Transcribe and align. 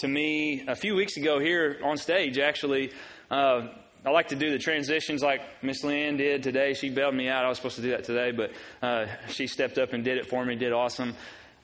to 0.00 0.08
me 0.08 0.64
a 0.66 0.74
few 0.74 0.94
weeks 0.94 1.18
ago 1.18 1.38
here 1.38 1.78
on 1.84 1.98
stage, 1.98 2.38
actually. 2.38 2.92
Uh, 3.30 3.68
I 4.04 4.10
like 4.10 4.28
to 4.28 4.34
do 4.34 4.50
the 4.50 4.58
transitions 4.58 5.22
like 5.22 5.42
Miss 5.62 5.82
Leanne 5.82 6.16
did 6.16 6.42
today. 6.42 6.72
She 6.72 6.88
bailed 6.88 7.14
me 7.14 7.28
out. 7.28 7.44
I 7.44 7.48
was 7.50 7.58
supposed 7.58 7.76
to 7.76 7.82
do 7.82 7.90
that 7.90 8.04
today, 8.04 8.32
but 8.32 8.50
uh, 8.80 9.06
she 9.28 9.46
stepped 9.46 9.76
up 9.76 9.92
and 9.92 10.02
did 10.02 10.16
it 10.16 10.26
for 10.26 10.42
me, 10.42 10.56
did 10.56 10.72
awesome. 10.72 11.14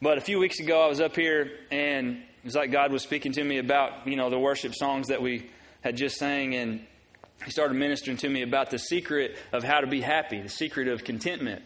But 0.03 0.19
a 0.19 0.21
few 0.21 0.38
weeks 0.38 0.61
ago, 0.61 0.83
I 0.83 0.87
was 0.87 1.01
up 1.01 1.17
here, 1.17 1.51
and 1.71 2.17
it 2.19 2.45
was 2.45 2.54
like 2.54 2.71
God 2.71 2.93
was 2.93 3.03
speaking 3.03 3.33
to 3.33 3.43
me 3.43 3.57
about, 3.57 4.06
you 4.06 4.17
know, 4.17 4.28
the 4.28 4.38
worship 4.38 4.74
songs 4.74 5.08
that 5.08 5.22
we 5.22 5.48
had 5.80 5.96
just 5.96 6.16
sang, 6.16 6.54
and 6.54 6.87
He 7.42 7.50
started 7.50 7.74
ministering 7.74 8.18
to 8.18 8.28
me 8.28 8.42
about 8.42 8.71
the 8.71 8.78
secret 8.78 9.37
of 9.53 9.64
how 9.64 9.80
to 9.80 9.87
be 9.87 10.03
happy, 10.03 10.42
the 10.42 10.50
secret 10.50 10.88
of 10.88 11.04
contentment. 11.04 11.62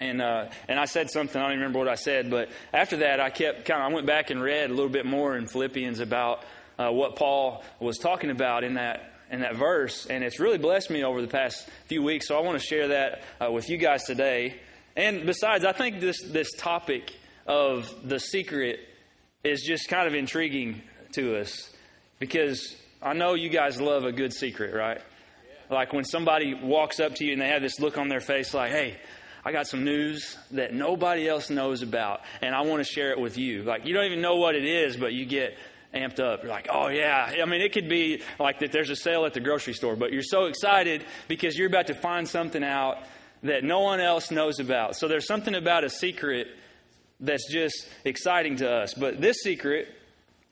And 0.00 0.20
uh, 0.20 0.46
and 0.68 0.78
I 0.78 0.86
said 0.86 1.10
something. 1.10 1.40
I 1.40 1.44
don't 1.44 1.52
even 1.52 1.60
remember 1.60 1.78
what 1.78 1.88
I 1.88 1.94
said, 1.94 2.30
but 2.30 2.48
after 2.72 2.98
that, 2.98 3.20
I 3.20 3.30
kept 3.30 3.64
kind 3.64 3.80
of. 3.80 3.90
I 3.90 3.94
went 3.94 4.06
back 4.06 4.30
and 4.30 4.42
read 4.42 4.70
a 4.70 4.74
little 4.74 4.90
bit 4.90 5.06
more 5.06 5.36
in 5.36 5.46
Philippians 5.46 6.00
about 6.00 6.42
uh, 6.78 6.90
what 6.90 7.16
Paul 7.16 7.62
was 7.78 7.98
talking 7.98 8.30
about 8.30 8.64
in 8.64 8.74
that 8.74 9.12
in 9.30 9.40
that 9.40 9.56
verse, 9.56 10.06
and 10.06 10.24
it's 10.24 10.40
really 10.40 10.58
blessed 10.58 10.90
me 10.90 11.04
over 11.04 11.22
the 11.22 11.28
past 11.28 11.68
few 11.86 12.02
weeks. 12.02 12.28
So 12.28 12.36
I 12.36 12.42
want 12.42 12.60
to 12.60 12.64
share 12.64 12.88
that 12.88 13.22
uh, 13.40 13.50
with 13.50 13.68
you 13.68 13.76
guys 13.76 14.04
today. 14.04 14.56
And 14.96 15.26
besides, 15.26 15.64
I 15.64 15.72
think 15.72 16.00
this 16.00 16.22
this 16.22 16.52
topic 16.56 17.12
of 17.46 17.92
the 18.04 18.18
secret 18.18 18.80
is 19.44 19.62
just 19.62 19.88
kind 19.88 20.08
of 20.08 20.14
intriguing 20.14 20.82
to 21.12 21.38
us 21.38 21.72
because 22.18 22.76
I 23.02 23.12
know 23.12 23.34
you 23.34 23.48
guys 23.48 23.80
love 23.80 24.04
a 24.04 24.12
good 24.12 24.32
secret, 24.32 24.74
right? 24.74 25.00
Like 25.70 25.92
when 25.92 26.04
somebody 26.04 26.54
walks 26.54 27.00
up 27.00 27.14
to 27.16 27.24
you 27.24 27.32
and 27.32 27.40
they 27.40 27.48
have 27.48 27.62
this 27.62 27.78
look 27.78 27.96
on 27.96 28.08
their 28.08 28.20
face, 28.20 28.52
like, 28.52 28.72
"Hey." 28.72 28.96
I 29.44 29.52
got 29.52 29.66
some 29.66 29.84
news 29.84 30.38
that 30.52 30.72
nobody 30.72 31.28
else 31.28 31.50
knows 31.50 31.82
about, 31.82 32.22
and 32.40 32.54
I 32.54 32.62
want 32.62 32.84
to 32.84 32.90
share 32.90 33.10
it 33.10 33.20
with 33.20 33.36
you. 33.36 33.62
Like, 33.62 33.84
you 33.84 33.92
don't 33.92 34.06
even 34.06 34.22
know 34.22 34.36
what 34.36 34.54
it 34.54 34.64
is, 34.64 34.96
but 34.96 35.12
you 35.12 35.26
get 35.26 35.56
amped 35.92 36.18
up. 36.18 36.42
You're 36.42 36.50
like, 36.50 36.68
oh, 36.72 36.88
yeah. 36.88 37.34
I 37.42 37.44
mean, 37.44 37.60
it 37.60 37.72
could 37.72 37.88
be 37.88 38.22
like 38.38 38.60
that 38.60 38.72
there's 38.72 38.90
a 38.90 38.96
sale 38.96 39.26
at 39.26 39.34
the 39.34 39.40
grocery 39.40 39.74
store, 39.74 39.96
but 39.96 40.12
you're 40.12 40.22
so 40.22 40.46
excited 40.46 41.04
because 41.28 41.58
you're 41.58 41.68
about 41.68 41.88
to 41.88 41.94
find 41.94 42.26
something 42.26 42.64
out 42.64 42.98
that 43.42 43.62
no 43.62 43.80
one 43.80 44.00
else 44.00 44.30
knows 44.30 44.58
about. 44.58 44.96
So 44.96 45.08
there's 45.08 45.26
something 45.26 45.54
about 45.54 45.84
a 45.84 45.90
secret 45.90 46.48
that's 47.20 47.50
just 47.52 47.86
exciting 48.04 48.56
to 48.56 48.70
us. 48.70 48.94
But 48.94 49.20
this 49.20 49.42
secret 49.42 49.88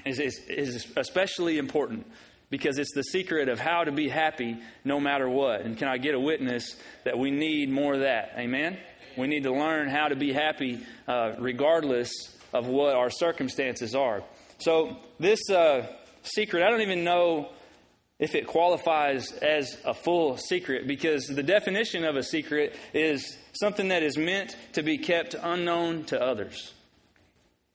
is, 0.04 0.20
is, 0.20 0.38
is 0.48 0.86
especially 0.96 1.56
important 1.58 2.06
because 2.52 2.76
it's 2.76 2.92
the 2.94 3.02
secret 3.02 3.48
of 3.48 3.58
how 3.58 3.82
to 3.82 3.90
be 3.90 4.10
happy 4.10 4.58
no 4.84 5.00
matter 5.00 5.26
what. 5.26 5.62
And 5.62 5.78
can 5.78 5.88
I 5.88 5.96
get 5.96 6.14
a 6.14 6.20
witness 6.20 6.76
that 7.02 7.18
we 7.18 7.30
need 7.30 7.70
more 7.70 7.94
of 7.94 8.00
that? 8.00 8.34
Amen? 8.36 8.76
We 9.16 9.26
need 9.26 9.44
to 9.44 9.52
learn 9.52 9.88
how 9.88 10.08
to 10.08 10.16
be 10.16 10.34
happy 10.34 10.80
uh, 11.08 11.32
regardless 11.38 12.12
of 12.52 12.66
what 12.66 12.94
our 12.94 13.08
circumstances 13.08 13.94
are. 13.94 14.22
So, 14.58 14.98
this 15.18 15.48
uh, 15.48 15.86
secret, 16.24 16.62
I 16.62 16.68
don't 16.68 16.82
even 16.82 17.04
know 17.04 17.48
if 18.18 18.34
it 18.34 18.46
qualifies 18.46 19.32
as 19.32 19.78
a 19.86 19.94
full 19.94 20.36
secret 20.36 20.86
because 20.86 21.28
the 21.28 21.42
definition 21.42 22.04
of 22.04 22.16
a 22.16 22.22
secret 22.22 22.76
is 22.92 23.38
something 23.54 23.88
that 23.88 24.02
is 24.02 24.18
meant 24.18 24.56
to 24.74 24.82
be 24.82 24.98
kept 24.98 25.34
unknown 25.40 26.04
to 26.04 26.22
others. 26.22 26.74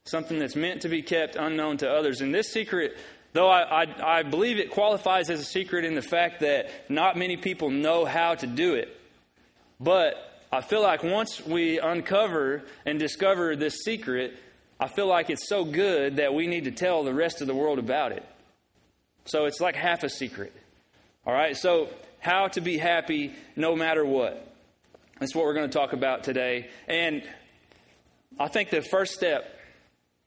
Something 0.06 0.38
that's 0.38 0.56
meant 0.56 0.84
to 0.84 0.88
be 0.88 1.02
kept 1.02 1.36
unknown 1.36 1.78
to 1.78 1.90
others. 1.90 2.22
And 2.22 2.34
this 2.34 2.54
secret 2.54 2.96
Though 3.34 3.50
I, 3.50 3.84
I, 3.84 4.18
I, 4.20 4.24
believe 4.24 4.58
it 4.58 4.72
qualifies 4.72 5.30
as 5.30 5.40
a 5.40 5.46
secret 5.46 5.86
in 5.86 5.96
the 5.96 6.02
fact 6.02 6.40
that 6.40 6.90
not 6.90 7.18
many 7.18 7.38
people 7.38 7.70
know 7.70 8.06
how 8.06 8.36
to 8.36 8.48
do 8.48 8.74
it. 8.74 8.90
But 9.80 10.16
I 10.52 10.62
feel 10.62 10.82
like 10.82 11.04
once 11.04 11.46
we 11.46 11.80
uncover 11.80 12.64
and 12.86 13.00
discover 13.00 13.56
this 13.56 13.84
secret, 13.84 14.36
I 14.80 14.88
feel 14.88 15.08
like 15.08 15.30
it's 15.30 15.48
so 15.48 15.66
good 15.66 16.18
that 16.18 16.34
we 16.34 16.48
need 16.48 16.64
to 16.64 16.72
tell 16.72 17.04
the 17.04 17.14
rest 17.14 17.42
of 17.42 17.48
the 17.48 17.56
world 17.56 17.80
about 17.80 18.12
it. 18.12 18.24
So 19.26 19.46
it's 19.46 19.60
like 19.60 19.76
half 19.76 20.04
a 20.04 20.10
secret. 20.10 20.54
All 21.26 21.34
right? 21.34 21.56
So, 21.56 21.90
how 22.20 22.48
to 22.48 22.62
be 22.62 22.78
happy 22.78 23.34
no 23.56 23.76
matter 23.76 24.06
what. 24.06 24.44
That's 25.20 25.36
what 25.36 25.46
we're 25.46 25.54
going 25.54 25.70
to 25.70 25.78
talk 25.78 25.94
about 25.94 26.24
today. 26.24 26.70
And 26.88 27.24
I 28.40 28.48
think 28.48 28.70
the 28.70 28.82
first 28.82 29.14
step 29.14 29.60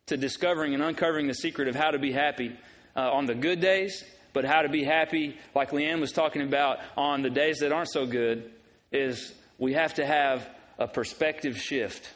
to 0.07 0.17
discovering 0.17 0.75
and 0.75 0.83
uncovering 0.83 1.27
the 1.27 1.35
secret 1.35 1.69
of 1.69 1.75
how 1.75 1.91
to 1.91 1.99
be 1.99 2.13
happy 2.13 2.57
uh, 2.97 3.11
on 3.13 3.27
the 3.27 3.35
good 3.35 3.61
days, 3.61 4.05
but 4.33 4.45
how 4.45 4.63
to 4.63 4.69
be 4.69 4.85
happy, 4.85 5.37
like 5.55 5.71
Leanne 5.71 6.01
was 6.01 6.13
talking 6.13 6.43
about, 6.43 6.79
on 6.97 7.23
the 7.23 7.31
days 7.31 7.59
that 7.59 7.73
aren't 7.73 7.91
so 7.91 8.07
good, 8.07 8.51
is 8.93 9.33
we 9.59 9.75
have 9.75 9.95
to 9.95 10.07
have 10.07 10.49
a 10.79 10.87
perspective 10.87 11.59
shift. 11.59 12.11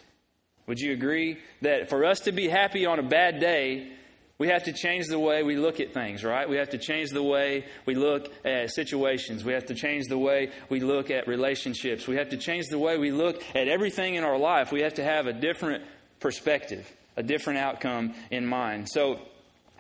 Would 0.67 0.81
you 0.81 0.93
agree 0.93 1.39
that 1.63 1.91
for 1.91 2.05
us 2.05 2.21
to 2.21 2.33
be 2.33 2.49
happy 2.49 2.87
on 2.87 2.99
a 2.99 3.03
bad 3.03 3.39
day, 3.39 3.93
we 4.39 4.49
have 4.49 4.65
to 4.65 4.73
change 4.73 5.07
the 5.07 5.19
way 5.19 5.43
we 5.43 5.57
look 5.57 5.79
at 5.79 5.93
things, 5.95 6.25
right? 6.25 6.49
We 6.49 6.57
have 6.57 6.71
to 6.71 6.79
change 6.79 7.11
the 7.11 7.23
way 7.23 7.67
we 7.87 7.95
look 7.95 8.33
at 8.45 8.71
situations. 8.71 9.45
We 9.45 9.53
have 9.53 9.67
to 9.67 9.75
change 9.75 10.07
the 10.09 10.19
way 10.19 10.51
we 10.69 10.81
look 10.81 11.11
at 11.11 11.29
relationships. 11.29 12.09
We 12.09 12.17
have 12.17 12.31
to 12.31 12.37
change 12.37 12.67
the 12.67 12.79
way 12.79 12.99
we 12.99 13.13
look 13.13 13.43
at 13.55 13.69
everything 13.69 14.17
in 14.17 14.25
our 14.25 14.39
life. 14.39 14.73
We 14.73 14.81
have 14.81 14.95
to 14.95 15.05
have 15.05 15.27
a 15.27 15.33
different 15.33 15.85
perspective, 16.19 16.91
a 17.17 17.23
different 17.23 17.61
outcome 17.61 18.15
in 18.31 18.45
mind. 18.47 18.89
So, 18.89 19.21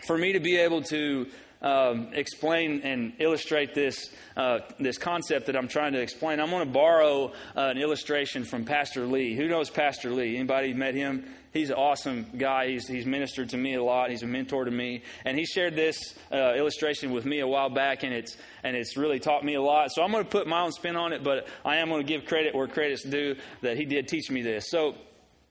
for 0.06 0.16
me 0.16 0.32
to 0.32 0.40
be 0.40 0.56
able 0.56 0.82
to 0.82 1.26
um, 1.62 2.08
explain 2.12 2.82
and 2.82 3.14
illustrate 3.18 3.74
this 3.74 4.10
uh, 4.36 4.58
this 4.78 4.98
concept 4.98 5.46
that 5.46 5.56
I'm 5.56 5.68
trying 5.68 5.94
to 5.94 6.00
explain, 6.00 6.40
I'm 6.40 6.50
going 6.50 6.66
to 6.66 6.72
borrow 6.72 7.32
uh, 7.56 7.60
an 7.60 7.78
illustration 7.78 8.44
from 8.44 8.64
Pastor 8.64 9.06
Lee. 9.06 9.34
Who 9.34 9.48
knows 9.48 9.70
Pastor 9.70 10.10
Lee? 10.10 10.36
Anybody 10.36 10.74
met 10.74 10.94
him? 10.94 11.24
He's 11.54 11.70
an 11.70 11.76
awesome 11.76 12.26
guy. 12.36 12.66
He's, 12.66 12.88
he's 12.88 13.06
ministered 13.06 13.50
to 13.50 13.56
me 13.56 13.74
a 13.74 13.82
lot. 13.82 14.10
He's 14.10 14.24
a 14.24 14.26
mentor 14.26 14.64
to 14.64 14.72
me, 14.72 15.04
and 15.24 15.38
he 15.38 15.46
shared 15.46 15.76
this 15.76 15.96
uh, 16.32 16.54
illustration 16.54 17.12
with 17.12 17.24
me 17.24 17.38
a 17.38 17.46
while 17.46 17.70
back, 17.70 18.02
and 18.02 18.12
it's 18.12 18.36
and 18.64 18.76
it's 18.76 18.96
really 18.96 19.20
taught 19.20 19.44
me 19.44 19.54
a 19.54 19.62
lot. 19.62 19.92
So 19.92 20.02
I'm 20.02 20.10
going 20.10 20.24
to 20.24 20.30
put 20.30 20.48
my 20.48 20.62
own 20.62 20.72
spin 20.72 20.96
on 20.96 21.12
it, 21.12 21.22
but 21.22 21.46
I 21.64 21.76
am 21.76 21.88
going 21.88 22.04
to 22.04 22.06
give 22.06 22.26
credit 22.26 22.54
where 22.54 22.66
credit's 22.66 23.04
due 23.04 23.36
that 23.62 23.76
he 23.76 23.84
did 23.84 24.08
teach 24.08 24.30
me 24.30 24.42
this. 24.42 24.68
So 24.68 24.96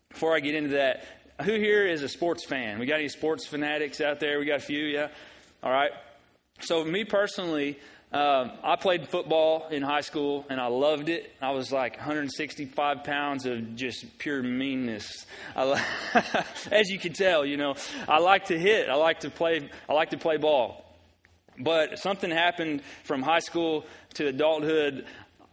before 0.09 0.35
I 0.35 0.41
get 0.41 0.55
into 0.55 0.71
that, 0.71 1.05
who 1.41 1.53
here 1.53 1.87
is 1.87 2.03
a 2.03 2.09
sports 2.09 2.45
fan? 2.45 2.79
We 2.79 2.85
got 2.85 2.99
any 2.99 3.09
sports 3.09 3.47
fanatics 3.47 4.01
out 4.01 4.19
there? 4.19 4.39
We 4.39 4.45
got 4.45 4.57
a 4.57 4.63
few, 4.63 4.83
yeah? 4.83 5.09
All 5.63 5.71
right. 5.71 5.91
So, 6.59 6.83
me 6.85 7.03
personally, 7.03 7.79
um, 8.13 8.51
I 8.63 8.75
played 8.75 9.09
football 9.09 9.67
in 9.69 9.81
high 9.81 10.01
school 10.01 10.45
and 10.47 10.61
I 10.61 10.67
loved 10.67 11.09
it. 11.09 11.31
I 11.41 11.49
was 11.51 11.71
like 11.71 11.97
165 11.97 13.03
pounds 13.03 13.47
of 13.47 13.75
just 13.75 14.19
pure 14.19 14.43
meanness. 14.43 15.25
I, 15.55 15.83
as 16.71 16.89
you 16.89 16.99
can 16.99 17.13
tell, 17.13 17.43
you 17.43 17.57
know, 17.57 17.75
I 18.07 18.19
like 18.19 18.45
to 18.45 18.59
hit. 18.59 18.87
I 18.87 18.95
like 18.95 19.21
to 19.21 19.31
play. 19.31 19.67
I 19.89 19.93
like 19.93 20.11
to 20.11 20.17
play 20.17 20.37
ball. 20.37 20.85
But 21.57 21.97
something 21.99 22.29
happened 22.29 22.81
from 23.03 23.23
high 23.23 23.39
school 23.39 23.85
to 24.15 24.27
adulthood. 24.27 25.05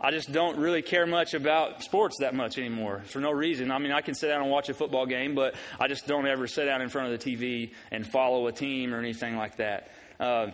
I 0.03 0.11
just 0.11 0.33
don't 0.33 0.59
really 0.59 0.81
care 0.81 1.07
much 1.07 1.35
about 1.35 1.83
sports 1.83 2.17
that 2.21 2.35
much 2.35 2.57
anymore 2.57 3.03
for 3.05 3.21
no 3.21 3.31
reason. 3.31 3.71
I 3.71 3.79
mean, 3.79 3.93
I 3.93 4.01
can 4.01 4.15
sit 4.15 4.29
down 4.29 4.41
and 4.41 4.51
watch 4.51 4.71
a 4.71 4.75
football 4.75 5.05
game, 5.05 5.35
but 5.35 5.55
I 5.79 5.89
just 5.89 6.07
don't 6.07 6.27
ever 6.27 6.47
sit 6.47 6.65
down 6.65 6.81
in 6.81 6.89
front 6.89 7.13
of 7.13 7.21
the 7.21 7.37
TV 7.37 7.73
and 7.91 8.07
follow 8.07 8.47
a 8.47 8.53
team 8.53 8.95
or 8.95 8.99
anything 8.99 9.37
like 9.37 9.57
that. 9.57 9.91
Uh, 10.19 10.53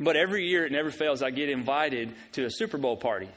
but 0.00 0.16
every 0.16 0.48
year, 0.48 0.66
it 0.66 0.72
never 0.72 0.90
fails, 0.90 1.22
I 1.22 1.30
get 1.30 1.48
invited 1.48 2.12
to 2.32 2.44
a 2.44 2.50
Super 2.50 2.76
Bowl 2.76 2.96
party. 2.96 3.28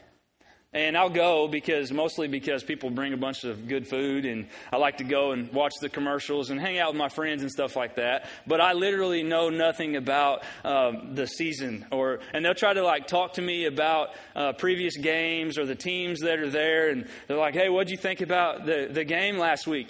And 0.76 0.94
I'll 0.94 1.08
go 1.08 1.48
because 1.48 1.90
mostly 1.90 2.28
because 2.28 2.62
people 2.62 2.90
bring 2.90 3.14
a 3.14 3.16
bunch 3.16 3.44
of 3.44 3.66
good 3.66 3.88
food, 3.88 4.26
and 4.26 4.46
I 4.70 4.76
like 4.76 4.98
to 4.98 5.04
go 5.04 5.32
and 5.32 5.50
watch 5.50 5.72
the 5.80 5.88
commercials 5.88 6.50
and 6.50 6.60
hang 6.60 6.78
out 6.78 6.92
with 6.92 6.98
my 6.98 7.08
friends 7.08 7.40
and 7.40 7.50
stuff 7.50 7.76
like 7.76 7.94
that. 7.94 8.26
But 8.46 8.60
I 8.60 8.74
literally 8.74 9.22
know 9.22 9.48
nothing 9.48 9.96
about 9.96 10.44
um, 10.64 11.14
the 11.14 11.26
season, 11.28 11.86
or 11.90 12.20
and 12.34 12.44
they'll 12.44 12.54
try 12.54 12.74
to 12.74 12.82
like 12.82 13.06
talk 13.06 13.32
to 13.34 13.42
me 13.42 13.64
about 13.64 14.10
uh, 14.34 14.52
previous 14.52 14.98
games 14.98 15.56
or 15.56 15.64
the 15.64 15.74
teams 15.74 16.20
that 16.20 16.40
are 16.40 16.50
there, 16.50 16.90
and 16.90 17.08
they're 17.26 17.38
like, 17.38 17.54
"Hey, 17.54 17.70
what'd 17.70 17.88
you 17.88 17.96
think 17.96 18.20
about 18.20 18.66
the 18.66 18.90
the 18.90 19.04
game 19.04 19.38
last 19.38 19.66
week?" 19.66 19.88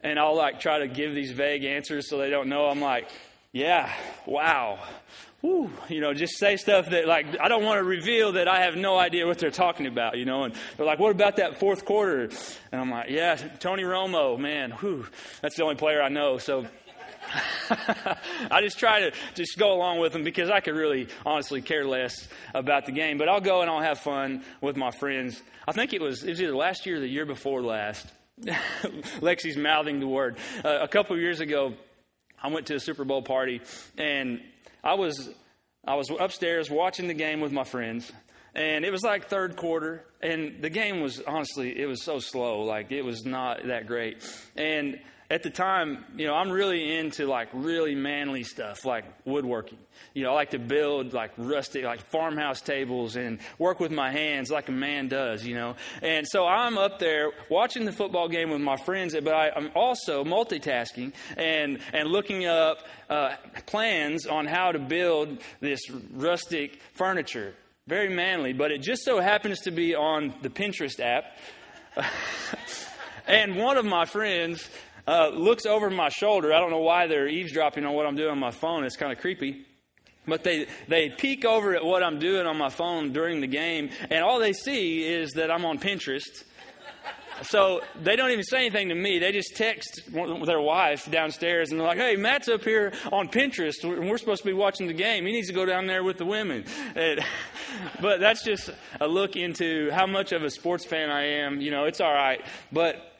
And 0.00 0.18
I'll 0.18 0.36
like 0.36 0.58
try 0.58 0.80
to 0.80 0.88
give 0.88 1.14
these 1.14 1.30
vague 1.30 1.62
answers 1.62 2.10
so 2.10 2.18
they 2.18 2.30
don't 2.30 2.48
know. 2.48 2.66
I'm 2.66 2.80
like, 2.80 3.08
"Yeah, 3.52 3.94
wow." 4.26 4.80
Whew, 5.40 5.70
you 5.88 6.00
know, 6.00 6.14
just 6.14 6.38
say 6.38 6.56
stuff 6.56 6.90
that, 6.90 7.06
like, 7.06 7.26
I 7.40 7.48
don't 7.48 7.64
want 7.64 7.78
to 7.78 7.84
reveal 7.84 8.32
that 8.32 8.48
I 8.48 8.62
have 8.64 8.76
no 8.76 8.98
idea 8.98 9.26
what 9.26 9.38
they're 9.38 9.50
talking 9.50 9.86
about, 9.86 10.18
you 10.18 10.24
know. 10.24 10.44
And 10.44 10.54
they're 10.76 10.86
like, 10.86 10.98
what 10.98 11.10
about 11.10 11.36
that 11.36 11.60
fourth 11.60 11.84
quarter? 11.84 12.30
And 12.72 12.80
I'm 12.80 12.90
like, 12.90 13.10
yeah, 13.10 13.36
Tony 13.36 13.82
Romo, 13.82 14.38
man, 14.38 14.72
whew, 14.72 15.06
that's 15.42 15.56
the 15.56 15.62
only 15.62 15.76
player 15.76 16.02
I 16.02 16.08
know. 16.08 16.38
So 16.38 16.66
I 18.50 18.60
just 18.60 18.78
try 18.78 19.00
to 19.00 19.12
just 19.34 19.58
go 19.58 19.72
along 19.72 20.00
with 20.00 20.12
them 20.12 20.24
because 20.24 20.50
I 20.50 20.60
could 20.60 20.74
really 20.74 21.08
honestly 21.24 21.60
care 21.62 21.84
less 21.84 22.28
about 22.54 22.86
the 22.86 22.92
game. 22.92 23.18
But 23.18 23.28
I'll 23.28 23.40
go 23.40 23.62
and 23.62 23.70
I'll 23.70 23.80
have 23.80 24.00
fun 24.00 24.44
with 24.60 24.76
my 24.76 24.90
friends. 24.90 25.42
I 25.66 25.72
think 25.72 25.92
it 25.92 26.00
was, 26.00 26.22
it 26.22 26.30
was 26.30 26.42
either 26.42 26.54
last 26.54 26.86
year 26.86 26.96
or 26.96 27.00
the 27.00 27.08
year 27.08 27.26
before 27.26 27.62
last. 27.62 28.06
Lexi's 29.20 29.56
mouthing 29.56 30.00
the 30.00 30.06
word. 30.06 30.36
Uh, 30.64 30.78
a 30.82 30.88
couple 30.88 31.16
of 31.16 31.22
years 31.22 31.40
ago, 31.40 31.74
I 32.42 32.48
went 32.48 32.66
to 32.66 32.74
a 32.74 32.80
Super 32.80 33.04
Bowl 33.04 33.22
party 33.22 33.62
and 33.96 34.40
I 34.86 34.94
was 34.94 35.28
I 35.84 35.96
was 35.96 36.10
upstairs 36.10 36.70
watching 36.70 37.08
the 37.08 37.14
game 37.14 37.40
with 37.40 37.50
my 37.50 37.64
friends, 37.64 38.12
and 38.54 38.84
it 38.84 38.92
was 38.92 39.02
like 39.02 39.28
third 39.28 39.56
quarter, 39.56 40.04
and 40.22 40.62
the 40.62 40.70
game 40.70 41.00
was 41.00 41.20
honestly 41.26 41.76
it 41.76 41.86
was 41.86 42.04
so 42.04 42.20
slow, 42.20 42.60
like 42.60 42.92
it 42.92 43.02
was 43.02 43.24
not 43.24 43.66
that 43.66 43.88
great. 43.88 44.22
And 44.54 45.00
at 45.28 45.42
the 45.42 45.50
time, 45.50 46.04
you 46.16 46.26
know, 46.26 46.34
I'm 46.34 46.50
really 46.50 46.96
into 46.96 47.26
like 47.26 47.48
really 47.52 47.94
manly 47.94 48.44
stuff, 48.44 48.84
like 48.84 49.04
woodworking. 49.24 49.78
You 50.14 50.22
know, 50.22 50.30
I 50.30 50.34
like 50.34 50.50
to 50.50 50.58
build 50.58 51.12
like 51.12 51.32
rustic, 51.36 51.84
like 51.84 52.00
farmhouse 52.00 52.60
tables 52.60 53.16
and 53.16 53.40
work 53.58 53.80
with 53.80 53.90
my 53.90 54.10
hands 54.10 54.50
like 54.50 54.68
a 54.68 54.72
man 54.72 55.08
does, 55.08 55.44
you 55.44 55.54
know. 55.54 55.74
And 56.00 56.26
so 56.28 56.46
I'm 56.46 56.78
up 56.78 57.00
there 57.00 57.32
watching 57.50 57.84
the 57.84 57.92
football 57.92 58.28
game 58.28 58.50
with 58.50 58.60
my 58.60 58.76
friends, 58.76 59.16
but 59.20 59.34
I, 59.34 59.50
am 59.56 59.70
also 59.74 60.22
multitasking 60.22 61.12
and, 61.36 61.80
and 61.92 62.08
looking 62.08 62.46
up 62.46 62.86
uh, 63.10 63.34
plans 63.66 64.26
on 64.26 64.46
how 64.46 64.70
to 64.70 64.78
build 64.78 65.38
this 65.60 65.80
rustic 66.12 66.80
furniture. 66.94 67.54
Very 67.88 68.08
manly, 68.08 68.52
but 68.52 68.70
it 68.70 68.82
just 68.82 69.04
so 69.04 69.20
happens 69.20 69.60
to 69.60 69.70
be 69.70 69.94
on 69.94 70.34
the 70.42 70.50
Pinterest 70.50 71.00
app. 71.00 71.36
and 73.26 73.56
one 73.56 73.76
of 73.76 73.84
my 73.84 74.04
friends 74.04 74.68
uh, 75.06 75.28
looks 75.28 75.66
over 75.66 75.90
my 75.90 76.08
shoulder. 76.08 76.52
I 76.52 76.60
don't 76.60 76.70
know 76.70 76.80
why 76.80 77.06
they're 77.06 77.28
eavesdropping 77.28 77.84
on 77.84 77.94
what 77.94 78.06
I'm 78.06 78.16
doing 78.16 78.30
on 78.30 78.38
my 78.38 78.50
phone. 78.50 78.84
It's 78.84 78.96
kind 78.96 79.12
of 79.12 79.18
creepy. 79.18 79.64
But 80.26 80.42
they, 80.42 80.66
they 80.88 81.10
peek 81.10 81.44
over 81.44 81.74
at 81.74 81.84
what 81.84 82.02
I'm 82.02 82.18
doing 82.18 82.46
on 82.46 82.56
my 82.56 82.68
phone 82.68 83.12
during 83.12 83.40
the 83.40 83.46
game, 83.46 83.90
and 84.10 84.24
all 84.24 84.40
they 84.40 84.52
see 84.52 85.04
is 85.04 85.32
that 85.34 85.52
I'm 85.52 85.64
on 85.64 85.78
Pinterest. 85.78 86.42
So 87.42 87.82
they 88.02 88.16
don't 88.16 88.30
even 88.30 88.44
say 88.44 88.60
anything 88.60 88.88
to 88.88 88.94
me. 88.94 89.18
They 89.18 89.30
just 89.30 89.56
text 89.56 90.00
their 90.10 90.60
wife 90.60 91.08
downstairs, 91.10 91.70
and 91.70 91.78
they're 91.78 91.86
like, 91.86 91.98
"Hey, 91.98 92.16
Matt's 92.16 92.48
up 92.48 92.64
here 92.64 92.92
on 93.12 93.28
Pinterest, 93.28 93.84
and 93.84 94.08
we're 94.08 94.16
supposed 94.16 94.42
to 94.42 94.48
be 94.48 94.54
watching 94.54 94.86
the 94.86 94.94
game. 94.94 95.26
He 95.26 95.32
needs 95.32 95.48
to 95.48 95.52
go 95.52 95.66
down 95.66 95.86
there 95.86 96.02
with 96.02 96.16
the 96.16 96.24
women." 96.24 96.64
And, 96.94 97.20
but 98.00 98.20
that's 98.20 98.42
just 98.42 98.70
a 99.00 99.06
look 99.06 99.36
into 99.36 99.90
how 99.90 100.06
much 100.06 100.32
of 100.32 100.44
a 100.44 100.50
sports 100.50 100.86
fan 100.86 101.10
I 101.10 101.24
am. 101.24 101.60
You 101.60 101.70
know, 101.70 101.84
it's 101.84 102.00
all 102.00 102.12
right, 102.12 102.40
but 102.72 103.15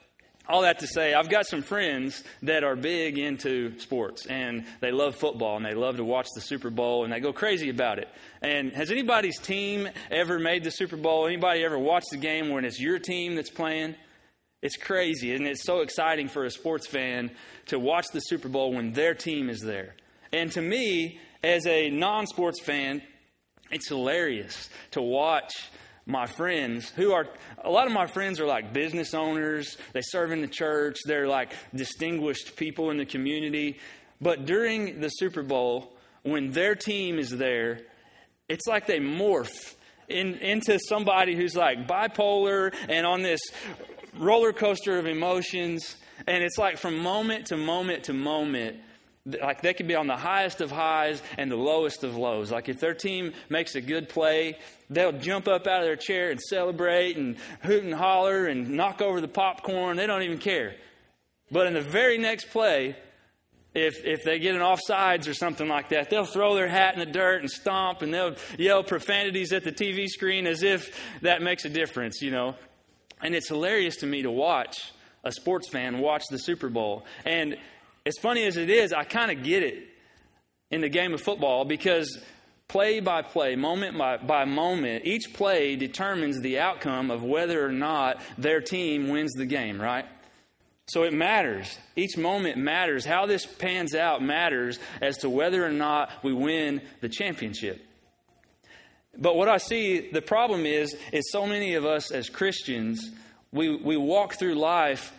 all 0.48 0.62
that 0.62 0.78
to 0.81 0.87
say, 0.87 1.14
I've 1.14 1.28
got 1.28 1.46
some 1.46 1.62
friends 1.62 2.22
that 2.43 2.62
are 2.62 2.76
big 2.76 3.19
into 3.19 3.78
sports 3.78 4.26
and 4.26 4.64
they 4.81 4.93
love 4.93 5.16
football 5.16 5.56
and 5.56 5.64
they 5.64 5.75
love 5.75 5.96
to 5.96 6.04
watch 6.04 6.28
the 6.34 6.40
Super 6.40 6.70
Bowl 6.70 7.04
and 7.04 7.12
they 7.12 7.20
go 7.20 7.32
crazy 7.32 7.69
about 7.69 7.98
it. 7.98 8.08
And 8.43 8.72
has 8.72 8.90
anybody's 8.90 9.38
team 9.38 9.88
ever 10.10 10.38
made 10.38 10.62
the 10.62 10.70
Super 10.70 10.96
Bowl? 10.96 11.26
Anybody 11.26 11.64
ever 11.64 11.78
watched 11.78 12.10
the 12.10 12.16
game 12.16 12.50
when 12.50 12.64
it's 12.64 12.81
your 12.81 12.98
team 12.98 13.34
that's 13.34 13.50
playing? 13.50 13.96
It's 14.62 14.76
crazy 14.76 15.34
and 15.34 15.46
it's 15.46 15.64
so 15.64 15.81
exciting 15.81 16.28
for 16.28 16.44
a 16.44 16.50
sports 16.50 16.87
fan 16.87 17.31
to 17.66 17.78
watch 17.78 18.06
the 18.12 18.20
Super 18.20 18.49
Bowl 18.49 18.72
when 18.72 18.92
their 18.92 19.14
team 19.14 19.50
is 19.50 19.60
there. 19.60 19.96
And 20.32 20.50
to 20.52 20.62
me, 20.62 21.20
as 21.42 21.66
a 21.66 21.90
non 21.90 22.26
sports 22.26 22.60
fan, 22.60 23.02
it's 23.70 23.88
hilarious 23.88 24.70
to 24.92 25.02
watch 25.02 25.52
my 26.06 26.26
friends 26.26 26.91
who 26.91 27.12
are 27.12 27.26
a 27.64 27.70
lot 27.70 27.87
of 27.87 27.93
my 27.93 28.06
friends 28.06 28.41
are 28.41 28.47
like 28.47 28.73
business 28.73 29.12
owners. 29.12 29.76
They 29.93 30.03
serve 30.03 30.32
in 30.32 30.41
the 30.41 30.49
church. 30.49 30.99
They're 31.05 31.29
like 31.29 31.53
distinguished 31.75 32.56
people 32.56 32.91
in 32.91 32.97
the 32.97 33.06
community. 33.06 33.79
But 34.20 34.47
during 34.47 35.00
the 35.00 35.08
super 35.08 35.43
bowl 35.43 35.93
when 36.23 36.50
their 36.50 36.75
team 36.75 37.19
is 37.19 37.31
there 37.31 37.81
it's 38.49 38.67
like 38.67 38.87
they 38.87 39.00
morph 39.00 39.75
in, 40.08 40.35
into 40.35 40.79
somebody 40.88 41.35
who's 41.35 41.56
like 41.56 41.87
bipolar 41.87 42.75
and 42.88 43.06
on 43.06 43.23
this 43.23 43.41
roller 44.19 44.52
coaster 44.52 44.99
of 44.99 45.06
emotions. 45.06 45.97
And 46.26 46.43
it's 46.43 46.59
like 46.59 46.79
from 46.79 46.99
moment 46.99 47.47
to 47.47 47.56
moment 47.56 48.05
to 48.05 48.12
moment 48.12 48.76
like 49.26 49.61
they 49.61 49.75
could 49.75 49.88
be 49.88 49.94
on 49.94 50.06
the 50.06 50.17
highest 50.17 50.61
of 50.61 50.70
highs 50.70 51.20
and 51.37 51.50
the 51.50 51.56
lowest 51.56 52.05
of 52.05 52.17
lows. 52.17 52.50
Like 52.52 52.69
if 52.69 52.81
their 52.81 52.94
team 52.94 53.32
makes 53.49 53.75
a 53.75 53.81
good 53.81 54.08
play, 54.08 54.58
they'll 54.88 55.12
jump 55.12 55.49
up 55.49 55.67
out 55.67 55.81
of 55.81 55.87
their 55.87 55.96
chair 55.96 56.31
and 56.31 56.40
celebrate 56.40 57.17
and 57.17 57.37
hoot 57.62 57.82
and 57.82 57.94
holler 57.94 58.46
and 58.46 58.70
knock 58.70 59.02
over 59.02 59.20
the 59.20 59.28
popcorn. 59.28 59.96
They 59.96 60.06
don't 60.06 60.23
even 60.23 60.38
care. 60.38 60.76
But 61.50 61.67
in 61.67 61.75
the 61.75 61.81
very 61.81 62.19
next 62.19 62.50
play, 62.50 62.96
if, 63.75 64.05
if 64.05 64.25
they 64.25 64.38
get 64.38 64.55
an 64.55 64.62
offsides 64.62 65.28
or 65.28 65.34
something 65.34 65.69
like 65.69 65.90
that, 65.90 66.08
they'll 66.08 66.25
throw 66.25 66.55
their 66.55 66.69
hat 66.69 66.94
in 66.94 67.00
the 67.00 67.06
dirt 67.06 67.40
and 67.40 67.50
stomp 67.50 68.02
and 68.02 68.12
they'll 68.14 68.37
yell 68.58 68.82
profanities 68.82 69.52
at 69.52 69.64
the 69.64 69.73
TV 69.73 70.06
screen 70.06 70.46
as 70.46 70.62
if 70.62 70.99
that 71.20 71.43
makes 71.43 71.64
a 71.64 71.69
difference, 71.69 72.23
you 72.23 72.31
know. 72.31 72.55
And 73.23 73.34
it's 73.34 73.49
hilarious 73.49 73.96
to 73.96 74.06
me 74.06 74.23
to 74.23 74.31
watch 74.31 74.93
a 75.25 75.32
sports 75.32 75.69
fan 75.69 75.99
watch 75.99 76.25
the 76.31 76.38
Super 76.38 76.69
Bowl. 76.69 77.05
And 77.25 77.56
as 78.06 78.14
funny 78.23 78.47
as 78.47 78.56
it 78.56 78.70
is, 78.70 78.93
I 78.93 79.03
kind 79.05 79.31
of 79.31 79.43
get 79.43 79.64
it 79.64 79.88
in 80.70 80.81
the 80.81 80.88
game 80.88 81.12
of 81.12 81.20
football 81.20 81.64
because 81.64 82.19
play 82.69 83.00
by 83.00 83.23
play, 83.23 83.56
moment 83.56 83.99
by, 83.99 84.17
by 84.19 84.44
moment, 84.44 85.05
each 85.05 85.35
play 85.35 85.75
determines 85.75 86.41
the 86.41 86.61
outcome 86.61 87.11
of 87.11 87.25
whether 87.25 87.67
or 87.67 87.73
not 87.73 88.20
their 88.38 88.61
team 88.61 89.08
wins 89.08 89.32
the 89.32 89.44
game, 89.44 89.81
right? 89.81 90.06
So 90.88 91.03
it 91.03 91.12
matters. 91.12 91.79
Each 91.97 92.17
moment 92.17 92.58
matters. 92.58 93.05
How 93.05 93.26
this 93.26 93.44
pans 93.44 93.93
out 93.94 94.23
matters 94.23 94.79
as 95.02 95.19
to 95.19 95.29
whether 95.29 95.64
or 95.67 95.73
not 95.73 96.11
we 96.23 96.32
win 96.32 96.81
the 97.00 97.09
championship. 97.09 97.85
But 99.19 99.35
what 99.35 99.49
I 99.49 99.56
see, 99.56 100.11
the 100.12 100.23
problem 100.23 100.64
is, 100.64 100.94
is 101.12 101.32
so 101.32 101.44
many 101.44 101.75
of 101.75 101.85
us 101.85 102.12
as 102.12 102.29
Christians, 102.29 103.11
we, 103.50 103.75
we 103.75 103.97
walk 103.97 104.35
through 104.35 104.55
life 104.55 105.12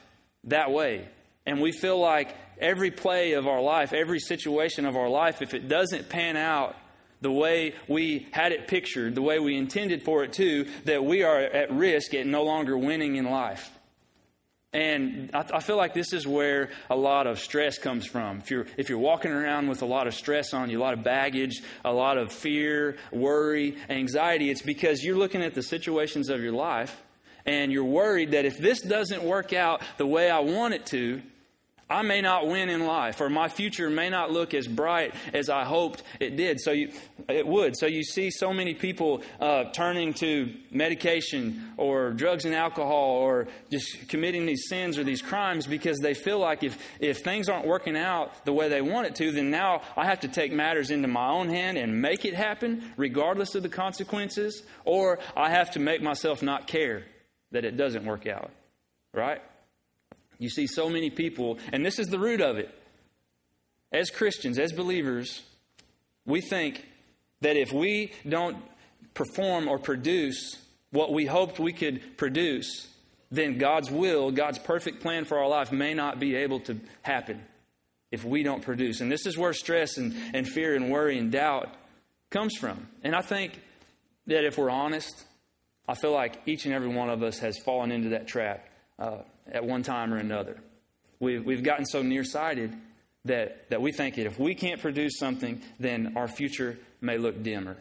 that 0.45 0.71
way. 0.71 1.09
And 1.45 1.59
we 1.59 1.73
feel 1.73 1.99
like 1.99 2.33
every 2.59 2.91
play 2.91 3.33
of 3.33 3.47
our 3.47 3.61
life, 3.61 3.93
every 3.93 4.19
situation 4.19 4.85
of 4.85 4.95
our 4.95 5.09
life, 5.09 5.41
if 5.41 5.53
it 5.53 5.67
doesn't 5.67 6.09
pan 6.09 6.37
out 6.37 6.75
the 7.21 7.31
way 7.31 7.73
we 7.87 8.27
had 8.31 8.51
it 8.51 8.67
pictured, 8.67 9.15
the 9.15 9.21
way 9.21 9.39
we 9.39 9.55
intended 9.55 10.03
for 10.03 10.23
it 10.23 10.33
to, 10.33 10.67
that 10.85 11.03
we 11.03 11.23
are 11.23 11.39
at 11.39 11.71
risk 11.71 12.13
at 12.13 12.27
no 12.27 12.43
longer 12.43 12.77
winning 12.77 13.15
in 13.15 13.25
life. 13.25 13.71
And 14.73 15.31
I, 15.33 15.45
I, 15.53 15.59
feel 15.59 15.77
like 15.77 15.93
this 15.93 16.13
is 16.13 16.27
where 16.27 16.69
a 16.89 16.95
lot 16.95 17.25
of 17.25 17.39
stress 17.39 17.79
comes 17.79 18.05
from. 18.05 18.39
If 18.39 18.51
you're, 18.51 18.67
if 18.75 18.89
you're 18.89 18.99
walking 18.99 19.31
around 19.31 19.69
with 19.69 19.81
a 19.81 19.85
lot 19.85 20.07
of 20.07 20.13
stress 20.13 20.53
on 20.53 20.69
you, 20.69 20.79
a 20.79 20.83
lot 20.83 20.93
of 20.93 21.03
baggage, 21.03 21.63
a 21.85 21.91
lot 21.91 22.17
of 22.17 22.31
fear, 22.31 22.97
worry, 23.11 23.77
anxiety, 23.89 24.51
it's 24.51 24.61
because 24.61 25.03
you're 25.03 25.17
looking 25.17 25.41
at 25.41 25.55
the 25.55 25.63
situations 25.63 26.29
of 26.29 26.43
your 26.43 26.51
life 26.51 27.01
and 27.45 27.71
you're 27.71 27.85
worried 27.85 28.31
that 28.31 28.43
if 28.45 28.57
this 28.57 28.81
doesn't 28.81 29.23
work 29.23 29.53
out 29.53 29.81
the 29.97 30.05
way 30.05 30.29
I 30.29 30.39
want 30.39 30.73
it 30.73 30.85
to, 30.87 31.21
I 31.89 32.01
may 32.01 32.19
not 32.19 32.47
win 32.47 32.67
in 32.67 32.85
life, 32.85 33.21
or 33.21 33.29
my 33.29 33.47
future 33.47 33.89
may 33.89 34.09
not 34.09 34.29
look 34.29 34.53
as 34.53 34.67
bright 34.67 35.13
as 35.33 35.49
I 35.49 35.63
hoped 35.63 36.03
it 36.19 36.35
did. 36.35 36.59
So 36.59 36.71
you, 36.71 36.91
it 37.29 37.47
would. 37.47 37.77
So 37.77 37.85
you 37.85 38.03
see 38.03 38.29
so 38.29 38.51
many 38.51 38.73
people 38.73 39.21
uh, 39.39 39.65
turning 39.71 40.13
to 40.15 40.53
medication 40.69 41.71
or 41.77 42.11
drugs 42.11 42.43
and 42.43 42.53
alcohol, 42.53 43.11
or 43.11 43.47
just 43.71 44.09
committing 44.09 44.45
these 44.45 44.67
sins 44.67 44.97
or 44.97 45.05
these 45.05 45.21
crimes 45.21 45.65
because 45.65 45.99
they 45.99 46.13
feel 46.13 46.39
like 46.39 46.61
if 46.61 46.77
if 46.99 47.19
things 47.19 47.47
aren't 47.47 47.65
working 47.65 47.95
out 47.95 48.43
the 48.43 48.53
way 48.53 48.67
they 48.67 48.81
want 48.81 49.07
it 49.07 49.15
to, 49.15 49.31
then 49.31 49.49
now 49.49 49.81
I 49.95 50.05
have 50.05 50.19
to 50.21 50.27
take 50.27 50.51
matters 50.51 50.91
into 50.91 51.07
my 51.07 51.29
own 51.29 51.47
hand 51.47 51.77
and 51.77 52.01
make 52.01 52.25
it 52.25 52.33
happen, 52.33 52.91
regardless 52.97 53.55
of 53.55 53.63
the 53.63 53.69
consequences, 53.69 54.63
or 54.83 55.19
I 55.37 55.51
have 55.51 55.71
to 55.71 55.79
make 55.79 56.01
myself 56.01 56.43
not 56.43 56.67
care 56.67 57.03
that 57.51 57.63
it 57.63 57.77
doesn't 57.77 58.03
work 58.03 58.27
out. 58.27 58.51
Right? 59.13 59.41
You 60.37 60.49
see 60.49 60.67
so 60.67 60.89
many 60.89 61.09
people, 61.09 61.57
and 61.71 61.85
this 61.85 61.99
is 61.99 62.07
the 62.07 62.19
root 62.19 62.41
of 62.41 62.57
it. 62.57 62.73
As 63.91 64.09
Christians, 64.09 64.59
as 64.59 64.71
believers, 64.71 65.43
we 66.25 66.41
think 66.41 66.85
that 67.41 67.55
if 67.55 67.71
we 67.71 68.11
don't 68.27 68.57
perform 69.13 69.67
or 69.67 69.79
produce 69.79 70.57
what 70.91 71.11
we 71.11 71.25
hoped 71.25 71.59
we 71.59 71.73
could 71.73 72.17
produce, 72.17 72.87
then 73.31 73.57
God's 73.57 73.89
will, 73.89 74.31
God's 74.31 74.59
perfect 74.59 75.01
plan 75.01 75.25
for 75.25 75.39
our 75.39 75.47
life 75.47 75.71
may 75.71 75.93
not 75.93 76.19
be 76.19 76.35
able 76.35 76.59
to 76.61 76.79
happen 77.01 77.41
if 78.11 78.23
we 78.23 78.43
don't 78.43 78.61
produce. 78.61 79.01
And 79.01 79.11
this 79.11 79.25
is 79.25 79.37
where 79.37 79.53
stress 79.53 79.97
and, 79.97 80.15
and 80.33 80.47
fear 80.47 80.75
and 80.75 80.89
worry 80.89 81.17
and 81.17 81.31
doubt 81.31 81.73
comes 82.29 82.55
from. 82.55 82.87
And 83.03 83.15
I 83.15 83.21
think 83.21 83.59
that 84.27 84.45
if 84.45 84.57
we're 84.57 84.69
honest, 84.69 85.25
I 85.87 85.95
feel 85.95 86.11
like 86.11 86.41
each 86.45 86.65
and 86.65 86.73
every 86.73 86.89
one 86.89 87.09
of 87.09 87.23
us 87.23 87.39
has 87.39 87.57
fallen 87.57 87.91
into 87.91 88.09
that 88.09 88.27
trap. 88.27 88.67
Uh, 88.99 89.19
at 89.51 89.65
one 89.65 89.83
time 89.83 90.13
or 90.13 90.17
another. 90.17 90.57
We've, 91.19 91.43
we've 91.43 91.63
gotten 91.63 91.85
so 91.85 92.01
nearsighted 92.01 92.75
that, 93.25 93.69
that 93.69 93.81
we 93.81 93.91
think 93.91 94.15
that 94.15 94.25
if 94.25 94.39
we 94.39 94.55
can't 94.55 94.81
produce 94.81 95.17
something, 95.17 95.61
then 95.79 96.13
our 96.15 96.27
future 96.27 96.77
may 97.01 97.17
look 97.17 97.41
dimmer. 97.43 97.77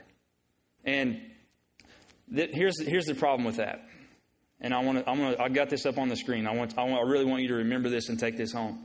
And 0.85 1.20
th- 2.35 2.50
here's, 2.52 2.80
here's 2.80 3.06
the 3.06 3.14
problem 3.14 3.44
with 3.44 3.56
that. 3.56 3.88
And 4.61 4.73
I 4.73 4.80
want 4.80 4.99
to, 4.99 5.11
I'm 5.11 5.18
gonna, 5.18 5.37
I 5.38 5.49
got 5.49 5.68
this 5.68 5.85
up 5.85 5.99
on 5.99 6.08
the 6.08 6.16
screen. 6.16 6.46
I 6.46 6.54
want, 6.54 6.78
I 6.78 6.85
want, 6.85 7.06
I 7.06 7.11
really 7.11 7.26
want 7.26 7.42
you 7.42 7.49
to 7.49 7.56
remember 7.56 7.90
this 7.90 8.08
and 8.08 8.18
take 8.18 8.37
this 8.37 8.52
home. 8.52 8.82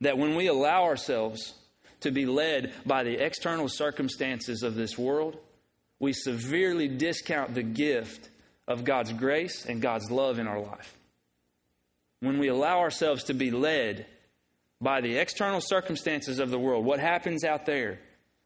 That 0.00 0.16
when 0.16 0.34
we 0.34 0.46
allow 0.46 0.84
ourselves 0.84 1.54
to 2.00 2.10
be 2.10 2.24
led 2.24 2.72
by 2.86 3.02
the 3.02 3.22
external 3.22 3.68
circumstances 3.68 4.62
of 4.62 4.74
this 4.74 4.96
world, 4.96 5.36
we 5.98 6.14
severely 6.14 6.88
discount 6.88 7.54
the 7.54 7.62
gift 7.62 8.30
of 8.66 8.84
God's 8.84 9.12
grace 9.12 9.66
and 9.66 9.82
God's 9.82 10.10
love 10.10 10.38
in 10.38 10.46
our 10.46 10.60
life 10.60 10.96
when 12.20 12.38
we 12.38 12.48
allow 12.48 12.78
ourselves 12.80 13.24
to 13.24 13.34
be 13.34 13.50
led 13.50 14.06
by 14.80 15.00
the 15.00 15.16
external 15.16 15.60
circumstances 15.60 16.38
of 16.38 16.50
the 16.50 16.58
world, 16.58 16.84
what 16.84 17.00
happens 17.00 17.44
out 17.44 17.66
there, 17.66 17.98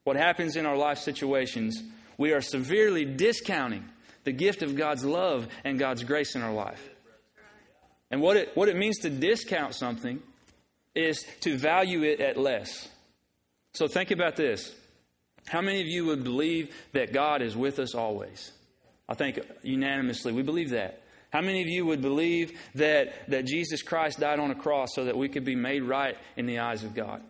what 0.04 0.16
happens 0.16 0.56
in 0.56 0.66
our 0.66 0.76
life 0.76 0.98
situations, 0.98 1.82
we 2.16 2.32
are 2.32 2.40
severely 2.40 3.04
discounting 3.04 3.84
the 4.24 4.32
gift 4.32 4.62
of 4.62 4.76
God's 4.76 5.04
love 5.04 5.48
and 5.64 5.78
God's 5.78 6.04
grace 6.04 6.34
in 6.34 6.42
our 6.42 6.52
life. 6.52 6.88
And 8.10 8.20
what 8.20 8.36
it, 8.36 8.56
what 8.56 8.68
it 8.68 8.76
means 8.76 8.98
to 8.98 9.10
discount 9.10 9.74
something 9.74 10.22
is 10.94 11.24
to 11.40 11.56
value 11.56 12.02
it 12.04 12.20
at 12.20 12.36
less. 12.36 12.88
So 13.72 13.88
think 13.88 14.10
about 14.10 14.36
this. 14.36 14.74
How 15.46 15.60
many 15.60 15.80
of 15.80 15.86
you 15.86 16.06
would 16.06 16.24
believe 16.24 16.74
that 16.92 17.12
God 17.12 17.42
is 17.42 17.56
with 17.56 17.78
us 17.78 17.94
always? 17.94 18.52
I 19.08 19.14
think 19.14 19.40
unanimously 19.62 20.32
we 20.32 20.42
believe 20.42 20.70
that. 20.70 21.02
How 21.34 21.40
many 21.40 21.62
of 21.62 21.68
you 21.68 21.84
would 21.86 22.00
believe 22.00 22.56
that, 22.76 23.28
that 23.28 23.44
Jesus 23.44 23.82
Christ 23.82 24.20
died 24.20 24.38
on 24.38 24.52
a 24.52 24.54
cross 24.54 24.90
so 24.94 25.06
that 25.06 25.16
we 25.16 25.28
could 25.28 25.44
be 25.44 25.56
made 25.56 25.82
right 25.82 26.16
in 26.36 26.46
the 26.46 26.60
eyes 26.60 26.84
of 26.84 26.94
God? 26.94 27.22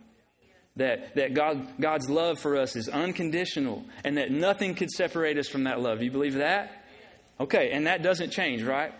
That, 0.75 1.15
that 1.15 1.33
God, 1.33 1.79
God's 1.81 2.07
love 2.07 2.37
for 2.37 2.55
us 2.55 2.75
is 2.75 2.87
unconditional 2.87 3.83
and 4.03 4.17
that 4.19 4.29
nothing 4.29 4.75
could 4.75 4.91
separate 4.91 5.39
us 5.39 5.47
from 5.47 5.63
that 5.63 5.79
love. 5.79 6.03
You 6.03 6.11
believe 6.11 6.35
that? 6.35 6.85
Okay, 7.39 7.71
and 7.71 7.87
that 7.87 8.03
doesn't 8.03 8.29
change, 8.29 8.61
right? 8.61 8.93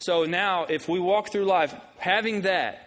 So 0.00 0.24
now, 0.24 0.64
if 0.64 0.88
we 0.88 0.98
walk 0.98 1.30
through 1.30 1.44
life 1.44 1.72
having 1.98 2.40
that, 2.40 2.80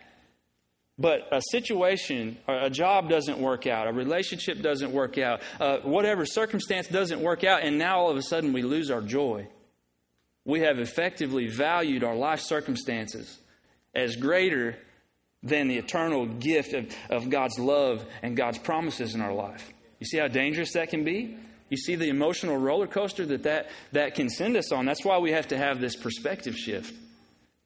but 0.98 1.22
a 1.32 1.42
situation 1.52 2.38
a 2.50 2.70
job 2.70 3.08
doesn't 3.08 3.40
work 3.40 3.66
out, 3.66 3.88
a 3.88 3.94
relationship 3.94 4.62
doesn't 4.62 4.92
work 4.92 5.18
out, 5.18 5.40
uh, 5.62 5.78
whatever 5.84 6.26
circumstance 6.26 6.90
doesn't 6.90 7.22
work 7.22 7.46
out, 7.46 7.64
and 7.64 7.78
now 7.78 8.00
all 8.00 8.12
of 8.12 8.18
a 8.18 8.24
sudden 8.24 8.52
we 8.52 8.62
lose 8.62 8.92
our 8.92 9.02
joy. 9.02 9.48
We 10.50 10.62
have 10.62 10.80
effectively 10.80 11.46
valued 11.46 12.04
our 12.04 12.16
life 12.16 12.40
circumstances 12.40 13.38
as 13.94 14.16
greater 14.16 14.78
than 15.44 15.68
the 15.68 15.78
eternal 15.78 16.26
gift 16.26 16.74
of, 16.74 16.92
of 17.12 17.30
God's 17.30 17.60
love 17.60 18.04
and 18.24 18.36
God's 18.36 18.58
promises 18.58 19.14
in 19.14 19.22
our 19.22 19.32
life. 19.32 19.72
You 20.00 20.08
see 20.08 20.18
how 20.18 20.28
dangerous 20.28 20.74
that 20.74 20.90
can 20.90 21.04
be? 21.04 21.38
You 21.70 21.78
see 21.78 21.94
the 21.94 22.10
emotional 22.10 22.58
roller 22.58 22.88
coaster 22.88 23.28
that, 23.28 23.44
that 23.44 23.70
that 23.92 24.16
can 24.16 24.28
send 24.28 24.58
us 24.58 24.72
on. 24.72 24.88
That's 24.88 25.06
why 25.06 25.20
we 25.20 25.34
have 25.34 25.50
to 25.50 25.58
have 25.58 25.80
this 25.80 25.96
perspective 25.96 26.56
shift 26.56 26.96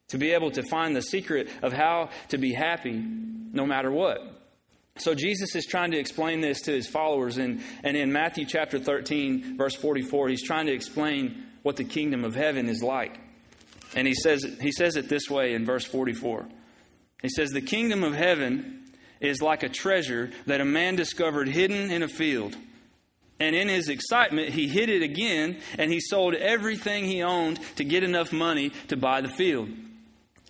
to 0.10 0.18
be 0.18 0.32
able 0.32 0.52
to 0.52 0.64
find 0.64 0.94
the 0.94 1.02
secret 1.02 1.48
of 1.62 1.72
how 1.72 2.10
to 2.30 2.38
be 2.38 2.52
happy 2.52 3.02
no 3.02 3.66
matter 3.66 3.92
what. 3.92 4.20
So 4.98 5.16
Jesus 5.16 5.56
is 5.56 5.66
trying 5.66 5.92
to 5.92 5.98
explain 5.98 6.42
this 6.42 6.60
to 6.64 6.74
his 6.74 6.90
followers, 6.90 7.38
and, 7.38 7.62
and 7.82 7.96
in 7.96 8.12
Matthew 8.12 8.46
chapter 8.46 8.78
13, 8.78 9.56
verse 9.58 9.74
44, 9.74 10.28
he's 10.28 10.44
trying 10.44 10.66
to 10.66 10.74
explain 10.74 11.46
what 11.64 11.78
the 11.78 11.84
kingdom 11.84 12.24
of 12.24 12.36
heaven 12.36 12.70
is 12.70 12.84
like. 12.84 13.20
And 13.96 14.08
he 14.08 14.14
says, 14.14 14.46
he 14.62 14.72
says 14.72 14.96
it 14.96 15.10
this 15.10 15.30
way 15.30 15.54
in 15.54 15.66
verse 15.66 15.86
44. 15.86 16.46
He 17.22 17.30
says, 17.30 17.52
The 17.52 17.62
kingdom 17.62 18.04
of 18.04 18.14
heaven 18.14 18.84
is 19.20 19.42
like 19.42 19.64
a 19.64 19.70
treasure 19.70 20.32
that 20.46 20.62
a 20.62 20.66
man 20.66 20.96
discovered 20.96 21.48
hidden 21.48 21.90
in 21.90 22.04
a 22.04 22.08
field. 22.08 22.56
And 23.40 23.56
in 23.56 23.68
his 23.68 23.90
excitement, 23.90 24.50
he 24.50 24.68
hid 24.68 24.90
it 24.90 25.02
again, 25.02 25.58
and 25.78 25.92
he 25.92 26.00
sold 26.00 26.36
everything 26.36 27.06
he 27.06 27.24
owned 27.24 27.60
to 27.78 27.84
get 27.84 28.04
enough 28.04 28.32
money 28.32 28.72
to 28.90 28.98
buy 28.98 29.22
the 29.22 29.30
field. 29.30 29.70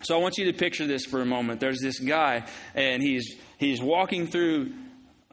So 0.04 0.18
I 0.18 0.22
want 0.22 0.38
you 0.38 0.46
to 0.46 0.54
picture 0.54 0.86
this 0.86 1.06
for 1.06 1.22
a 1.22 1.26
moment. 1.26 1.60
There's 1.60 1.80
this 1.80 2.00
guy, 2.00 2.44
and 2.76 3.02
he's 3.02 3.36
he's 3.58 3.82
walking 3.82 4.28
through 4.28 4.74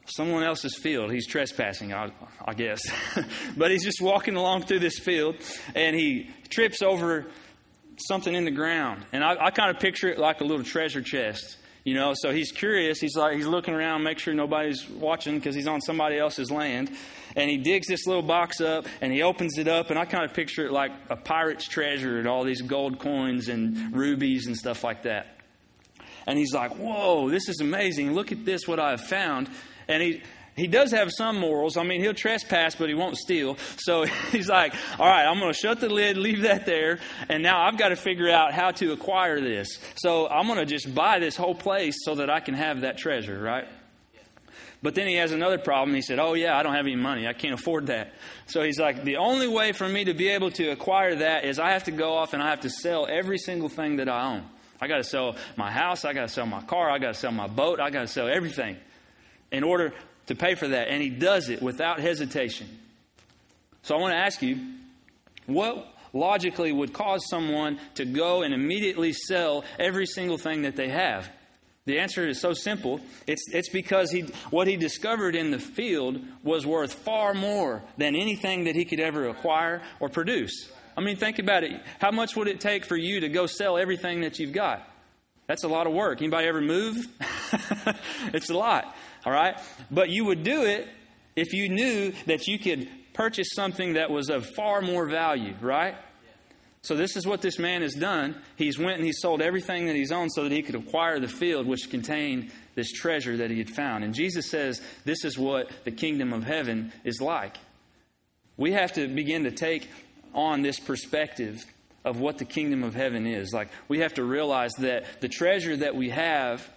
someone 0.05 0.43
else's 0.43 0.75
field. 0.75 1.11
He's 1.11 1.27
trespassing, 1.27 1.93
I, 1.93 2.11
I 2.43 2.53
guess, 2.53 2.81
but 3.57 3.71
he's 3.71 3.83
just 3.83 4.01
walking 4.01 4.35
along 4.35 4.63
through 4.63 4.79
this 4.79 4.99
field, 4.99 5.35
and 5.75 5.95
he 5.95 6.29
trips 6.49 6.81
over 6.81 7.27
something 8.07 8.33
in 8.33 8.45
the 8.45 8.51
ground, 8.51 9.05
and 9.11 9.23
I, 9.23 9.45
I 9.45 9.51
kind 9.51 9.69
of 9.69 9.81
picture 9.81 10.09
it 10.09 10.19
like 10.19 10.41
a 10.41 10.43
little 10.43 10.65
treasure 10.65 11.01
chest. 11.01 11.57
You 11.83 11.95
know, 11.95 12.13
so 12.15 12.31
he's 12.31 12.51
curious. 12.51 12.99
He's 12.99 13.15
like 13.15 13.35
he's 13.35 13.47
looking 13.47 13.73
around, 13.73 14.03
make 14.03 14.19
sure 14.19 14.35
nobody's 14.35 14.87
watching 14.87 15.39
because 15.39 15.55
he's 15.55 15.65
on 15.65 15.81
somebody 15.81 16.19
else's 16.19 16.51
land. 16.51 16.91
And 17.35 17.49
he 17.49 17.57
digs 17.57 17.87
this 17.87 18.05
little 18.05 18.21
box 18.21 18.61
up 18.61 18.85
and 18.99 19.11
he 19.11 19.23
opens 19.23 19.57
it 19.57 19.67
up, 19.67 19.89
and 19.89 19.97
I 19.97 20.05
kind 20.05 20.23
of 20.23 20.33
picture 20.35 20.65
it 20.65 20.71
like 20.71 20.91
a 21.09 21.15
pirate's 21.15 21.67
treasure 21.67 22.19
and 22.19 22.27
all 22.27 22.43
these 22.43 22.61
gold 22.61 22.99
coins 22.99 23.47
and 23.47 23.95
rubies 23.95 24.45
and 24.45 24.55
stuff 24.55 24.83
like 24.83 25.03
that. 25.03 25.37
And 26.27 26.37
he's 26.37 26.53
like, 26.53 26.75
"Whoa, 26.75 27.31
this 27.31 27.49
is 27.49 27.61
amazing! 27.61 28.13
Look 28.13 28.31
at 28.31 28.45
this, 28.45 28.67
what 28.67 28.79
I 28.79 28.91
have 28.91 29.01
found." 29.01 29.49
And 29.91 30.01
he 30.01 30.21
he 30.55 30.67
does 30.67 30.91
have 30.91 31.09
some 31.11 31.39
morals. 31.39 31.77
I 31.77 31.83
mean, 31.83 32.01
he'll 32.01 32.13
trespass, 32.13 32.75
but 32.75 32.89
he 32.89 32.95
won't 32.95 33.17
steal. 33.17 33.57
So 33.77 34.03
he's 34.31 34.49
like, 34.49 34.73
all 34.99 35.07
right, 35.07 35.25
I'm 35.25 35.39
going 35.39 35.51
to 35.51 35.57
shut 35.57 35.79
the 35.79 35.89
lid, 35.89 36.17
leave 36.17 36.41
that 36.41 36.65
there, 36.65 36.99
and 37.29 37.41
now 37.41 37.61
I've 37.61 37.77
got 37.77 37.89
to 37.89 37.95
figure 37.95 38.29
out 38.29 38.53
how 38.53 38.71
to 38.71 38.91
acquire 38.91 39.39
this. 39.39 39.79
So 39.95 40.27
I'm 40.27 40.47
going 40.47 40.59
to 40.59 40.65
just 40.65 40.93
buy 40.93 41.19
this 41.19 41.35
whole 41.35 41.55
place 41.55 41.95
so 42.03 42.15
that 42.15 42.29
I 42.29 42.41
can 42.41 42.53
have 42.53 42.81
that 42.81 42.97
treasure, 42.97 43.41
right? 43.41 43.67
But 44.83 44.95
then 44.95 45.07
he 45.07 45.15
has 45.15 45.31
another 45.31 45.59
problem. 45.59 45.95
He 45.95 46.01
said, 46.01 46.17
Oh, 46.19 46.33
yeah, 46.33 46.57
I 46.57 46.63
don't 46.63 46.73
have 46.73 46.87
any 46.87 46.95
money. 46.95 47.27
I 47.27 47.33
can't 47.33 47.53
afford 47.53 47.87
that. 47.87 48.13
So 48.47 48.63
he's 48.63 48.79
like, 48.79 49.03
The 49.03 49.17
only 49.17 49.47
way 49.47 49.73
for 49.73 49.87
me 49.87 50.05
to 50.05 50.13
be 50.13 50.29
able 50.29 50.51
to 50.51 50.69
acquire 50.69 51.15
that 51.17 51.45
is 51.45 51.59
I 51.59 51.71
have 51.71 51.83
to 51.83 51.91
go 51.91 52.15
off 52.15 52.33
and 52.33 52.41
I 52.41 52.49
have 52.49 52.61
to 52.61 52.69
sell 52.69 53.07
every 53.07 53.37
single 53.37 53.69
thing 53.69 53.97
that 53.97 54.09
I 54.09 54.33
own. 54.33 54.43
I 54.81 54.87
got 54.87 54.97
to 54.97 55.03
sell 55.03 55.35
my 55.55 55.71
house. 55.71 56.03
I 56.03 56.13
got 56.13 56.27
to 56.27 56.33
sell 56.33 56.47
my 56.47 56.61
car. 56.61 56.89
I 56.89 56.97
got 56.97 57.13
to 57.13 57.19
sell 57.19 57.31
my 57.31 57.47
boat. 57.47 57.79
I 57.79 57.91
got 57.91 58.01
to 58.01 58.07
sell 58.07 58.27
everything 58.27 58.77
in 59.51 59.63
order 59.63 59.93
to 60.27 60.35
pay 60.35 60.55
for 60.55 60.67
that. 60.69 60.87
And 60.87 61.01
he 61.01 61.09
does 61.09 61.49
it 61.49 61.61
without 61.61 61.99
hesitation. 61.99 62.67
So 63.83 63.95
I 63.95 63.99
want 63.99 64.13
to 64.13 64.17
ask 64.17 64.41
you 64.41 64.57
what 65.45 65.87
logically 66.13 66.71
would 66.71 66.93
cause 66.93 67.27
someone 67.29 67.79
to 67.95 68.05
go 68.05 68.43
and 68.43 68.53
immediately 68.53 69.13
sell 69.13 69.63
every 69.79 70.05
single 70.05 70.37
thing 70.37 70.63
that 70.63 70.75
they 70.75 70.89
have? 70.89 71.29
The 71.85 71.99
answer 71.99 72.27
is 72.27 72.39
so 72.39 72.53
simple. 72.53 73.01
It's, 73.25 73.43
it's 73.51 73.69
because 73.69 74.11
he, 74.11 74.21
what 74.51 74.67
he 74.67 74.77
discovered 74.77 75.35
in 75.35 75.49
the 75.49 75.59
field 75.59 76.21
was 76.43 76.65
worth 76.65 76.93
far 76.93 77.33
more 77.33 77.81
than 77.97 78.15
anything 78.15 78.65
that 78.65 78.75
he 78.75 78.85
could 78.85 78.99
ever 78.99 79.27
acquire 79.27 79.81
or 79.99 80.07
produce. 80.07 80.71
I 80.95 81.01
mean, 81.01 81.15
think 81.15 81.39
about 81.39 81.63
it. 81.63 81.81
How 81.99 82.11
much 82.11 82.35
would 82.35 82.47
it 82.47 82.61
take 82.61 82.85
for 82.85 82.97
you 82.97 83.21
to 83.21 83.29
go 83.29 83.47
sell 83.47 83.77
everything 83.77 84.21
that 84.21 84.37
you've 84.37 84.53
got? 84.53 84.87
That's 85.47 85.63
a 85.63 85.67
lot 85.67 85.87
of 85.87 85.93
work. 85.93 86.21
Anybody 86.21 86.47
ever 86.47 86.61
move? 86.61 87.07
it's 88.33 88.49
a 88.49 88.57
lot. 88.57 88.95
All 89.25 89.31
right? 89.31 89.55
But 89.89 90.09
you 90.09 90.25
would 90.25 90.43
do 90.43 90.63
it 90.63 90.87
if 91.35 91.53
you 91.53 91.69
knew 91.69 92.13
that 92.25 92.47
you 92.47 92.59
could 92.59 92.89
purchase 93.13 93.49
something 93.53 93.93
that 93.93 94.09
was 94.09 94.29
of 94.29 94.45
far 94.55 94.81
more 94.81 95.07
value, 95.07 95.53
right? 95.61 95.95
So 96.83 96.95
this 96.95 97.15
is 97.15 97.27
what 97.27 97.41
this 97.41 97.59
man 97.59 97.83
has 97.83 97.93
done. 97.93 98.35
He's 98.55 98.79
went 98.79 98.97
and 98.97 99.05
he 99.05 99.13
sold 99.13 99.41
everything 99.41 99.85
that 99.85 99.95
he's 99.95 100.11
owned 100.11 100.31
so 100.33 100.43
that 100.43 100.51
he 100.51 100.63
could 100.63 100.75
acquire 100.75 101.19
the 101.19 101.27
field 101.27 101.67
which 101.67 101.89
contained 101.91 102.51
this 102.73 102.91
treasure 102.91 103.37
that 103.37 103.51
he 103.51 103.59
had 103.59 103.69
found. 103.69 104.03
And 104.03 104.15
Jesus 104.15 104.49
says 104.49 104.81
this 105.05 105.23
is 105.23 105.37
what 105.37 105.69
the 105.83 105.91
kingdom 105.91 106.33
of 106.33 106.43
heaven 106.43 106.91
is 107.03 107.21
like. 107.21 107.57
We 108.57 108.71
have 108.71 108.93
to 108.93 109.07
begin 109.07 109.43
to 109.43 109.51
take 109.51 109.89
on 110.33 110.63
this 110.63 110.79
perspective 110.79 111.63
of 112.03 112.19
what 112.19 112.39
the 112.39 112.45
kingdom 112.45 112.83
of 112.83 112.95
heaven 112.95 113.27
is. 113.27 113.53
Like 113.53 113.69
we 113.87 113.99
have 113.99 114.15
to 114.15 114.23
realize 114.23 114.71
that 114.79 115.21
the 115.21 115.29
treasure 115.29 115.77
that 115.77 115.95
we 115.95 116.09
have 116.09 116.67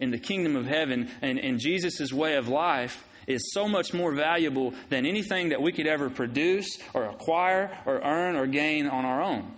in 0.00 0.10
the 0.10 0.18
kingdom 0.18 0.56
of 0.56 0.66
heaven 0.66 1.08
and 1.22 1.38
in 1.38 1.58
Jesus' 1.58 2.12
way 2.12 2.34
of 2.34 2.48
life 2.48 3.04
is 3.26 3.52
so 3.52 3.68
much 3.68 3.94
more 3.94 4.12
valuable 4.12 4.74
than 4.90 5.06
anything 5.06 5.50
that 5.50 5.62
we 5.62 5.72
could 5.72 5.86
ever 5.86 6.10
produce 6.10 6.78
or 6.92 7.04
acquire 7.04 7.76
or 7.86 8.00
earn 8.00 8.36
or 8.36 8.46
gain 8.46 8.86
on 8.86 9.04
our 9.04 9.22
own. 9.22 9.54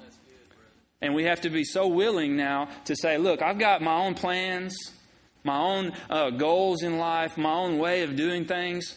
And 1.01 1.15
we 1.15 1.25
have 1.25 1.43
to 1.43 1.51
be 1.51 1.65
so 1.65 1.89
willing 1.89 2.37
now 2.37 2.69
to 2.87 2.97
say, 2.97 3.19
look, 3.19 3.43
I've 3.43 3.59
got 3.59 3.83
my 3.83 3.95
own 3.95 4.15
plans, 4.15 4.77
my 5.45 5.59
own 5.59 5.93
uh, 6.09 6.31
goals 6.31 6.83
in 6.83 6.99
life, 6.99 7.37
my 7.37 7.53
own 7.53 7.79
way 7.79 8.03
of 8.03 8.17
doing 8.17 8.45
things, 8.45 8.97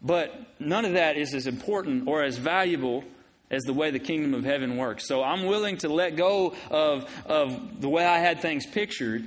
but 0.00 0.34
none 0.58 0.84
of 0.84 0.94
that 0.94 1.16
is 1.16 1.32
as 1.34 1.46
important 1.46 2.08
or 2.08 2.22
as 2.24 2.38
valuable 2.38 3.04
as 3.50 3.62
the 3.64 3.72
way 3.72 3.90
the 3.90 3.98
kingdom 3.98 4.34
of 4.34 4.44
heaven 4.44 4.76
works. 4.76 5.06
So 5.06 5.22
I'm 5.22 5.44
willing 5.44 5.76
to 5.78 5.88
let 5.88 6.16
go 6.16 6.54
of, 6.70 7.08
of 7.26 7.80
the 7.80 7.88
way 7.88 8.04
I 8.04 8.18
had 8.18 8.40
things 8.40 8.66
pictured 8.66 9.24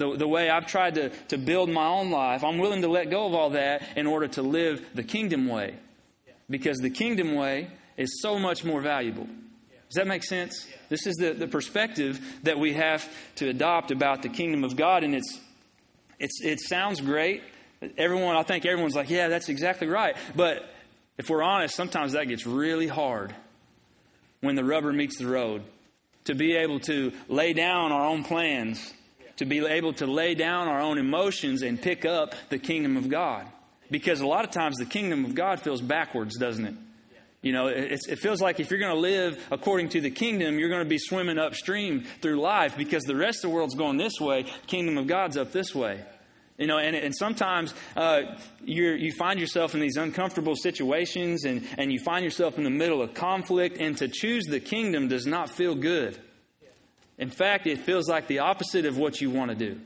the, 0.00 0.16
the 0.16 0.26
way 0.26 0.48
I've 0.48 0.66
tried 0.66 0.94
to, 0.94 1.10
to 1.28 1.36
build 1.36 1.68
my 1.68 1.86
own 1.86 2.10
life, 2.10 2.42
I'm 2.42 2.56
willing 2.56 2.80
to 2.82 2.88
let 2.88 3.10
go 3.10 3.26
of 3.26 3.34
all 3.34 3.50
that 3.50 3.82
in 3.96 4.06
order 4.06 4.28
to 4.28 4.42
live 4.42 4.82
the 4.94 5.02
kingdom 5.02 5.46
way. 5.46 5.74
Because 6.48 6.78
the 6.78 6.88
kingdom 6.88 7.34
way 7.34 7.68
is 7.98 8.22
so 8.22 8.38
much 8.38 8.64
more 8.64 8.80
valuable. 8.80 9.26
Does 9.26 9.96
that 9.96 10.06
make 10.06 10.24
sense? 10.24 10.66
This 10.88 11.06
is 11.06 11.16
the, 11.16 11.34
the 11.34 11.46
perspective 11.46 12.18
that 12.44 12.58
we 12.58 12.72
have 12.72 13.06
to 13.36 13.50
adopt 13.50 13.90
about 13.90 14.22
the 14.22 14.30
kingdom 14.30 14.64
of 14.64 14.74
God, 14.74 15.04
and 15.04 15.14
it's, 15.14 15.38
it's, 16.18 16.40
it 16.42 16.60
sounds 16.60 17.02
great. 17.02 17.42
Everyone, 17.98 18.36
I 18.36 18.42
think 18.42 18.64
everyone's 18.64 18.94
like, 18.94 19.10
yeah, 19.10 19.28
that's 19.28 19.50
exactly 19.50 19.86
right. 19.86 20.16
But 20.34 20.62
if 21.18 21.28
we're 21.28 21.42
honest, 21.42 21.74
sometimes 21.74 22.12
that 22.12 22.26
gets 22.26 22.46
really 22.46 22.86
hard 22.86 23.34
when 24.40 24.54
the 24.54 24.64
rubber 24.64 24.94
meets 24.94 25.18
the 25.18 25.26
road. 25.26 25.62
To 26.24 26.34
be 26.34 26.56
able 26.56 26.80
to 26.80 27.12
lay 27.28 27.52
down 27.52 27.92
our 27.92 28.06
own 28.06 28.24
plans 28.24 28.94
to 29.40 29.46
be 29.46 29.64
able 29.64 29.94
to 29.94 30.06
lay 30.06 30.34
down 30.34 30.68
our 30.68 30.82
own 30.82 30.98
emotions 30.98 31.62
and 31.62 31.80
pick 31.80 32.04
up 32.04 32.34
the 32.50 32.58
kingdom 32.58 32.98
of 32.98 33.08
God. 33.08 33.46
Because 33.90 34.20
a 34.20 34.26
lot 34.26 34.44
of 34.44 34.50
times 34.50 34.76
the 34.76 34.84
kingdom 34.84 35.24
of 35.24 35.34
God 35.34 35.60
feels 35.60 35.80
backwards, 35.80 36.36
doesn't 36.36 36.66
it? 36.66 36.74
You 37.40 37.52
know, 37.52 37.68
it, 37.68 38.18
feels 38.18 38.42
like 38.42 38.60
if 38.60 38.70
you're 38.70 38.78
going 38.78 38.94
to 38.94 39.00
live 39.00 39.42
according 39.50 39.88
to 39.90 40.02
the 40.02 40.10
kingdom, 40.10 40.58
you're 40.58 40.68
going 40.68 40.84
to 40.84 40.88
be 40.88 40.98
swimming 40.98 41.38
upstream 41.38 42.04
through 42.20 42.38
life 42.38 42.76
because 42.76 43.04
the 43.04 43.16
rest 43.16 43.38
of 43.42 43.50
the 43.50 43.56
world's 43.56 43.74
going 43.74 43.96
this 43.96 44.20
way, 44.20 44.44
kingdom 44.66 44.98
of 44.98 45.06
God's 45.06 45.38
up 45.38 45.52
this 45.52 45.74
way. 45.74 46.02
You 46.58 46.66
know, 46.66 46.76
and, 46.76 46.94
and 46.94 47.16
sometimes 47.16 47.72
uh, 47.96 48.36
you 48.62 49.10
find 49.12 49.40
yourself 49.40 49.72
in 49.72 49.80
these 49.80 49.96
uncomfortable 49.96 50.54
situations 50.54 51.46
and, 51.46 51.66
and 51.78 51.90
you 51.90 51.98
find 51.98 52.22
yourself 52.22 52.58
in 52.58 52.64
the 52.64 52.70
middle 52.70 53.00
of 53.00 53.14
conflict, 53.14 53.78
and 53.80 53.96
to 53.96 54.08
choose 54.08 54.44
the 54.44 54.60
kingdom 54.60 55.08
does 55.08 55.24
not 55.24 55.48
feel 55.48 55.74
good. 55.74 56.20
In 57.20 57.28
fact, 57.28 57.66
it 57.66 57.78
feels 57.80 58.08
like 58.08 58.26
the 58.26 58.40
opposite 58.40 58.86
of 58.86 58.96
what 58.96 59.20
you 59.20 59.30
want 59.30 59.50
to 59.50 59.54
do. 59.54 59.78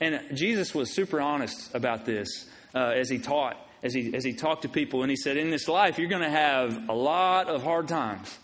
And 0.00 0.20
Jesus 0.34 0.72
was 0.72 0.90
super 0.90 1.20
honest 1.20 1.74
about 1.74 2.06
this 2.06 2.48
uh, 2.74 2.92
as 2.96 3.10
he 3.10 3.18
taught, 3.18 3.56
as 3.82 3.92
he, 3.92 4.14
as 4.14 4.24
he 4.24 4.32
talked 4.32 4.62
to 4.62 4.68
people. 4.68 5.02
And 5.02 5.10
he 5.10 5.16
said, 5.16 5.36
In 5.36 5.50
this 5.50 5.66
life, 5.66 5.98
you're 5.98 6.08
going 6.08 6.22
to 6.22 6.30
have 6.30 6.88
a 6.88 6.94
lot 6.94 7.48
of 7.48 7.64
hard 7.64 7.88
times. 7.88 8.38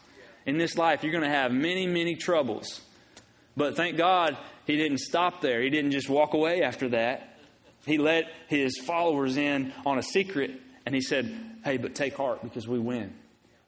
In 0.45 0.59
this 0.59 0.77
life, 0.77 1.05
you're 1.05 1.13
going 1.13 1.25
to 1.25 1.31
have 1.31 1.53
many, 1.53 1.87
many 1.87 2.17
troubles. 2.17 2.81
But 3.57 3.77
thank 3.77 3.97
God 3.97 4.37
he 4.67 4.77
didn't 4.77 4.99
stop 4.99 5.41
there. 5.41 5.63
He 5.63 5.71
didn't 5.71 5.93
just 5.93 6.09
walk 6.09 6.35
away 6.35 6.63
after 6.63 6.89
that. 6.91 7.39
He 7.87 7.97
let 7.97 8.25
his 8.49 8.77
followers 8.79 9.37
in 9.37 9.73
on 9.87 9.99
a 9.99 10.03
secret 10.03 10.61
and 10.85 10.95
he 10.95 11.01
said, 11.01 11.33
Hey, 11.65 11.77
but 11.77 11.95
take 11.95 12.17
heart 12.17 12.43
because 12.43 12.67
we 12.67 12.81
win. 12.81 13.15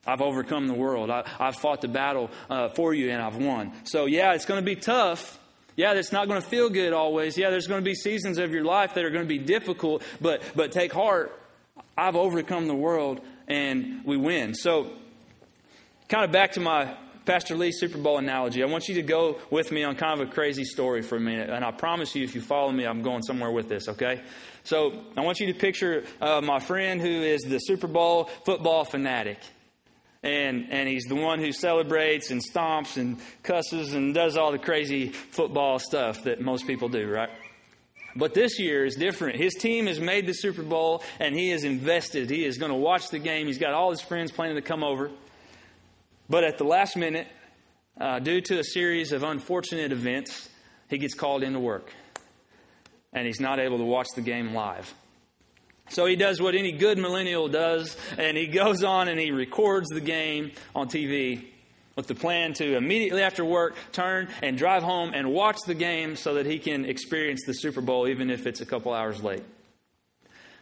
I've 0.06 0.20
overcome 0.20 0.66
the 0.66 0.74
world. 0.74 1.10
I, 1.10 1.24
have 1.38 1.56
fought 1.56 1.80
the 1.80 1.88
battle 1.88 2.30
uh, 2.50 2.68
for 2.68 2.92
you 2.92 3.10
and 3.10 3.22
I've 3.22 3.36
won. 3.36 3.72
So, 3.84 4.06
yeah, 4.06 4.34
it's 4.34 4.46
going 4.46 4.60
to 4.60 4.64
be 4.64 4.76
tough. 4.76 5.38
Yeah, 5.76 5.92
it's 5.92 6.12
not 6.12 6.28
going 6.28 6.42
to 6.42 6.46
feel 6.46 6.68
good 6.70 6.92
always. 6.92 7.38
Yeah, 7.38 7.50
there's 7.50 7.66
going 7.66 7.80
to 7.80 7.84
be 7.84 7.94
seasons 7.94 8.38
of 8.38 8.50
your 8.50 8.64
life 8.64 8.94
that 8.94 9.04
are 9.04 9.10
going 9.10 9.24
to 9.24 9.28
be 9.28 9.38
difficult, 9.38 10.02
but, 10.20 10.42
but 10.54 10.72
take 10.72 10.92
heart. 10.92 11.38
I've 11.96 12.16
overcome 12.16 12.66
the 12.66 12.74
world 12.74 13.20
and 13.48 14.04
we 14.04 14.16
win. 14.16 14.54
So, 14.54 14.90
kind 16.08 16.24
of 16.24 16.32
back 16.32 16.52
to 16.52 16.60
my 16.60 16.96
Pastor 17.24 17.54
Lee 17.54 17.70
Super 17.70 17.98
Bowl 17.98 18.18
analogy. 18.18 18.62
I 18.62 18.66
want 18.66 18.88
you 18.88 18.96
to 18.96 19.02
go 19.02 19.38
with 19.50 19.70
me 19.70 19.84
on 19.84 19.94
kind 19.94 20.20
of 20.20 20.28
a 20.28 20.32
crazy 20.32 20.64
story 20.64 21.02
for 21.02 21.16
a 21.16 21.20
minute. 21.20 21.50
And 21.50 21.64
I 21.64 21.70
promise 21.70 22.16
you, 22.16 22.24
if 22.24 22.34
you 22.34 22.40
follow 22.40 22.72
me, 22.72 22.84
I'm 22.84 23.02
going 23.02 23.22
somewhere 23.22 23.50
with 23.52 23.68
this, 23.68 23.88
okay? 23.88 24.22
So 24.64 25.04
I 25.16 25.20
want 25.20 25.38
you 25.38 25.46
to 25.46 25.54
picture 25.54 26.04
uh, 26.20 26.40
my 26.40 26.58
friend 26.58 27.00
who 27.00 27.08
is 27.08 27.42
the 27.42 27.58
Super 27.58 27.86
Bowl 27.86 28.24
football 28.44 28.84
fanatic. 28.84 29.38
And, 30.22 30.68
and 30.70 30.88
he's 30.88 31.04
the 31.04 31.16
one 31.16 31.40
who 31.40 31.50
celebrates 31.52 32.30
and 32.30 32.40
stomps 32.40 32.96
and 32.96 33.18
cusses 33.42 33.92
and 33.92 34.14
does 34.14 34.36
all 34.36 34.52
the 34.52 34.58
crazy 34.58 35.08
football 35.08 35.80
stuff 35.80 36.22
that 36.24 36.40
most 36.40 36.66
people 36.66 36.88
do, 36.88 37.08
right? 37.08 37.30
But 38.14 38.34
this 38.34 38.58
year 38.58 38.84
is 38.84 38.94
different. 38.94 39.36
His 39.36 39.54
team 39.54 39.86
has 39.86 39.98
made 39.98 40.26
the 40.26 40.34
Super 40.34 40.62
Bowl 40.62 41.02
and 41.18 41.34
he 41.34 41.50
is 41.50 41.64
invested. 41.64 42.30
He 42.30 42.44
is 42.44 42.58
going 42.58 42.70
to 42.70 42.76
watch 42.76 43.08
the 43.08 43.18
game. 43.18 43.46
He's 43.46 43.58
got 43.58 43.72
all 43.72 43.90
his 43.90 44.00
friends 44.00 44.30
planning 44.30 44.56
to 44.56 44.62
come 44.62 44.84
over. 44.84 45.10
But 46.28 46.44
at 46.44 46.58
the 46.58 46.64
last 46.64 46.96
minute, 46.96 47.26
uh, 48.00 48.18
due 48.18 48.40
to 48.42 48.58
a 48.58 48.64
series 48.64 49.12
of 49.12 49.22
unfortunate 49.22 49.92
events, 49.92 50.48
he 50.88 50.98
gets 50.98 51.14
called 51.14 51.42
into 51.42 51.60
work. 51.60 51.92
And 53.12 53.26
he's 53.26 53.40
not 53.40 53.58
able 53.58 53.78
to 53.78 53.84
watch 53.84 54.08
the 54.14 54.22
game 54.22 54.54
live. 54.54 54.94
So 55.92 56.06
he 56.06 56.16
does 56.16 56.40
what 56.40 56.54
any 56.54 56.72
good 56.72 56.96
millennial 56.96 57.48
does, 57.48 57.98
and 58.16 58.34
he 58.34 58.46
goes 58.46 58.82
on 58.82 59.08
and 59.08 59.20
he 59.20 59.30
records 59.30 59.90
the 59.90 60.00
game 60.00 60.52
on 60.74 60.88
TV 60.88 61.44
with 61.96 62.06
the 62.06 62.14
plan 62.14 62.54
to 62.54 62.76
immediately 62.78 63.20
after 63.22 63.44
work 63.44 63.76
turn 63.92 64.28
and 64.42 64.56
drive 64.56 64.82
home 64.82 65.12
and 65.14 65.30
watch 65.30 65.58
the 65.66 65.74
game 65.74 66.16
so 66.16 66.32
that 66.34 66.46
he 66.46 66.58
can 66.58 66.86
experience 66.86 67.42
the 67.46 67.52
Super 67.52 67.82
Bowl 67.82 68.08
even 68.08 68.30
if 68.30 68.46
it's 68.46 68.62
a 68.62 68.64
couple 68.64 68.94
hours 68.94 69.22
late. 69.22 69.42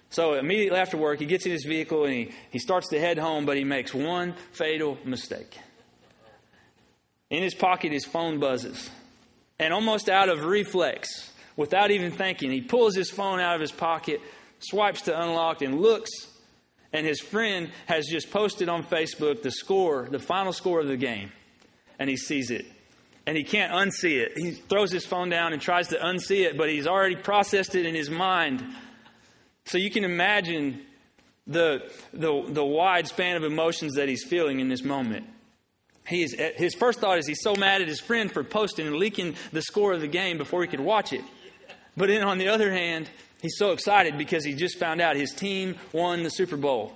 So 0.08 0.34
immediately 0.34 0.80
after 0.80 0.96
work, 0.96 1.20
he 1.20 1.26
gets 1.26 1.46
in 1.46 1.52
his 1.52 1.64
vehicle 1.64 2.06
and 2.06 2.12
he, 2.12 2.32
he 2.50 2.58
starts 2.58 2.88
to 2.88 2.98
head 2.98 3.16
home, 3.16 3.46
but 3.46 3.56
he 3.56 3.62
makes 3.62 3.94
one 3.94 4.34
fatal 4.50 4.98
mistake. 5.04 5.56
In 7.30 7.44
his 7.44 7.54
pocket, 7.54 7.92
his 7.92 8.04
phone 8.04 8.40
buzzes. 8.40 8.90
And 9.60 9.72
almost 9.72 10.08
out 10.08 10.28
of 10.28 10.44
reflex, 10.44 11.30
without 11.56 11.92
even 11.92 12.10
thinking, 12.10 12.50
he 12.50 12.60
pulls 12.60 12.96
his 12.96 13.10
phone 13.10 13.38
out 13.38 13.54
of 13.54 13.60
his 13.60 13.70
pocket, 13.70 14.20
swipes 14.60 15.02
to 15.02 15.20
unlock, 15.20 15.62
and 15.62 15.80
looks. 15.80 16.10
And 16.92 17.06
his 17.06 17.20
friend 17.20 17.70
has 17.86 18.06
just 18.06 18.30
posted 18.30 18.68
on 18.68 18.84
Facebook 18.84 19.42
the 19.42 19.50
score, 19.50 20.08
the 20.10 20.18
final 20.18 20.52
score 20.52 20.80
of 20.80 20.88
the 20.88 20.96
game. 20.96 21.32
And 21.98 22.08
he 22.08 22.16
sees 22.16 22.50
it. 22.50 22.66
And 23.26 23.36
he 23.36 23.44
can't 23.44 23.72
unsee 23.72 24.20
it. 24.20 24.32
He 24.36 24.52
throws 24.52 24.90
his 24.90 25.06
phone 25.06 25.28
down 25.28 25.52
and 25.52 25.60
tries 25.62 25.88
to 25.88 25.96
unsee 25.96 26.44
it, 26.46 26.56
but 26.56 26.68
he's 26.68 26.86
already 26.86 27.16
processed 27.16 27.74
it 27.74 27.86
in 27.86 27.94
his 27.94 28.10
mind 28.10 28.64
so 29.66 29.78
you 29.78 29.90
can 29.90 30.02
imagine 30.04 30.80
the, 31.46 31.88
the, 32.12 32.44
the 32.48 32.64
wide 32.64 33.06
span 33.06 33.36
of 33.36 33.44
emotions 33.44 33.94
that 33.94 34.08
he's 34.08 34.24
feeling 34.24 34.58
in 34.58 34.68
this 34.68 34.82
moment. 34.82 35.26
He 36.06 36.22
is, 36.22 36.34
his 36.56 36.74
first 36.74 36.98
thought 36.98 37.18
is 37.18 37.26
he's 37.26 37.42
so 37.42 37.54
mad 37.54 37.80
at 37.80 37.86
his 37.86 38.00
friend 38.00 38.32
for 38.32 38.42
posting 38.42 38.86
and 38.88 38.96
leaking 38.96 39.36
the 39.52 39.62
score 39.62 39.92
of 39.92 40.00
the 40.00 40.08
game 40.08 40.38
before 40.38 40.62
he 40.62 40.68
could 40.68 40.80
watch 40.80 41.12
it. 41.12 41.22
But 41.96 42.08
then 42.08 42.22
on 42.22 42.38
the 42.38 42.48
other 42.48 42.72
hand, 42.72 43.08
he's 43.42 43.56
so 43.56 43.72
excited 43.72 44.18
because 44.18 44.44
he 44.44 44.54
just 44.54 44.78
found 44.78 45.00
out 45.00 45.16
his 45.16 45.32
team 45.32 45.76
won 45.92 46.22
the 46.22 46.30
Super 46.30 46.56
Bowl. 46.56 46.92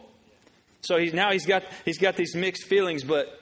So 0.82 0.98
he's, 0.98 1.14
now 1.14 1.32
he's 1.32 1.46
got, 1.46 1.64
he's 1.84 1.98
got 1.98 2.16
these 2.16 2.34
mixed 2.34 2.64
feelings, 2.64 3.04
but 3.04 3.40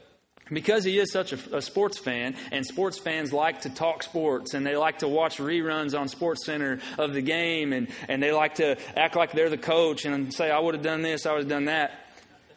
because 0.52 0.84
he 0.84 0.98
is 0.98 1.10
such 1.10 1.32
a, 1.32 1.56
a, 1.56 1.62
sports 1.62 1.98
fan, 1.98 2.36
and 2.50 2.64
sports 2.64 2.98
fans 2.98 3.32
like 3.32 3.62
to 3.62 3.70
talk 3.70 4.02
sports, 4.02 4.54
and 4.54 4.66
they 4.66 4.76
like 4.76 4.98
to 4.98 5.08
watch 5.08 5.38
reruns 5.38 5.98
on 5.98 6.08
Sports 6.08 6.44
Center 6.44 6.80
of 6.98 7.14
the 7.14 7.22
game, 7.22 7.72
and, 7.72 7.88
and 8.08 8.22
they 8.22 8.32
like 8.32 8.56
to 8.56 8.76
act 8.96 9.16
like 9.16 9.32
they're 9.32 9.50
the 9.50 9.58
coach 9.58 10.04
and 10.04 10.32
say, 10.32 10.50
I 10.50 10.58
would 10.58 10.74
have 10.74 10.82
done 10.82 11.02
this, 11.02 11.26
I 11.26 11.32
would 11.32 11.40
have 11.40 11.48
done 11.48 11.66
that. 11.66 12.06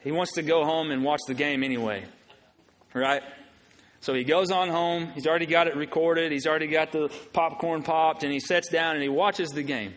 He 0.02 0.12
wants 0.12 0.34
to 0.34 0.44
go 0.44 0.66
home 0.66 0.92
and 0.92 1.04
watch 1.04 1.22
the 1.28 1.34
game 1.34 1.64
anyway, 1.64 2.06
right? 2.94 3.24
So 4.02 4.14
he 4.14 4.24
goes 4.24 4.52
on 4.52 4.70
home. 4.70 5.08
He's 5.16 5.26
already 5.26 5.48
got 5.48 5.66
it 5.66 5.76
recorded. 5.76 6.32
He's 6.32 6.46
already 6.46 6.68
got 6.68 6.92
the 6.92 7.10
popcorn 7.34 7.82
popped, 7.82 8.24
and 8.24 8.32
he 8.32 8.40
sits 8.40 8.70
down 8.70 8.94
and 8.94 9.02
he 9.02 9.10
watches 9.10 9.50
the 9.50 9.64
game. 9.64 9.96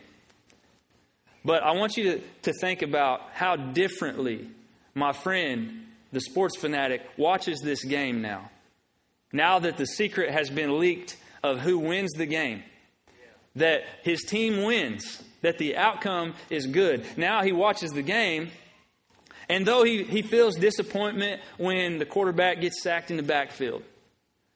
But 1.45 1.63
I 1.63 1.73
want 1.73 1.97
you 1.97 2.05
to, 2.05 2.21
to 2.43 2.53
think 2.61 2.83
about 2.83 3.23
how 3.33 3.57
differently 3.57 4.49
my 4.95 5.13
friend 5.13 5.87
the 6.13 6.21
sports 6.21 6.57
fanatic, 6.57 7.03
watches 7.17 7.61
this 7.61 7.85
game 7.85 8.23
now. 8.23 8.51
Now 9.33 9.59
that 9.59 9.77
the 9.77 9.87
secret 9.87 10.31
has 10.31 10.49
been 10.49 10.79
leaked 10.79 11.17
of 11.43 11.61
who 11.61 11.79
wins 11.79 12.13
the 12.13 12.27
game, 12.27 12.63
that 13.57 13.83
his 14.03 14.23
team 14.23 14.65
wins, 14.65 15.23
that 15.43 15.59
the 15.59 15.77
outcome 15.77 16.35
is 16.51 16.67
good. 16.67 17.05
Now 17.17 17.43
he 17.43 17.53
watches 17.53 17.91
the 17.91 18.03
game, 18.03 18.51
and 19.49 19.67
though 19.67 19.85
he, 19.85 20.05
he 20.05 20.23
feels 20.23 20.57
disappointment 20.57 21.41
when 21.59 21.99
the 21.99 22.07
quarterback 22.07 22.61
gets 22.61 22.83
sacked 22.83 23.11
in 23.11 23.17
the 23.17 23.23
backfield, 23.23 23.83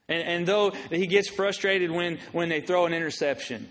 and, 0.08 0.22
and 0.22 0.46
though 0.46 0.70
he 0.90 1.06
gets 1.06 1.28
frustrated 1.28 1.90
when, 1.90 2.18
when 2.32 2.48
they 2.48 2.60
throw 2.60 2.86
an 2.86 2.94
interception, 2.94 3.68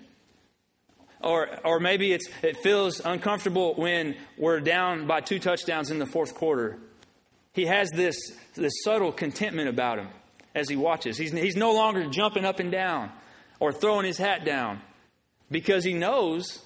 or, 1.23 1.49
or 1.63 1.79
maybe 1.79 2.13
it's, 2.13 2.27
it 2.41 2.57
feels 2.57 2.99
uncomfortable 2.99 3.73
when 3.75 4.15
we're 4.38 4.60
down 4.60 5.07
by 5.07 5.21
two 5.21 5.39
touchdowns 5.39 5.91
in 5.91 5.99
the 5.99 6.05
fourth 6.05 6.36
quarter. 6.36 6.77
He 7.53 7.65
has 7.65 7.89
this, 7.91 8.15
this 8.55 8.73
subtle 8.84 9.12
contentment 9.12 9.69
about 9.69 9.99
him 9.99 10.07
as 10.55 10.69
he 10.69 10.75
watches. 10.75 11.17
He's, 11.17 11.31
he's 11.31 11.55
no 11.55 11.73
longer 11.73 12.05
jumping 12.10 12.45
up 12.45 12.60
and 12.60 12.71
down 12.71 13.12
or 13.60 13.71
throwing 13.71 14.05
his 14.05 14.17
hat 14.17 14.45
down 14.45 14.81
because 15.49 15.84
he 15.84 15.93
knows 15.93 16.62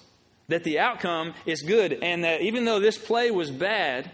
that 0.47 0.63
the 0.63 0.79
outcome 0.79 1.33
is 1.45 1.61
good 1.61 1.93
and 2.01 2.23
that 2.23 2.41
even 2.41 2.65
though 2.65 2.79
this 2.79 2.97
play 2.97 3.31
was 3.31 3.49
bad, 3.49 4.09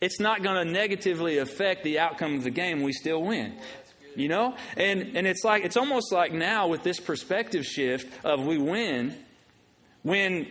it's 0.00 0.20
not 0.20 0.42
going 0.42 0.64
to 0.64 0.70
negatively 0.70 1.38
affect 1.38 1.82
the 1.82 1.98
outcome 1.98 2.34
of 2.36 2.44
the 2.44 2.50
game. 2.50 2.82
We 2.82 2.92
still 2.92 3.22
win. 3.22 3.58
You 4.14 4.28
know? 4.28 4.56
And, 4.76 5.16
and 5.16 5.26
it's 5.26 5.42
like, 5.42 5.64
it's 5.64 5.76
almost 5.76 6.12
like 6.12 6.32
now 6.32 6.68
with 6.68 6.84
this 6.84 7.00
perspective 7.00 7.64
shift 7.64 8.24
of 8.24 8.44
we 8.44 8.58
win, 8.58 9.16
when 10.04 10.46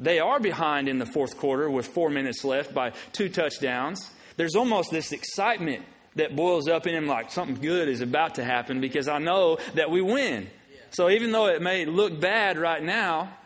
they 0.00 0.18
are 0.18 0.40
behind 0.40 0.88
in 0.88 0.98
the 0.98 1.06
fourth 1.06 1.38
quarter 1.38 1.70
with 1.70 1.86
four 1.86 2.10
minutes 2.10 2.44
left 2.44 2.74
by 2.74 2.92
two 3.12 3.28
touchdowns, 3.28 4.10
there's 4.36 4.56
almost 4.56 4.90
this 4.90 5.12
excitement 5.12 5.84
that 6.16 6.34
boils 6.34 6.68
up 6.68 6.86
in 6.86 6.94
him 6.94 7.06
like 7.06 7.30
something 7.30 7.60
good 7.60 7.88
is 7.88 8.00
about 8.00 8.36
to 8.36 8.44
happen 8.44 8.80
because 8.80 9.06
I 9.06 9.18
know 9.18 9.58
that 9.74 9.90
we 9.90 10.00
win. 10.00 10.48
So 10.90 11.10
even 11.10 11.32
though 11.32 11.46
it 11.46 11.62
may 11.62 11.84
look 11.84 12.20
bad 12.20 12.56
right 12.58 12.82
now, 12.82 13.36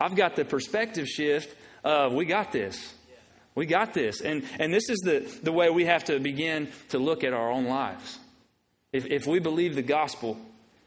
I've 0.00 0.14
got 0.14 0.36
the 0.36 0.44
perspective 0.44 1.06
shift 1.06 1.54
of 1.84 2.12
we 2.12 2.24
got 2.24 2.52
this. 2.52 2.94
We 3.54 3.66
got 3.66 3.92
this. 3.92 4.20
And, 4.20 4.44
and 4.58 4.72
this 4.72 4.88
is 4.88 4.98
the, 4.98 5.20
the 5.42 5.52
way 5.52 5.70
we 5.70 5.86
have 5.86 6.04
to 6.04 6.18
begin 6.20 6.68
to 6.90 6.98
look 6.98 7.24
at 7.24 7.32
our 7.32 7.50
own 7.50 7.66
lives. 7.66 8.18
If, 8.92 9.06
if 9.06 9.26
we 9.26 9.38
believe 9.38 9.74
the 9.74 9.82
gospel, 9.82 10.38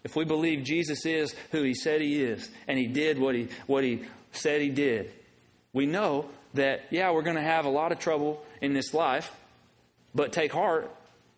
if 0.04 0.16
we 0.16 0.26
believe 0.26 0.64
Jesus 0.64 1.06
is 1.06 1.34
who 1.52 1.64
he 1.64 1.74
said 1.74 2.02
he 2.02 2.22
is, 2.22 2.50
and 2.68 2.78
he 2.78 2.88
did 2.88 3.18
what 3.18 3.36
he, 3.36 3.48
what 3.68 3.84
he 3.84 4.04
said 4.32 4.62
he 4.62 4.70
did, 4.70 5.12
we 5.72 5.86
know 5.86 6.30
that, 6.54 6.82
yeah, 6.92 7.12
we're 7.12 7.24
going 7.24 7.38
to 7.38 7.42
have 7.42 7.66
a 7.66 7.70
lot 7.70 7.92
of 7.92 8.00
trouble 8.00 8.44
in 8.62 8.74
this 8.74 8.94
life, 8.94 9.34
but 10.14 10.34
take 10.34 10.52
heart 10.52 10.94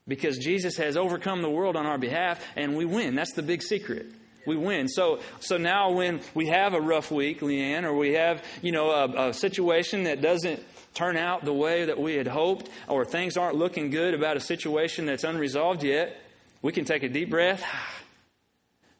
because 0.08 0.38
Jesus 0.38 0.78
has 0.78 0.97
overcome 0.97 1.41
the 1.41 1.49
world 1.49 1.75
on 1.75 1.86
our 1.86 1.97
behalf 1.97 2.43
and 2.56 2.75
we 2.75 2.86
win. 2.86 3.15
That's 3.15 3.34
the 3.34 3.43
big 3.43 3.62
secret. 3.62 4.08
We 4.45 4.58
win. 4.58 4.88
So, 4.88 5.21
so 5.39 5.58
now 5.58 5.91
when 5.91 6.21
we 6.34 6.47
have 6.47 6.73
a 6.73 6.82
rough 6.82 7.12
week, 7.12 7.39
Leanne, 7.39 7.84
or 7.84 7.95
we 7.95 8.13
have, 8.13 8.43
you 8.62 8.71
know, 8.71 8.91
a, 8.91 9.30
a 9.30 9.34
situation 9.34 10.04
that 10.04 10.21
doesn't 10.21 10.63
turn 10.93 11.17
out 11.17 11.43
the 11.43 11.54
way 11.54 11.86
that 11.86 11.99
we 11.99 12.15
had 12.15 12.28
hoped, 12.28 12.69
or 12.88 13.06
things 13.06 13.38
aren't 13.38 13.56
looking 13.56 13.89
good 13.89 14.13
about 14.13 14.38
a 14.38 14.39
situation 14.39 15.06
that's 15.06 15.23
unresolved 15.23 15.84
yet, 15.84 16.17
we 16.62 16.71
can 16.71 16.86
take 16.86 17.04
a 17.04 17.10
deep 17.10 17.30
breath 17.30 17.63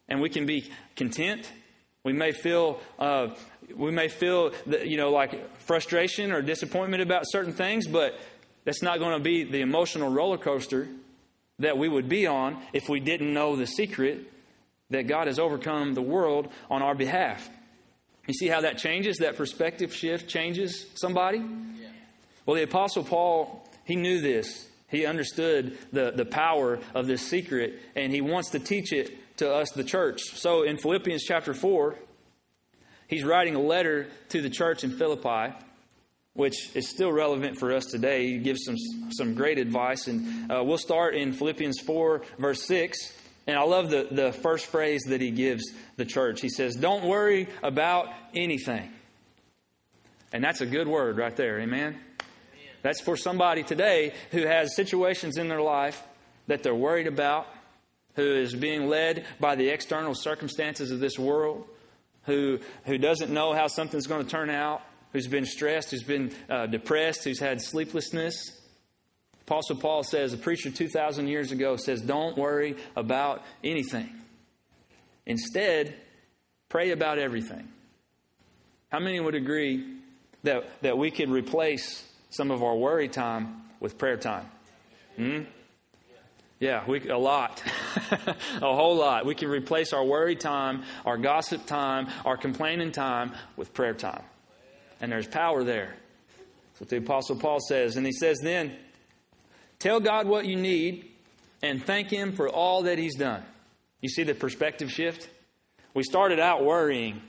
and 0.08 0.22
we 0.22 0.30
can 0.30 0.46
be 0.46 0.72
content. 0.96 1.52
We 2.04 2.14
may 2.14 2.32
feel, 2.32 2.80
uh, 3.00 3.30
we 3.76 3.92
may 3.92 4.08
feel, 4.08 4.52
that, 4.68 4.88
you 4.88 4.98
know, 4.98 5.12
like 5.12 5.58
frustration 5.60 6.32
or 6.32 6.42
disappointment 6.42 7.02
about 7.02 7.24
certain 7.26 7.54
things, 7.54 7.88
but 7.88 8.20
that's 8.64 8.82
not 8.82 9.00
going 9.00 9.18
to 9.18 9.24
be 9.24 9.44
the 9.44 9.62
emotional 9.62 10.10
roller 10.12 10.38
coaster 10.38 10.88
that 11.60 11.78
we 11.78 11.88
would 11.88 12.10
be 12.10 12.28
on 12.28 12.62
if 12.74 12.90
we 12.90 13.00
didn't 13.00 13.34
know 13.34 13.56
the 13.56 13.68
secret 13.68 14.32
that 14.90 15.08
God 15.08 15.28
has 15.28 15.40
overcome 15.40 15.94
the 15.94 16.02
world 16.02 16.50
on 16.70 16.82
our 16.82 16.96
behalf. 16.96 17.50
You 18.28 18.34
see 18.34 18.48
how 18.48 18.62
that 18.62 18.78
changes? 18.78 19.18
That 19.18 19.36
perspective 19.36 19.94
shift 19.94 20.28
changes 20.28 20.88
somebody? 20.96 21.38
Yeah. 21.38 21.88
Well, 22.46 22.56
the 22.56 22.64
Apostle 22.64 23.04
Paul, 23.04 23.68
he 23.84 23.96
knew 23.96 24.20
this. 24.22 24.68
He 24.88 25.06
understood 25.06 25.78
the, 25.92 26.12
the 26.12 26.26
power 26.26 26.80
of 26.94 27.08
this 27.08 27.22
secret, 27.22 27.80
and 27.96 28.12
he 28.12 28.22
wants 28.22 28.52
to 28.52 28.60
teach 28.60 28.94
it 28.94 29.16
to 29.38 29.54
us, 29.54 29.72
the 29.72 29.84
church. 29.84 30.22
So 30.36 30.64
in 30.64 30.78
Philippians 30.78 31.24
chapter 31.24 31.54
4, 31.54 31.96
he's 33.08 33.24
writing 33.24 33.56
a 33.56 33.62
letter 33.62 34.08
to 34.30 34.42
the 34.42 34.50
church 34.50 34.84
in 34.84 34.92
Philippi, 34.92 35.56
which 36.34 36.76
is 36.76 36.90
still 36.90 37.12
relevant 37.12 37.58
for 37.60 37.74
us 37.74 37.86
today. 37.86 38.28
He 38.28 38.38
gives 38.38 38.66
some, 38.66 38.76
some 39.12 39.34
great 39.36 39.58
advice, 39.58 40.08
and 40.08 40.52
uh, 40.52 40.64
we'll 40.64 40.78
start 40.78 41.16
in 41.16 41.34
Philippians 41.34 41.80
4, 41.82 42.22
verse 42.38 42.64
6. 42.64 43.14
And 43.48 43.58
I 43.58 43.64
love 43.64 43.90
the, 43.90 44.08
the 44.10 44.32
first 44.32 44.66
phrase 44.66 45.04
that 45.08 45.22
he 45.22 45.32
gives 45.32 45.64
the 45.98 46.06
church. 46.06 46.42
He 46.42 46.50
says, 46.50 46.76
Don't 46.76 47.06
worry 47.06 47.48
about 47.62 48.10
anything. 48.34 48.92
And 50.34 50.44
that's 50.44 50.62
a 50.62 50.66
good 50.66 50.88
word 50.88 51.18
right 51.18 51.36
there. 51.36 51.60
Amen? 51.60 51.98
That's 52.82 53.02
for 53.02 53.16
somebody 53.16 53.64
today 53.64 54.14
who 54.32 54.46
has 54.46 54.76
situations 54.76 55.38
in 55.38 55.48
their 55.48 55.62
life 55.62 56.04
that 56.48 56.62
they're 56.62 56.76
worried 56.76 57.08
about, 57.08 57.48
who 58.16 58.36
is 58.36 58.56
being 58.56 58.88
led 58.88 59.26
by 59.40 59.56
the 59.56 59.70
external 59.70 60.16
circumstances 60.16 60.92
of 60.92 61.00
this 61.00 61.20
world, 61.20 61.66
who, 62.24 62.60
who 62.86 62.98
doesn't 62.98 63.32
know 63.32 63.54
how 63.54 63.68
something's 63.68 64.08
going 64.08 64.24
to 64.24 64.30
turn 64.30 64.50
out, 64.50 64.82
who's 65.14 65.28
been 65.28 65.46
stressed, 65.46 65.92
who's 65.92 66.04
been 66.04 66.32
uh, 66.50 66.66
depressed, 66.66 67.24
who's 67.24 67.40
had 67.40 67.62
sleeplessness. 67.62 68.60
Apostle 69.42 69.76
Paul 69.76 70.04
says, 70.04 70.34
a 70.34 70.38
preacher 70.38 70.72
2,000 70.72 71.28
years 71.28 71.52
ago 71.52 71.76
says, 71.76 72.02
Don't 72.02 72.38
worry 72.38 72.78
about 72.96 73.44
anything. 73.64 74.10
Instead, 75.26 75.96
pray 76.70 76.92
about 76.92 77.20
everything. 77.20 77.68
How 78.90 79.00
many 79.00 79.20
would 79.20 79.36
agree 79.36 79.98
that, 80.44 80.82
that 80.82 80.98
we 80.98 81.12
could 81.12 81.30
replace 81.30 82.04
some 82.30 82.50
of 82.50 82.64
our 82.64 82.76
worry 82.76 83.08
time 83.08 83.62
with 83.80 83.98
prayer 83.98 84.18
time? 84.18 84.50
Hmm? 85.16 85.42
Yeah, 86.60 86.84
we, 86.88 87.08
a 87.10 87.18
lot. 87.18 87.62
a 88.12 88.36
whole 88.62 88.96
lot. 88.96 89.26
We 89.26 89.36
can 89.36 89.50
replace 89.50 89.92
our 89.92 90.04
worry 90.04 90.36
time, 90.36 90.84
our 91.06 91.18
gossip 91.18 91.66
time, 91.66 92.08
our 92.24 92.38
complaining 92.38 92.92
time 92.92 93.34
with 93.58 93.74
prayer 93.74 93.94
time. 93.94 94.24
And 95.02 95.12
there's 95.12 95.28
power 95.28 95.64
there. 95.64 95.96
That's 96.72 96.82
what 96.82 96.90
the 96.90 96.98
Apostle 96.98 97.36
Paul 97.36 97.60
says. 97.60 97.98
And 97.98 98.06
he 98.06 98.14
says 98.14 98.40
then, 98.42 98.76
Tell 99.80 100.00
God 100.00 100.28
what 100.28 100.46
you 100.46 100.56
need 100.56 101.12
and 101.62 101.84
thank 101.84 102.10
Him 102.10 102.34
for 102.34 102.48
all 102.48 102.84
that 102.84 102.98
He's 102.98 103.16
done. 103.16 103.44
You 104.02 104.10
see 104.10 104.24
the 104.24 104.36
perspective 104.36 104.92
shift? 104.92 105.30
We 105.94 106.04
started 106.04 106.40
out 106.40 106.64
worrying, 106.64 107.22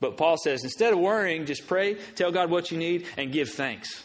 but 0.00 0.16
Paul 0.16 0.36
says 0.36 0.64
instead 0.64 0.92
of 0.92 0.98
worrying, 0.98 1.46
just 1.46 1.66
pray, 1.66 1.94
tell 2.14 2.32
God 2.32 2.50
what 2.50 2.70
you 2.70 2.78
need, 2.78 3.06
and 3.16 3.32
give 3.32 3.50
thanks. 3.50 4.02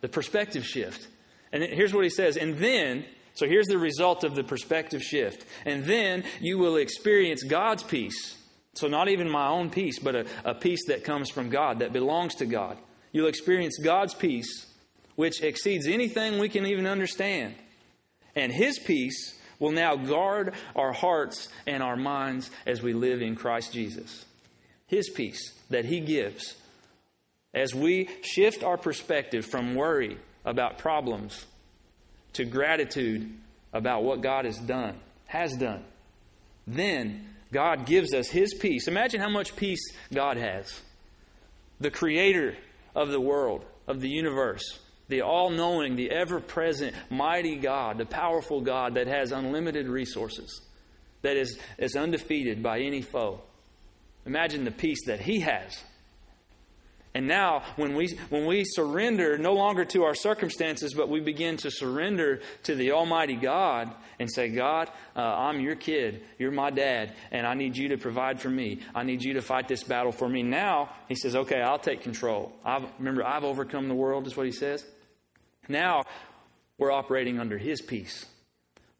The 0.00 0.08
perspective 0.08 0.64
shift. 0.64 1.06
And 1.52 1.62
here's 1.62 1.92
what 1.92 2.04
he 2.04 2.10
says. 2.10 2.36
And 2.36 2.58
then, 2.58 3.04
so 3.38 3.46
here's 3.46 3.68
the 3.68 3.78
result 3.78 4.24
of 4.24 4.34
the 4.34 4.42
perspective 4.42 5.00
shift. 5.00 5.46
And 5.64 5.84
then 5.84 6.24
you 6.40 6.58
will 6.58 6.74
experience 6.74 7.44
God's 7.44 7.84
peace. 7.84 8.36
So, 8.74 8.88
not 8.88 9.08
even 9.08 9.30
my 9.30 9.46
own 9.46 9.70
peace, 9.70 10.00
but 10.00 10.16
a, 10.16 10.26
a 10.44 10.54
peace 10.56 10.86
that 10.88 11.04
comes 11.04 11.30
from 11.30 11.48
God, 11.48 11.78
that 11.78 11.92
belongs 11.92 12.34
to 12.36 12.46
God. 12.46 12.76
You'll 13.12 13.28
experience 13.28 13.78
God's 13.78 14.12
peace 14.12 14.66
which 15.14 15.40
exceeds 15.40 15.86
anything 15.86 16.40
we 16.40 16.48
can 16.48 16.66
even 16.66 16.84
understand. 16.84 17.54
And 18.34 18.50
His 18.50 18.80
peace 18.80 19.38
will 19.60 19.70
now 19.70 19.94
guard 19.94 20.54
our 20.74 20.92
hearts 20.92 21.48
and 21.64 21.80
our 21.80 21.96
minds 21.96 22.50
as 22.66 22.82
we 22.82 22.92
live 22.92 23.22
in 23.22 23.36
Christ 23.36 23.72
Jesus. 23.72 24.24
His 24.88 25.08
peace 25.10 25.52
that 25.70 25.84
He 25.84 26.00
gives. 26.00 26.56
As 27.54 27.72
we 27.72 28.08
shift 28.22 28.64
our 28.64 28.76
perspective 28.76 29.46
from 29.46 29.76
worry 29.76 30.18
about 30.44 30.78
problems 30.78 31.46
to 32.34 32.44
gratitude 32.44 33.32
about 33.72 34.02
what 34.02 34.20
God 34.20 34.44
has 34.44 34.58
done, 34.58 34.98
has 35.26 35.56
done, 35.56 35.84
then 36.66 37.28
God 37.52 37.86
gives 37.86 38.12
us 38.12 38.28
His 38.28 38.54
peace. 38.54 38.88
Imagine 38.88 39.20
how 39.20 39.30
much 39.30 39.56
peace 39.56 39.92
God 40.12 40.36
has. 40.36 40.80
The 41.80 41.90
Creator 41.90 42.56
of 42.94 43.08
the 43.08 43.20
world, 43.20 43.64
of 43.86 44.00
the 44.00 44.08
universe, 44.08 44.78
the 45.08 45.22
all 45.22 45.50
knowing, 45.50 45.96
the 45.96 46.10
ever 46.10 46.40
present, 46.40 46.94
mighty 47.10 47.56
God, 47.56 47.98
the 47.98 48.06
powerful 48.06 48.60
God 48.60 48.94
that 48.94 49.06
has 49.06 49.32
unlimited 49.32 49.88
resources, 49.88 50.60
that 51.22 51.36
is, 51.36 51.58
is 51.78 51.96
undefeated 51.96 52.62
by 52.62 52.80
any 52.80 53.02
foe. 53.02 53.40
Imagine 54.26 54.64
the 54.64 54.70
peace 54.70 55.06
that 55.06 55.20
He 55.20 55.40
has. 55.40 55.82
And 57.18 57.26
now, 57.26 57.64
when 57.74 57.96
we, 57.96 58.16
when 58.28 58.46
we 58.46 58.62
surrender 58.64 59.36
no 59.38 59.52
longer 59.52 59.84
to 59.86 60.04
our 60.04 60.14
circumstances, 60.14 60.94
but 60.94 61.08
we 61.08 61.18
begin 61.18 61.56
to 61.56 61.68
surrender 61.68 62.42
to 62.62 62.76
the 62.76 62.92
Almighty 62.92 63.34
God 63.34 63.90
and 64.20 64.30
say, 64.30 64.50
God, 64.50 64.88
uh, 65.16 65.22
I'm 65.22 65.60
your 65.60 65.74
kid. 65.74 66.22
You're 66.38 66.52
my 66.52 66.70
dad, 66.70 67.14
and 67.32 67.44
I 67.44 67.54
need 67.54 67.76
you 67.76 67.88
to 67.88 67.98
provide 67.98 68.40
for 68.40 68.50
me. 68.50 68.82
I 68.94 69.02
need 69.02 69.24
you 69.24 69.34
to 69.34 69.42
fight 69.42 69.66
this 69.66 69.82
battle 69.82 70.12
for 70.12 70.28
me. 70.28 70.44
Now, 70.44 70.90
He 71.08 71.16
says, 71.16 71.34
Okay, 71.34 71.60
I'll 71.60 71.80
take 71.80 72.02
control. 72.02 72.52
I've, 72.64 72.84
remember, 73.00 73.26
I've 73.26 73.42
overcome 73.42 73.88
the 73.88 73.96
world, 73.96 74.28
is 74.28 74.36
what 74.36 74.46
He 74.46 74.52
says. 74.52 74.86
Now 75.68 76.04
we're 76.78 76.92
operating 76.92 77.40
under 77.40 77.58
His 77.58 77.82
peace 77.82 78.26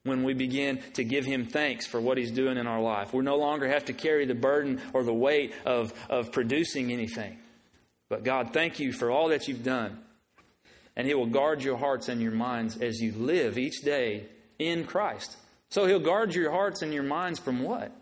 when 0.02 0.24
we 0.24 0.34
begin 0.34 0.82
to 0.94 1.04
give 1.04 1.24
Him 1.24 1.46
thanks 1.46 1.86
for 1.86 2.00
what 2.00 2.18
He's 2.18 2.32
doing 2.32 2.56
in 2.56 2.66
our 2.66 2.82
life. 2.82 3.14
We 3.14 3.22
no 3.22 3.36
longer 3.36 3.68
have 3.68 3.84
to 3.84 3.92
carry 3.92 4.26
the 4.26 4.34
burden 4.34 4.80
or 4.92 5.04
the 5.04 5.14
weight 5.14 5.54
of, 5.64 5.94
of 6.10 6.32
producing 6.32 6.90
anything. 6.90 7.38
But 8.08 8.24
God, 8.24 8.52
thank 8.52 8.80
you 8.80 8.92
for 8.92 9.10
all 9.10 9.28
that 9.28 9.48
you've 9.48 9.64
done. 9.64 9.98
And 10.96 11.06
He 11.06 11.14
will 11.14 11.26
guard 11.26 11.62
your 11.62 11.76
hearts 11.76 12.08
and 12.08 12.20
your 12.20 12.32
minds 12.32 12.76
as 12.78 13.00
you 13.00 13.12
live 13.12 13.58
each 13.58 13.82
day 13.82 14.26
in 14.58 14.84
Christ. 14.84 15.36
So 15.70 15.86
He'll 15.86 16.00
guard 16.00 16.34
your 16.34 16.50
hearts 16.50 16.82
and 16.82 16.92
your 16.92 17.02
minds 17.02 17.38
from 17.38 17.62
what? 17.62 17.92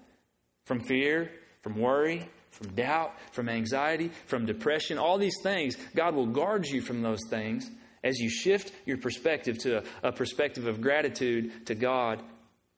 From 0.65 0.81
fear, 0.81 1.31
from 1.63 1.79
worry, 1.79 2.29
from 2.51 2.69
doubt, 2.75 3.13
from 3.33 3.49
anxiety, 3.49 4.11
from 4.27 4.47
depression, 4.47 4.99
all 4.99 5.19
these 5.19 5.37
things. 5.43 5.77
God 5.95 6.15
will 6.15 6.27
guard 6.27 6.67
you 6.67 6.81
from 6.81 7.03
those 7.03 7.21
things 7.29 7.71
as 8.03 8.19
you 8.19 8.31
shift 8.31 8.73
your 8.87 8.97
perspective 8.97 9.59
to 9.59 9.83
a, 10.03 10.13
perspective 10.13 10.67
of 10.67 10.81
gratitude 10.81 11.67
to 11.67 11.75
God 11.75 12.23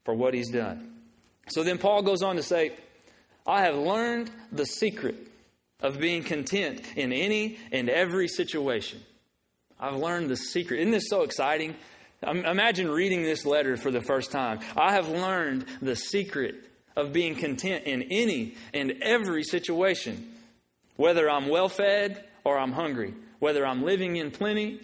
for 0.04 0.14
what 0.14 0.34
He's 0.34 0.50
done. 0.50 0.94
So 1.50 1.62
then 1.62 1.78
Paul 1.78 2.02
goes 2.02 2.22
on 2.22 2.36
to 2.36 2.42
say, 2.42 2.72
I 3.46 3.62
have 3.62 3.76
learned 3.76 4.30
the 4.50 4.66
secret 4.66 5.27
of 5.80 5.98
being 5.98 6.22
content 6.22 6.80
in 6.96 7.12
any 7.12 7.58
and 7.70 7.88
every 7.88 8.28
situation. 8.28 9.00
I've 9.78 9.96
learned 9.96 10.28
the 10.28 10.36
secret. 10.36 10.80
Isn't 10.80 10.92
this 10.92 11.08
so 11.08 11.22
exciting? 11.22 11.76
Imagine 12.22 12.90
reading 12.90 13.22
this 13.22 13.46
letter 13.46 13.76
for 13.76 13.92
the 13.92 14.00
first 14.00 14.32
time. 14.32 14.58
I 14.76 14.92
have 14.92 15.08
learned 15.08 15.66
the 15.80 15.94
secret 15.94 16.56
of 16.96 17.12
being 17.12 17.36
content 17.36 17.84
in 17.84 18.02
any 18.10 18.56
and 18.74 18.94
every 19.02 19.44
situation, 19.44 20.34
whether 20.96 21.30
I'm 21.30 21.48
well 21.48 21.68
fed 21.68 22.24
or 22.42 22.58
I'm 22.58 22.72
hungry, 22.72 23.14
whether 23.38 23.64
I'm 23.64 23.84
living 23.84 24.16
in 24.16 24.32
plenty 24.32 24.80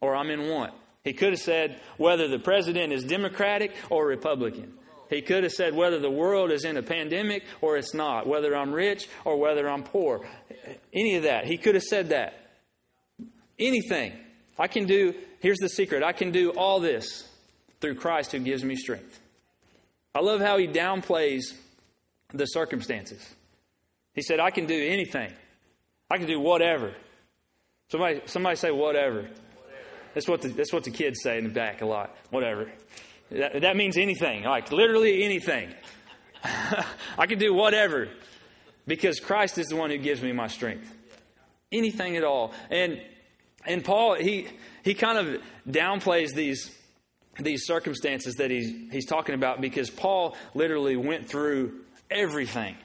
or 0.00 0.16
I'm 0.16 0.30
in 0.30 0.48
want. 0.48 0.72
He 1.04 1.12
could 1.12 1.30
have 1.30 1.40
said 1.40 1.80
whether 1.98 2.28
the 2.28 2.38
president 2.38 2.94
is 2.94 3.04
Democratic 3.04 3.74
or 3.90 4.06
Republican. 4.06 4.72
He 5.10 5.22
could 5.22 5.42
have 5.42 5.52
said 5.52 5.74
whether 5.74 5.98
the 5.98 6.10
world 6.10 6.52
is 6.52 6.64
in 6.64 6.76
a 6.76 6.82
pandemic 6.82 7.44
or 7.60 7.76
it's 7.76 7.92
not, 7.92 8.28
whether 8.28 8.56
I'm 8.56 8.72
rich 8.72 9.08
or 9.24 9.36
whether 9.36 9.68
I'm 9.68 9.82
poor. 9.82 10.24
Any 10.92 11.16
of 11.16 11.24
that. 11.24 11.44
He 11.44 11.58
could 11.58 11.74
have 11.74 11.84
said 11.84 12.10
that. 12.10 12.34
Anything. 13.58 14.12
I 14.56 14.68
can 14.68 14.86
do, 14.86 15.14
here's 15.40 15.58
the 15.58 15.68
secret 15.68 16.04
I 16.04 16.12
can 16.12 16.30
do 16.30 16.50
all 16.50 16.78
this 16.78 17.28
through 17.80 17.96
Christ 17.96 18.32
who 18.32 18.38
gives 18.38 18.62
me 18.62 18.76
strength. 18.76 19.18
I 20.14 20.20
love 20.20 20.40
how 20.40 20.58
he 20.58 20.68
downplays 20.68 21.54
the 22.32 22.46
circumstances. 22.46 23.34
He 24.14 24.22
said, 24.22 24.38
I 24.38 24.50
can 24.50 24.66
do 24.66 24.80
anything, 24.80 25.32
I 26.08 26.18
can 26.18 26.26
do 26.26 26.38
whatever. 26.38 26.94
Somebody, 27.90 28.20
somebody 28.26 28.54
say, 28.54 28.70
whatever. 28.70 29.28
That's 30.14 30.28
what 30.28 30.42
the, 30.42 30.48
that's 30.48 30.72
what 30.72 30.84
the 30.84 30.90
kids 30.92 31.20
say 31.22 31.38
in 31.38 31.44
the 31.44 31.50
back 31.50 31.82
a 31.82 31.86
lot. 31.86 32.16
Whatever. 32.30 32.70
That, 33.30 33.60
that 33.62 33.76
means 33.76 33.96
anything, 33.96 34.44
like 34.44 34.72
literally 34.72 35.22
anything. 35.22 35.72
I 37.18 37.26
can 37.26 37.38
do 37.38 37.54
whatever 37.54 38.08
because 38.86 39.20
Christ 39.20 39.58
is 39.58 39.68
the 39.68 39.76
one 39.76 39.90
who 39.90 39.98
gives 39.98 40.22
me 40.22 40.32
my 40.32 40.48
strength. 40.48 40.92
Anything 41.70 42.16
at 42.16 42.24
all. 42.24 42.52
And 42.70 43.00
and 43.64 43.84
Paul 43.84 44.14
he 44.14 44.48
he 44.82 44.94
kind 44.94 45.18
of 45.18 45.42
downplays 45.68 46.34
these 46.34 46.76
these 47.38 47.64
circumstances 47.66 48.36
that 48.36 48.50
he's 48.50 48.72
he's 48.90 49.06
talking 49.06 49.34
about 49.34 49.60
because 49.60 49.90
Paul 49.90 50.36
literally 50.54 50.96
went 50.96 51.28
through 51.28 51.80
everything. 52.10 52.76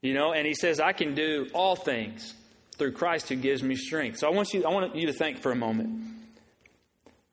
You 0.00 0.14
know, 0.14 0.32
and 0.32 0.44
he 0.44 0.54
says 0.54 0.80
I 0.80 0.92
can 0.92 1.14
do 1.14 1.48
all 1.54 1.76
things 1.76 2.34
through 2.76 2.92
Christ 2.92 3.28
who 3.28 3.36
gives 3.36 3.62
me 3.62 3.76
strength. 3.76 4.18
So 4.18 4.26
I 4.26 4.32
want 4.32 4.52
you 4.52 4.64
I 4.64 4.70
want 4.70 4.96
you 4.96 5.06
to 5.06 5.12
think 5.12 5.38
for 5.38 5.52
a 5.52 5.56
moment. 5.56 6.11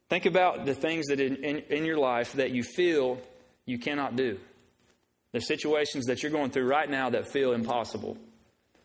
Think 0.10 0.26
about 0.26 0.65
the 0.65 0.74
things 0.74 1.08
that 1.08 1.19
in, 1.19 1.38
in, 1.38 1.58
in, 1.69 1.86
your 1.86 1.98
life 1.98 2.34
that 2.34 2.52
you 2.52 2.63
feel 2.63 3.19
you 3.65 3.78
cannot 3.78 4.15
do. 4.15 4.39
The 5.34 5.41
situations 5.41 6.08
that 6.08 6.24
you're 6.24 6.32
going 6.32 6.50
through 6.50 6.67
right 6.67 6.89
now 6.89 7.12
that 7.12 7.32
feel 7.32 7.54
impossible. 7.54 8.17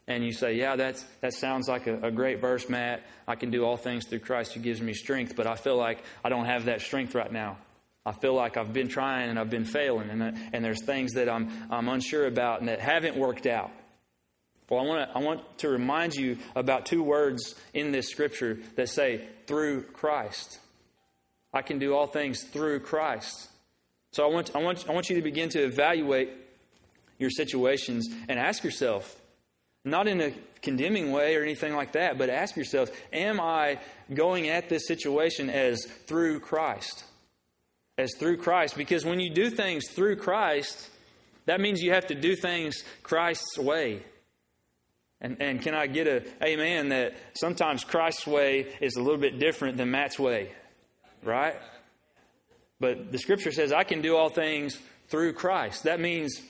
and 0.06 0.22
you 0.22 0.32
say, 0.32 0.54
Yeah, 0.54 0.76
that's, 0.76 1.02
that 1.22 1.32
sounds 1.32 1.66
like 1.66 1.86
a, 1.86 1.98
a, 2.08 2.10
great 2.10 2.42
verse, 2.42 2.68
Matt. 2.68 3.06
I 3.26 3.36
can 3.36 3.50
do 3.50 3.64
all 3.64 3.78
things 3.78 4.06
through 4.06 4.18
Christ 4.18 4.52
who 4.52 4.60
gives 4.60 4.82
me 4.82 4.92
strength, 4.92 5.34
but 5.34 5.46
I 5.46 5.54
feel 5.54 5.78
like 5.78 6.04
I 6.22 6.28
don't 6.28 6.44
have 6.44 6.66
that 6.66 6.82
strength 6.82 7.14
right 7.14 7.32
now. 7.32 7.56
I 8.04 8.12
feel 8.12 8.34
like 8.34 8.58
I've 8.58 8.74
been 8.74 8.88
trying 8.88 9.30
and 9.30 9.38
I've 9.38 9.48
been 9.48 9.64
failing, 9.64 10.10
and, 10.10 10.22
uh, 10.22 10.32
and 10.52 10.62
there's 10.62 10.84
things 10.84 11.14
that 11.14 11.30
I'm, 11.30 11.50
I'm 11.70 11.88
unsure 11.88 12.26
about 12.26 12.60
and 12.60 12.68
that 12.68 12.80
haven't 12.80 13.16
worked 13.16 13.46
out. 13.46 13.70
Well, 14.68 14.80
I 14.80 14.84
want, 14.84 15.10
to, 15.10 15.16
I 15.16 15.20
want 15.20 15.58
to 15.58 15.68
remind 15.70 16.14
you 16.14 16.36
about 16.54 16.84
two 16.84 17.02
words 17.02 17.54
in 17.72 17.92
this 17.92 18.08
scripture 18.08 18.58
that 18.76 18.90
say, 18.90 19.26
through 19.46 19.84
Christ. 19.84 20.58
I 21.54 21.62
can 21.62 21.78
do 21.78 21.94
all 21.94 22.06
things 22.06 22.42
through 22.42 22.80
Christ. 22.80 23.48
So 24.12 24.24
I 24.24 24.32
want, 24.32 24.54
I 24.54 24.62
want, 24.62 24.88
I 24.88 24.92
want 24.92 25.08
you 25.08 25.16
to 25.16 25.22
begin 25.22 25.48
to 25.50 25.60
evaluate 25.60 26.30
your 27.18 27.30
situations 27.30 28.08
and 28.28 28.38
ask 28.38 28.64
yourself, 28.64 29.16
not 29.84 30.08
in 30.08 30.20
a 30.20 30.32
condemning 30.62 31.12
way 31.12 31.36
or 31.36 31.42
anything 31.42 31.74
like 31.74 31.92
that, 31.92 32.18
but 32.18 32.28
ask 32.28 32.56
yourself, 32.56 32.90
am 33.12 33.40
I 33.40 33.78
going 34.12 34.48
at 34.48 34.68
this 34.68 34.86
situation 34.86 35.48
as 35.48 35.84
through 36.06 36.40
Christ? 36.40 37.04
As 37.96 38.10
through 38.18 38.38
Christ. 38.38 38.76
Because 38.76 39.04
when 39.04 39.20
you 39.20 39.30
do 39.30 39.50
things 39.50 39.88
through 39.90 40.16
Christ, 40.16 40.90
that 41.46 41.60
means 41.60 41.80
you 41.80 41.92
have 41.92 42.06
to 42.08 42.14
do 42.14 42.34
things 42.34 42.82
Christ's 43.02 43.58
way. 43.58 44.02
And, 45.20 45.40
and 45.40 45.62
can 45.62 45.74
I 45.74 45.86
get 45.86 46.06
a 46.06 46.22
amen 46.44 46.88
that 46.88 47.14
sometimes 47.34 47.84
Christ's 47.84 48.26
way 48.26 48.76
is 48.80 48.96
a 48.96 49.02
little 49.02 49.20
bit 49.20 49.38
different 49.38 49.76
than 49.76 49.90
Matt's 49.90 50.18
way, 50.18 50.52
right? 51.24 51.54
But 52.80 53.12
the 53.12 53.18
scripture 53.18 53.52
says, 53.52 53.72
I 53.72 53.84
can 53.84 54.02
do 54.02 54.16
all 54.16 54.28
things 54.28 54.78
through 55.08 55.34
Christ. 55.34 55.84
That 55.84 56.00
means 56.00 56.40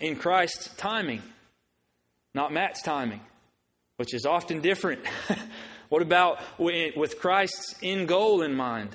in 0.00 0.16
Christ's 0.16 0.68
timing, 0.76 1.22
not 2.34 2.52
Matt's 2.52 2.82
timing, 2.82 3.20
which 3.96 4.14
is 4.14 4.26
often 4.26 4.60
different. 4.60 5.00
what 5.88 6.02
about 6.02 6.40
with 6.58 7.18
Christ's 7.18 7.74
end 7.82 8.08
goal 8.08 8.42
in 8.42 8.54
mind? 8.54 8.90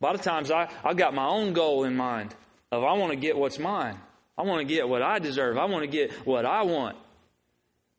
A 0.00 0.04
lot 0.04 0.14
of 0.14 0.22
times 0.22 0.50
I, 0.50 0.68
I've 0.82 0.96
got 0.96 1.14
my 1.14 1.26
own 1.26 1.52
goal 1.52 1.84
in 1.84 1.96
mind 1.96 2.34
of 2.70 2.82
I 2.82 2.94
want 2.94 3.12
to 3.12 3.16
get 3.16 3.36
what's 3.36 3.58
mine. 3.58 3.98
I 4.36 4.42
want 4.42 4.66
to 4.66 4.74
get 4.74 4.88
what 4.88 5.02
I 5.02 5.18
deserve. 5.18 5.58
I 5.58 5.66
want 5.66 5.82
to 5.82 5.90
get 5.90 6.12
what 6.26 6.44
I 6.46 6.62
want. 6.62 6.96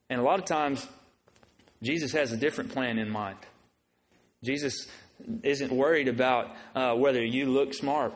And 0.09 0.19
a 0.19 0.23
lot 0.23 0.39
of 0.39 0.45
times, 0.45 0.85
Jesus 1.81 2.11
has 2.13 2.31
a 2.31 2.37
different 2.37 2.71
plan 2.71 2.97
in 2.97 3.09
mind. 3.09 3.37
Jesus 4.43 4.87
isn't 5.43 5.71
worried 5.71 6.07
about 6.07 6.51
uh, 6.75 6.95
whether 6.95 7.23
you 7.23 7.47
look 7.47 7.73
smart 7.73 8.13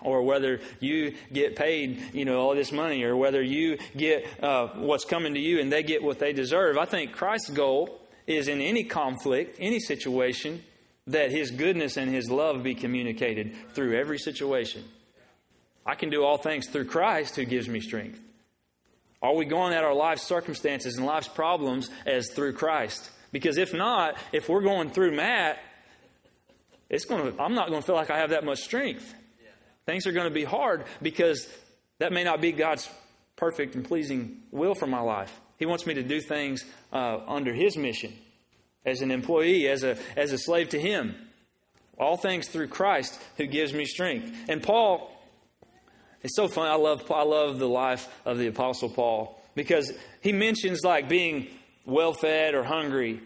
or 0.00 0.22
whether 0.22 0.60
you 0.80 1.14
get 1.32 1.56
paid, 1.56 2.00
you 2.12 2.24
know, 2.24 2.38
all 2.38 2.54
this 2.54 2.72
money, 2.72 3.02
or 3.02 3.16
whether 3.16 3.42
you 3.42 3.78
get 3.96 4.26
uh, 4.42 4.68
what's 4.68 5.04
coming 5.04 5.34
to 5.34 5.40
you 5.40 5.60
and 5.60 5.72
they 5.72 5.82
get 5.82 6.02
what 6.02 6.18
they 6.18 6.32
deserve. 6.32 6.78
I 6.78 6.84
think 6.84 7.12
Christ's 7.12 7.50
goal 7.50 8.00
is 8.26 8.48
in 8.48 8.60
any 8.60 8.84
conflict, 8.84 9.56
any 9.58 9.80
situation, 9.80 10.62
that 11.06 11.30
His 11.30 11.50
goodness 11.50 11.96
and 11.96 12.10
His 12.10 12.30
love 12.30 12.62
be 12.62 12.74
communicated 12.74 13.54
through 13.72 13.98
every 13.98 14.18
situation. 14.18 14.84
I 15.84 15.96
can 15.96 16.08
do 16.08 16.24
all 16.24 16.38
things 16.38 16.68
through 16.68 16.86
Christ 16.86 17.36
who 17.36 17.44
gives 17.44 17.68
me 17.68 17.80
strength. 17.80 18.20
Are 19.20 19.34
we 19.34 19.44
going 19.44 19.72
at 19.74 19.84
our 19.84 19.94
life's 19.94 20.22
circumstances 20.22 20.96
and 20.96 21.06
life's 21.06 21.28
problems 21.28 21.90
as 22.06 22.30
through 22.30 22.54
Christ? 22.54 23.10
Because 23.32 23.58
if 23.58 23.74
not, 23.74 24.16
if 24.32 24.48
we're 24.48 24.62
going 24.62 24.90
through 24.90 25.12
Matt, 25.12 25.58
it's 26.88 27.04
going 27.04 27.32
to, 27.32 27.42
I'm 27.42 27.54
not 27.54 27.68
going 27.68 27.80
to 27.80 27.86
feel 27.86 27.94
like 27.94 28.10
I 28.10 28.18
have 28.18 28.30
that 28.30 28.44
much 28.44 28.60
strength. 28.60 29.14
Things 29.86 30.06
are 30.06 30.12
going 30.12 30.28
to 30.28 30.34
be 30.34 30.44
hard 30.44 30.84
because 31.02 31.46
that 31.98 32.12
may 32.12 32.24
not 32.24 32.40
be 32.40 32.52
God's 32.52 32.88
perfect 33.36 33.74
and 33.74 33.84
pleasing 33.84 34.42
will 34.50 34.74
for 34.74 34.86
my 34.86 35.00
life. 35.00 35.40
He 35.58 35.66
wants 35.66 35.86
me 35.86 35.94
to 35.94 36.02
do 36.02 36.20
things 36.20 36.64
uh, 36.92 37.18
under 37.26 37.52
His 37.52 37.76
mission 37.76 38.12
as 38.86 39.02
an 39.02 39.10
employee, 39.10 39.68
as 39.68 39.82
a, 39.82 39.98
as 40.16 40.32
a 40.32 40.38
slave 40.38 40.70
to 40.70 40.80
Him. 40.80 41.14
All 41.98 42.16
things 42.16 42.48
through 42.48 42.68
Christ 42.68 43.20
who 43.36 43.46
gives 43.46 43.72
me 43.72 43.84
strength. 43.84 44.34
And 44.48 44.62
Paul 44.62 45.14
it's 46.24 46.36
so 46.36 46.48
fun. 46.48 46.68
I 46.68 46.76
love, 46.76 47.10
I 47.12 47.22
love 47.22 47.58
the 47.58 47.68
life 47.68 48.08
of 48.24 48.38
the 48.38 48.46
Apostle 48.46 48.88
Paul 48.88 49.38
because 49.54 49.92
he 50.22 50.32
mentions 50.32 50.82
like 50.82 51.06
being 51.06 51.48
well 51.84 52.14
fed 52.14 52.54
or 52.54 52.64
hungry 52.64 53.20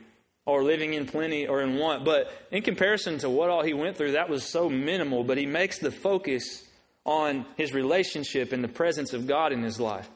or 0.49 0.65
living 0.65 0.95
in 0.95 1.05
plenty 1.05 1.47
or 1.47 1.61
in 1.61 1.77
want. 1.77 2.07
But 2.07 2.33
in 2.51 2.63
comparison 2.63 3.19
to 3.19 3.29
what 3.29 3.51
all 3.51 3.63
he 3.63 3.75
went 3.75 3.99
through, 3.99 4.13
that 4.13 4.31
was 4.31 4.43
so 4.43 4.71
minimal. 4.71 5.23
But 5.23 5.37
he 5.37 5.45
makes 5.45 5.79
the 5.79 5.91
focus 5.91 6.65
on 7.05 7.45
his 7.57 7.75
relationship 7.75 8.51
and 8.53 8.65
the 8.65 8.69
presence 8.69 9.13
of 9.13 9.27
God 9.27 9.53
in 9.53 9.63
his 9.63 9.79
life. 9.79 10.09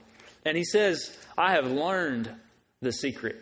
And 0.47 0.57
he 0.57 0.65
says, 0.65 1.15
I 1.37 1.53
have 1.53 1.67
learned 1.67 2.35
the 2.81 2.93
secret. 2.93 3.37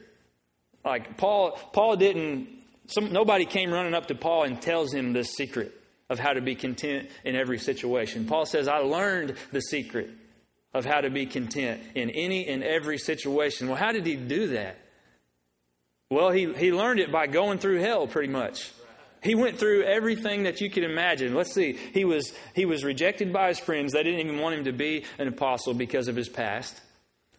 Like 0.84 1.16
Paul, 1.16 1.52
Paul 1.72 1.94
didn't, 1.94 2.48
some, 2.86 3.12
nobody 3.12 3.44
came 3.44 3.70
running 3.70 3.94
up 3.94 4.06
to 4.06 4.16
Paul 4.16 4.42
and 4.42 4.60
tells 4.60 4.92
him 4.92 5.12
the 5.12 5.22
secret 5.22 5.72
of 6.08 6.18
how 6.18 6.32
to 6.32 6.40
be 6.40 6.56
content 6.56 7.08
in 7.22 7.36
every 7.36 7.58
situation. 7.58 8.26
Paul 8.26 8.46
says, 8.46 8.66
I 8.66 8.78
learned 8.78 9.36
the 9.52 9.62
secret 9.62 10.10
of 10.74 10.84
how 10.84 11.02
to 11.02 11.10
be 11.10 11.26
content 11.26 11.82
in 11.94 12.10
any 12.10 12.48
and 12.48 12.64
every 12.64 12.98
situation. 12.98 13.68
Well, 13.68 13.76
how 13.76 13.92
did 13.92 14.06
he 14.06 14.16
do 14.16 14.48
that? 14.48 14.79
Well, 16.10 16.32
he, 16.32 16.52
he 16.54 16.72
learned 16.72 16.98
it 16.98 17.12
by 17.12 17.28
going 17.28 17.58
through 17.58 17.78
hell 17.78 18.08
pretty 18.08 18.32
much. 18.32 18.72
He 19.22 19.36
went 19.36 19.58
through 19.58 19.84
everything 19.84 20.42
that 20.42 20.60
you 20.60 20.68
could 20.68 20.82
imagine. 20.82 21.34
Let's 21.34 21.52
see. 21.52 21.74
He 21.94 22.04
was, 22.04 22.32
he 22.52 22.64
was 22.64 22.82
rejected 22.82 23.32
by 23.32 23.48
his 23.48 23.60
friends. 23.60 23.92
They 23.92 24.02
didn't 24.02 24.18
even 24.18 24.40
want 24.40 24.56
him 24.56 24.64
to 24.64 24.72
be 24.72 25.04
an 25.18 25.28
apostle 25.28 25.72
because 25.72 26.08
of 26.08 26.16
his 26.16 26.28
past. 26.28 26.80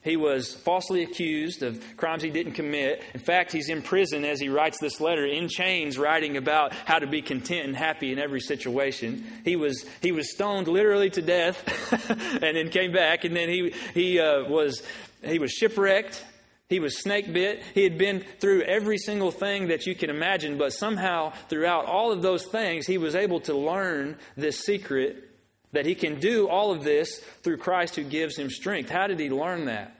He 0.04 0.16
was 0.16 0.54
falsely 0.54 1.04
accused 1.04 1.64
of 1.64 1.84
crimes 1.98 2.24
he 2.24 2.30
didn't 2.30 2.54
commit. 2.54 3.04
In 3.14 3.20
fact, 3.20 3.52
he's 3.52 3.68
in 3.68 3.82
prison 3.82 4.24
as 4.24 4.40
he 4.40 4.48
writes 4.48 4.80
this 4.80 5.02
letter, 5.02 5.26
in 5.26 5.50
chains, 5.50 5.98
writing 5.98 6.38
about 6.38 6.74
how 6.74 6.98
to 6.98 7.08
be 7.08 7.22
content 7.22 7.68
and 7.68 7.76
happy 7.76 8.12
in 8.12 8.20
every 8.20 8.40
situation. 8.40 9.24
He 9.44 9.58
was, 9.58 9.86
he 10.02 10.12
was 10.12 10.32
stoned 10.32 10.68
literally 10.68 11.10
to 11.12 11.22
death 11.22 12.10
and 12.42 12.56
then 12.56 12.70
came 12.70 12.94
back. 12.94 13.26
And 13.26 13.36
then 13.36 13.50
he, 13.50 13.74
he, 13.94 14.20
uh, 14.20 14.46
was, 14.46 14.82
he 15.24 15.40
was 15.40 15.52
shipwrecked. 15.52 16.24
He 16.72 16.80
was 16.80 16.98
snake 16.98 17.34
bit. 17.34 17.62
He 17.74 17.84
had 17.84 17.98
been 17.98 18.24
through 18.40 18.62
every 18.62 18.98
single 18.98 19.30
thing 19.30 19.68
that 19.68 19.86
you 19.86 19.94
can 19.94 20.10
imagine, 20.10 20.58
but 20.58 20.72
somehow, 20.72 21.34
throughout 21.50 21.86
all 21.86 22.14
of 22.14 22.22
those 22.22 22.46
things, 22.46 22.88
he 22.88 22.98
was 22.98 23.14
able 23.14 23.42
to 23.42 23.54
learn 23.54 24.16
this 24.38 24.58
secret 24.60 25.30
that 25.74 25.86
he 25.86 25.96
can 25.96 26.22
do 26.22 26.48
all 26.48 26.72
of 26.72 26.86
this 26.86 27.20
through 27.44 27.58
Christ 27.58 27.98
who 27.98 28.04
gives 28.04 28.38
him 28.38 28.50
strength. 28.50 28.90
How 28.90 29.08
did 29.08 29.20
he 29.20 29.30
learn 29.30 29.66
that? 29.66 29.98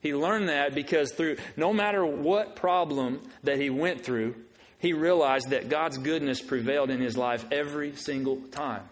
He 0.00 0.12
learned 0.12 0.48
that 0.48 0.74
because 0.74 1.12
through 1.12 1.36
no 1.56 1.72
matter 1.72 2.04
what 2.04 2.56
problem 2.56 3.20
that 3.44 3.60
he 3.60 3.70
went 3.70 4.04
through, 4.04 4.34
he 4.80 4.92
realized 4.94 5.50
that 5.50 5.68
God's 5.68 5.98
goodness 5.98 6.42
prevailed 6.42 6.90
in 6.90 7.00
his 7.00 7.16
life 7.16 7.46
every 7.52 7.94
single 7.94 8.38
time. 8.50 8.82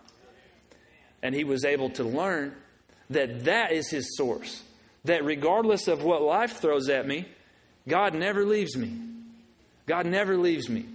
And 1.20 1.35
he 1.35 1.42
was 1.42 1.64
able 1.64 1.90
to 1.90 2.04
learn 2.04 2.54
that 3.11 3.46
that 3.46 3.72
is 3.72 3.90
his 3.90 4.16
source. 4.16 4.62
That 5.05 5.25
regardless 5.25 5.89
of 5.89 6.03
what 6.03 6.23
life 6.23 6.59
throws 6.59 6.89
at 6.89 7.07
me, 7.07 7.27
God 7.87 8.15
never 8.15 8.45
leaves 8.45 8.77
me. 8.77 8.93
God 9.87 10.07
never 10.07 10.37
leaves 10.37 10.69
me. 10.69 10.87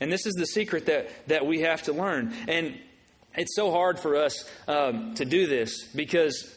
And 0.00 0.10
this 0.10 0.26
is 0.26 0.34
the 0.34 0.46
secret 0.46 0.86
that, 0.86 1.08
that 1.28 1.46
we 1.46 1.60
have 1.60 1.82
to 1.84 1.92
learn. 1.92 2.32
And 2.46 2.78
it's 3.34 3.54
so 3.54 3.70
hard 3.70 3.98
for 3.98 4.16
us 4.16 4.48
um, 4.66 5.14
to 5.14 5.24
do 5.24 5.46
this 5.46 5.84
because 5.94 6.54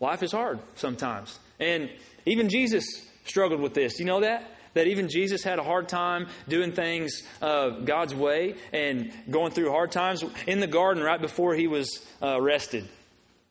life 0.00 0.22
is 0.22 0.32
hard 0.32 0.58
sometimes. 0.74 1.38
And 1.60 1.90
even 2.24 2.48
Jesus 2.48 2.84
struggled 3.24 3.60
with 3.60 3.74
this. 3.74 3.98
You 3.98 4.06
know 4.06 4.20
that? 4.20 4.50
That 4.74 4.88
even 4.88 5.08
Jesus 5.08 5.42
had 5.42 5.58
a 5.58 5.62
hard 5.62 5.88
time 5.88 6.28
doing 6.48 6.72
things 6.72 7.22
uh, 7.40 7.70
God's 7.70 8.14
way 8.14 8.56
and 8.72 9.10
going 9.30 9.52
through 9.52 9.70
hard 9.70 9.90
times 9.90 10.22
in 10.46 10.60
the 10.60 10.66
garden 10.66 11.02
right 11.02 11.20
before 11.20 11.54
he 11.54 11.66
was 11.66 12.04
uh, 12.20 12.38
arrested. 12.38 12.86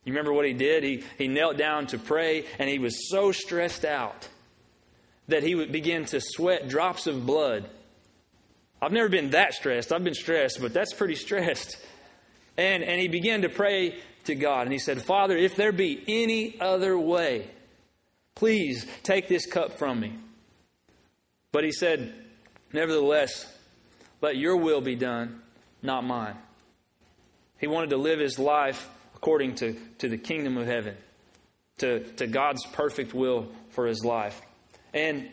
You 0.05 0.13
remember 0.13 0.31
what 0.31 0.45
he 0.45 0.53
did? 0.53 0.83
He, 0.83 1.03
he 1.17 1.27
knelt 1.27 1.57
down 1.57 1.87
to 1.87 1.97
pray 1.97 2.45
and 2.59 2.69
he 2.69 2.79
was 2.79 3.09
so 3.09 3.31
stressed 3.31 3.83
out 3.83 4.29
that 5.27 5.41
he 5.41 5.55
would 5.55 5.71
begin 5.71 6.05
to 6.05 6.21
sweat 6.21 6.69
drops 6.69 7.07
of 7.07 7.25
blood. 7.25 7.65
I've 8.81 8.91
never 8.91 9.09
been 9.09 9.31
that 9.31 9.55
stressed. 9.55 9.91
I've 9.91 10.03
been 10.03 10.13
stressed, 10.13 10.61
but 10.61 10.73
that's 10.73 10.93
pretty 10.93 11.15
stressed. 11.15 11.77
And, 12.55 12.83
and 12.83 13.01
he 13.01 13.07
began 13.07 13.41
to 13.41 13.49
pray 13.49 13.99
to 14.25 14.35
God. 14.35 14.61
And 14.63 14.71
he 14.71 14.77
said, 14.77 15.01
Father, 15.01 15.35
if 15.35 15.55
there 15.55 15.71
be 15.71 16.03
any 16.07 16.59
other 16.61 16.97
way, 16.97 17.49
please 18.35 18.85
take 19.01 19.27
this 19.27 19.47
cup 19.47 19.79
from 19.79 19.99
me. 19.99 20.13
But 21.51 21.63
he 21.63 21.71
said, 21.71 22.13
Nevertheless, 22.73 23.51
let 24.21 24.35
your 24.35 24.57
will 24.57 24.81
be 24.81 24.95
done, 24.95 25.41
not 25.81 26.03
mine. 26.03 26.35
He 27.57 27.67
wanted 27.67 27.91
to 27.91 27.97
live 27.97 28.19
his 28.19 28.37
life 28.37 28.89
according 29.25 29.55
to, 29.55 29.75
to 29.97 30.07
the 30.07 30.19
kingdom 30.19 30.55
of 30.55 30.67
heaven, 30.67 30.95
to, 31.79 32.03
to 32.13 32.27
God's 32.27 32.63
perfect 32.67 33.11
will 33.11 33.47
for 33.71 33.87
his 33.87 34.05
life. 34.05 34.39
And 34.93 35.27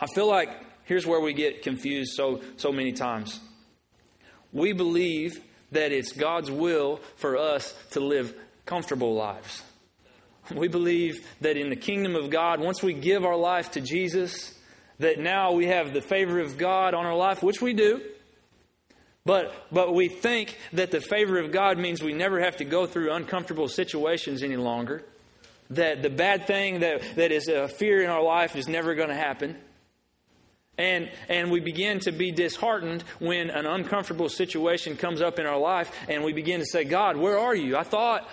I 0.00 0.06
feel 0.06 0.26
like 0.26 0.48
here's 0.84 1.06
where 1.06 1.20
we 1.20 1.34
get 1.34 1.60
confused 1.60 2.14
so, 2.14 2.40
so 2.56 2.72
many 2.72 2.92
times. 2.92 3.38
We 4.54 4.72
believe 4.72 5.38
that 5.72 5.92
it's 5.92 6.12
God's 6.12 6.50
will 6.50 6.98
for 7.16 7.36
us 7.36 7.74
to 7.90 8.00
live 8.00 8.34
comfortable 8.64 9.14
lives. 9.14 9.62
We 10.50 10.68
believe 10.68 11.28
that 11.42 11.58
in 11.58 11.68
the 11.68 11.76
kingdom 11.76 12.16
of 12.16 12.30
God, 12.30 12.58
once 12.58 12.82
we 12.82 12.94
give 12.94 13.22
our 13.22 13.36
life 13.36 13.72
to 13.72 13.82
Jesus, 13.82 14.58
that 14.98 15.18
now 15.18 15.52
we 15.52 15.66
have 15.66 15.92
the 15.92 16.00
favor 16.00 16.40
of 16.40 16.56
God 16.56 16.94
on 16.94 17.04
our 17.04 17.16
life, 17.16 17.42
which 17.42 17.60
we 17.60 17.74
do. 17.74 18.00
But, 19.26 19.52
but 19.72 19.92
we 19.92 20.08
think 20.08 20.56
that 20.72 20.92
the 20.92 21.00
favor 21.00 21.38
of 21.38 21.50
God 21.50 21.78
means 21.78 22.00
we 22.00 22.12
never 22.12 22.40
have 22.40 22.58
to 22.58 22.64
go 22.64 22.86
through 22.86 23.12
uncomfortable 23.12 23.66
situations 23.66 24.44
any 24.44 24.56
longer. 24.56 25.04
That 25.70 26.00
the 26.00 26.10
bad 26.10 26.46
thing 26.46 26.80
that, 26.80 27.02
that 27.16 27.32
is 27.32 27.48
a 27.48 27.66
fear 27.66 28.02
in 28.02 28.08
our 28.08 28.22
life 28.22 28.54
is 28.54 28.68
never 28.68 28.94
going 28.94 29.08
to 29.08 29.16
happen. 29.16 29.56
And, 30.78 31.10
and 31.28 31.50
we 31.50 31.58
begin 31.58 31.98
to 32.00 32.12
be 32.12 32.30
disheartened 32.30 33.02
when 33.18 33.50
an 33.50 33.66
uncomfortable 33.66 34.28
situation 34.28 34.96
comes 34.96 35.20
up 35.20 35.40
in 35.40 35.46
our 35.46 35.58
life 35.58 35.90
and 36.08 36.22
we 36.22 36.32
begin 36.32 36.60
to 36.60 36.66
say, 36.66 36.84
God, 36.84 37.16
where 37.16 37.36
are 37.38 37.54
you? 37.54 37.76
I 37.76 37.82
thought, 37.82 38.28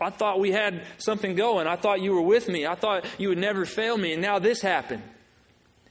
I 0.00 0.08
thought 0.08 0.40
we 0.40 0.52
had 0.52 0.86
something 0.96 1.34
going. 1.34 1.66
I 1.66 1.76
thought 1.76 2.00
you 2.00 2.14
were 2.14 2.22
with 2.22 2.48
me. 2.48 2.66
I 2.66 2.74
thought 2.74 3.04
you 3.18 3.28
would 3.28 3.38
never 3.38 3.66
fail 3.66 3.98
me. 3.98 4.14
And 4.14 4.22
now 4.22 4.38
this 4.38 4.62
happened. 4.62 5.02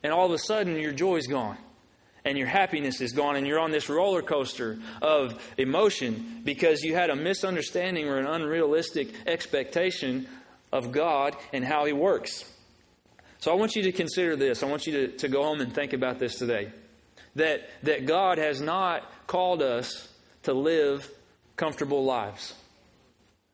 And 0.02 0.12
all 0.12 0.26
of 0.26 0.32
a 0.32 0.40
sudden, 0.40 0.78
your 0.78 0.94
joy's 0.94 1.28
gone. 1.28 1.58
And 2.28 2.38
your 2.38 2.48
happiness 2.48 3.00
is 3.00 3.14
gone. 3.14 3.38
And 3.38 3.48
you're 3.48 3.60
on 3.60 3.72
this 3.72 3.88
roller 3.88 4.22
coaster 4.22 4.78
of 5.02 5.42
emotion 5.58 6.42
because 6.44 6.84
you 6.84 6.94
had 6.94 7.10
a 7.10 7.16
misunderstanding 7.16 8.10
or 8.10 8.18
an 8.18 8.28
unrealistic 8.28 9.14
expectation 9.26 10.28
of 10.74 10.92
God 10.92 11.38
and 11.54 11.64
how 11.64 11.86
He 11.86 11.94
works. 11.94 12.44
So 13.40 13.50
I 13.50 13.56
want 13.56 13.78
you 13.78 13.84
to 13.84 13.94
consider 13.94 14.36
this. 14.36 14.62
I 14.62 14.66
want 14.66 14.86
you 14.86 14.94
to, 14.94 15.18
to 15.20 15.30
go 15.30 15.42
home 15.42 15.62
and 15.62 15.74
think 15.74 15.94
about 15.94 16.20
this 16.20 16.38
today. 16.38 16.74
That, 17.38 17.70
that 17.84 18.06
God 18.06 18.40
has 18.40 18.60
not 18.60 19.10
called 19.26 19.62
us 19.62 20.10
to 20.44 20.54
live 20.54 21.10
comfortable 21.56 22.04
lives. 22.04 22.54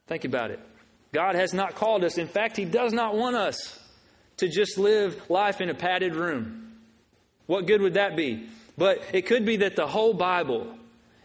Think 0.08 0.26
about 0.26 0.50
it. 0.50 0.60
God 1.12 1.36
has 1.36 1.54
not 1.54 1.76
called 1.76 2.04
us. 2.04 2.18
In 2.18 2.28
fact, 2.28 2.58
He 2.58 2.66
does 2.66 2.92
not 2.92 3.16
want 3.16 3.36
us 3.36 3.80
to 4.38 4.50
just 4.50 4.80
live 4.80 5.30
life 5.30 5.62
in 5.62 5.70
a 5.70 5.76
padded 5.76 6.16
room. 6.16 6.72
What 7.46 7.68
good 7.68 7.82
would 7.82 7.94
that 7.94 8.16
be? 8.16 8.50
But 8.78 9.04
it 9.14 9.26
could 9.26 9.46
be 9.46 9.58
that 9.58 9.76
the 9.76 9.88
whole 9.88 10.14
Bible 10.14 10.76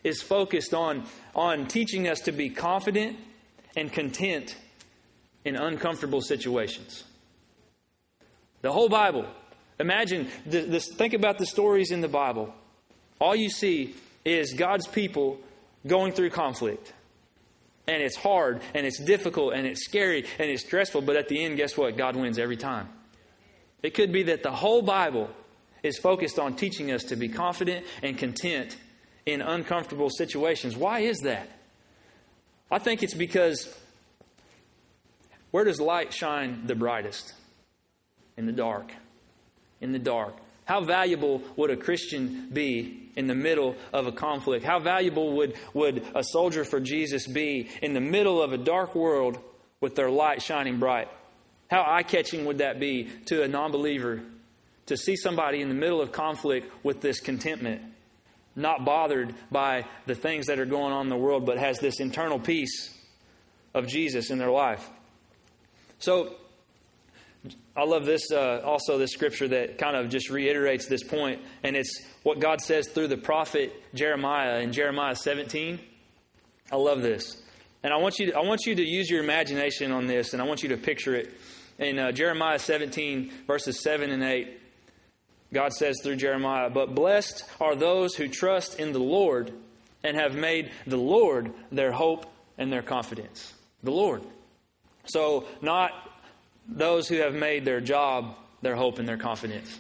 is 0.05 0.23
focused 0.23 0.75
on, 0.75 1.05
on 1.35 1.67
teaching 1.67 2.09
us 2.09 2.21
to 2.21 2.33
be 2.33 2.51
confident 2.51 3.17
and 3.77 3.93
content 3.93 4.57
in 5.45 5.57
uncomfortable 5.57 6.21
situations. 6.21 7.05
The 8.63 8.73
whole 8.73 8.89
Bible. 8.89 9.27
Imagine, 9.81 10.29
this, 10.45 10.89
think 10.93 11.15
about 11.15 11.39
the 11.39 11.47
stories 11.47 11.91
in 11.91 12.01
the 12.01 12.09
Bible. 12.09 12.53
All 13.21 13.37
you 13.37 13.49
see 13.49 13.95
is 14.25 14.53
God's 14.55 14.87
people 14.87 15.39
going 15.87 16.13
through 16.13 16.31
conflict. 16.31 16.93
And 17.87 18.03
it's 18.03 18.17
hard, 18.17 18.61
and 18.75 18.87
it's 18.87 19.01
difficult, 19.01 19.55
and 19.55 19.67
it's 19.67 19.85
scary, 19.85 20.27
and 20.39 20.51
it's 20.51 20.63
stressful, 20.63 21.03
but 21.03 21.17
at 21.17 21.29
the 21.29 21.43
end, 21.43 21.57
guess 21.57 21.77
what? 21.77 21.97
God 21.97 22.17
wins 22.17 22.39
every 22.39 22.57
time. 22.57 22.89
It 23.83 23.95
could 23.95 24.13
be 24.13 24.25
that 24.25 24.43
the 24.43 24.51
whole 24.51 24.83
Bible 24.83 25.31
is 25.83 25.99
focused 25.99 26.39
on 26.39 26.55
teaching 26.55 26.91
us 26.91 27.05
to 27.05 27.17
be 27.17 27.29
confident 27.29 27.87
and 28.03 28.17
content 28.19 28.77
in 29.27 29.41
uncomfortable 29.41 30.11
situations. 30.11 30.77
Why 30.77 31.01
is 31.01 31.19
that? 31.21 31.49
I 32.71 32.79
think 32.79 33.03
it's 33.03 33.15
because 33.15 33.75
where 35.51 35.65
does 35.65 35.81
light 35.81 36.13
shine 36.13 36.67
the 36.67 36.75
brightest? 36.75 37.35
In 38.37 38.47
the 38.47 38.53
dark. 38.53 38.93
In 39.81 39.93
the 39.93 39.99
dark. 39.99 40.35
How 40.65 40.85
valuable 40.85 41.43
would 41.57 41.71
a 41.71 41.77
Christian 41.77 42.51
be 42.53 43.11
in 43.17 43.27
the 43.27 43.35
middle 43.35 43.75
of 43.93 44.07
a 44.07 44.13
conflict? 44.13 44.65
How 44.65 44.79
valuable 44.79 45.37
would, 45.37 45.55
would 45.73 46.05
a 46.15 46.23
soldier 46.23 46.63
for 46.63 46.79
Jesus 46.79 47.27
be 47.27 47.71
in 47.81 47.95
the 47.95 48.01
middle 48.01 48.43
of 48.43 48.53
a 48.53 48.59
dark 48.59 48.95
world 48.95 49.39
with 49.81 49.95
their 49.95 50.11
light 50.11 50.43
shining 50.43 50.79
bright? 50.79 51.09
How 51.71 51.85
eye 51.87 52.03
catching 52.03 52.45
would 52.45 52.59
that 52.59 52.79
be 52.81 53.09
to 53.27 53.43
a 53.43 53.49
non 53.49 53.73
believer 53.73 54.23
to 54.89 54.97
see 54.97 55.17
somebody 55.17 55.61
in 55.61 55.69
the 55.69 55.75
middle 55.75 56.01
of 56.01 56.13
conflict 56.13 56.71
with 56.85 57.01
this 57.01 57.21
contentment, 57.21 57.83
not 58.57 58.85
bothered 58.85 59.35
by 59.51 59.87
the 60.07 60.15
things 60.15 60.47
that 60.47 60.59
are 60.59 60.67
going 60.67 60.93
on 60.93 61.07
in 61.07 61.11
the 61.11 61.17
world, 61.17 61.47
but 61.47 61.59
has 61.59 61.79
this 61.79 62.01
internal 62.01 62.39
peace 62.39 62.95
of 63.75 63.87
Jesus 63.87 64.31
in 64.31 64.39
their 64.39 64.51
life? 64.51 64.89
So, 65.99 66.35
I 67.77 67.85
love 67.85 68.07
this, 68.07 68.33
uh, 68.33 68.61
also, 68.65 68.99
this 68.99 69.13
scripture 69.13 69.47
that 69.49 69.79
kind 69.79 69.97
of 69.97 70.09
just 70.09 70.31
reiterates 70.31 70.89
this 70.89 71.05
point, 71.05 71.41
and 71.63 71.77
it's 71.77 72.05
what 72.25 72.41
God 72.41 72.61
says 72.61 72.89
through 72.89 73.09
the 73.09 73.17
prophet 73.17 73.73
Jeremiah 73.95 74.59
in 74.59 74.73
Jeremiah 74.73 75.15
17. 75.15 75.79
I 76.73 76.77
love 76.77 77.03
this. 77.03 77.41
And 77.83 77.93
I 77.93 77.97
want, 77.99 78.19
you 78.19 78.33
to, 78.33 78.37
I 78.37 78.43
want 78.43 78.67
you 78.67 78.75
to 78.75 78.83
use 78.83 79.09
your 79.09 79.23
imagination 79.23 79.93
on 79.93 80.09
this, 80.09 80.33
and 80.33 80.43
I 80.43 80.45
want 80.45 80.65
you 80.65 80.71
to 80.71 80.77
picture 80.77 81.15
it. 81.15 81.33
In 81.79 81.99
uh, 82.01 82.11
Jeremiah 82.11 82.59
17, 82.59 83.31
verses 83.47 83.81
7 83.81 84.11
and 84.11 84.25
8, 84.25 84.49
God 85.53 85.73
says 85.73 86.01
through 86.03 86.17
Jeremiah, 86.17 86.71
But 86.71 86.95
blessed 86.95 87.45
are 87.61 87.75
those 87.75 88.15
who 88.15 88.29
trust 88.29 88.79
in 88.79 88.93
the 88.93 88.99
Lord 88.99 89.53
and 90.05 90.17
have 90.17 90.35
made 90.35 90.71
the 90.87 90.97
Lord 90.97 91.53
their 91.73 91.93
hope 91.93 92.27
and 92.59 92.73
their 92.73 92.83
confidence. 92.83 93.55
The 93.83 93.91
Lord. 93.91 94.23
So, 95.07 95.47
not 95.63 95.93
those 96.67 97.09
who 97.09 97.17
have 97.17 97.35
made 97.35 97.65
their 97.65 97.81
job 97.81 98.37
their 98.61 98.77
hope 98.77 98.99
and 98.99 99.09
their 99.09 99.17
confidence. 99.17 99.79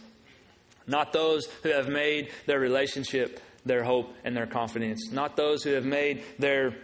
Not 0.87 1.13
those 1.13 1.47
who 1.63 1.71
have 1.71 1.89
made 1.89 2.31
their 2.47 2.59
relationship 2.59 3.41
their 3.67 3.85
hope 3.85 4.15
and 4.25 4.37
their 4.37 4.47
confidence. 4.47 5.11
Not 5.13 5.37
those 5.37 5.63
who 5.63 5.73
have 5.73 5.85
made 5.85 6.23
their 6.39 6.75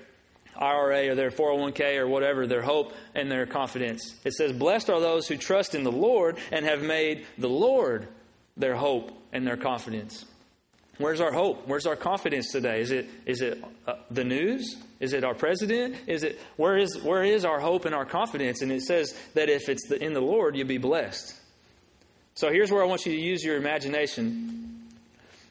IRA 0.56 1.08
or 1.08 1.14
their 1.14 1.30
401k 1.30 1.98
or 1.98 2.06
whatever 2.06 2.46
their 2.46 2.62
hope 2.62 2.92
and 3.14 3.30
their 3.30 3.46
confidence. 3.46 4.14
It 4.24 4.34
says, 4.34 4.52
Blessed 4.52 4.90
are 4.90 5.00
those 5.00 5.26
who 5.26 5.36
trust 5.36 5.74
in 5.74 5.84
the 5.84 5.92
Lord 5.92 6.36
and 6.52 6.64
have 6.64 6.82
made 6.82 7.26
the 7.38 7.48
Lord 7.48 8.08
their 8.56 8.76
hope 8.76 9.10
and 9.32 9.46
their 9.46 9.56
confidence. 9.56 10.24
Where's 10.98 11.20
our 11.20 11.32
hope? 11.32 11.66
Where's 11.66 11.86
our 11.86 11.96
confidence 11.96 12.52
today? 12.52 12.80
Is 12.80 12.92
it 12.92 13.08
is 13.26 13.40
it 13.40 13.62
uh, 13.86 13.94
the 14.10 14.22
news? 14.22 14.76
Is 15.00 15.12
it 15.12 15.24
our 15.24 15.34
president? 15.34 15.96
Is 16.06 16.22
it 16.22 16.38
where 16.56 16.76
is 16.76 17.02
where 17.02 17.24
is 17.24 17.44
our 17.44 17.58
hope 17.58 17.84
and 17.84 17.94
our 17.94 18.04
confidence? 18.04 18.62
And 18.62 18.70
it 18.70 18.82
says 18.82 19.12
that 19.34 19.48
if 19.48 19.68
it's 19.68 19.88
the, 19.88 20.02
in 20.02 20.12
the 20.12 20.20
Lord, 20.20 20.56
you'll 20.56 20.68
be 20.68 20.78
blessed. 20.78 21.34
So 22.34 22.50
here's 22.50 22.70
where 22.70 22.82
I 22.82 22.86
want 22.86 23.06
you 23.06 23.12
to 23.12 23.20
use 23.20 23.42
your 23.42 23.56
imagination. 23.56 24.82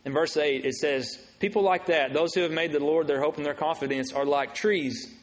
In 0.05 0.11
verse 0.11 0.35
8, 0.35 0.65
it 0.65 0.75
says, 0.75 1.17
People 1.39 1.61
like 1.61 1.85
that, 1.85 2.13
those 2.13 2.33
who 2.33 2.41
have 2.41 2.51
made 2.51 2.73
the 2.73 2.83
Lord 2.83 3.07
their 3.07 3.21
hope 3.21 3.37
and 3.37 3.45
their 3.45 3.53
confidence, 3.53 4.11
are 4.11 4.25
like 4.25 4.53
trees 4.53 5.13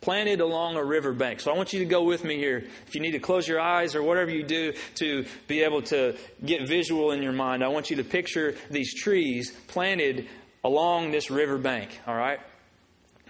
planted 0.00 0.40
along 0.40 0.76
a 0.76 0.84
riverbank. 0.84 1.40
So 1.40 1.52
I 1.52 1.56
want 1.56 1.72
you 1.72 1.78
to 1.80 1.84
go 1.84 2.02
with 2.02 2.22
me 2.22 2.36
here. 2.36 2.64
If 2.86 2.94
you 2.94 3.00
need 3.00 3.12
to 3.12 3.18
close 3.18 3.48
your 3.48 3.60
eyes 3.60 3.94
or 3.94 4.02
whatever 4.02 4.30
you 4.30 4.42
do 4.42 4.72
to 4.96 5.24
be 5.48 5.62
able 5.62 5.82
to 5.82 6.16
get 6.44 6.68
visual 6.68 7.12
in 7.12 7.22
your 7.22 7.32
mind, 7.32 7.64
I 7.64 7.68
want 7.68 7.90
you 7.90 7.96
to 7.96 8.04
picture 8.04 8.54
these 8.70 8.94
trees 8.94 9.52
planted 9.68 10.28
along 10.62 11.10
this 11.10 11.30
riverbank, 11.30 12.00
all 12.06 12.14
right? 12.14 12.40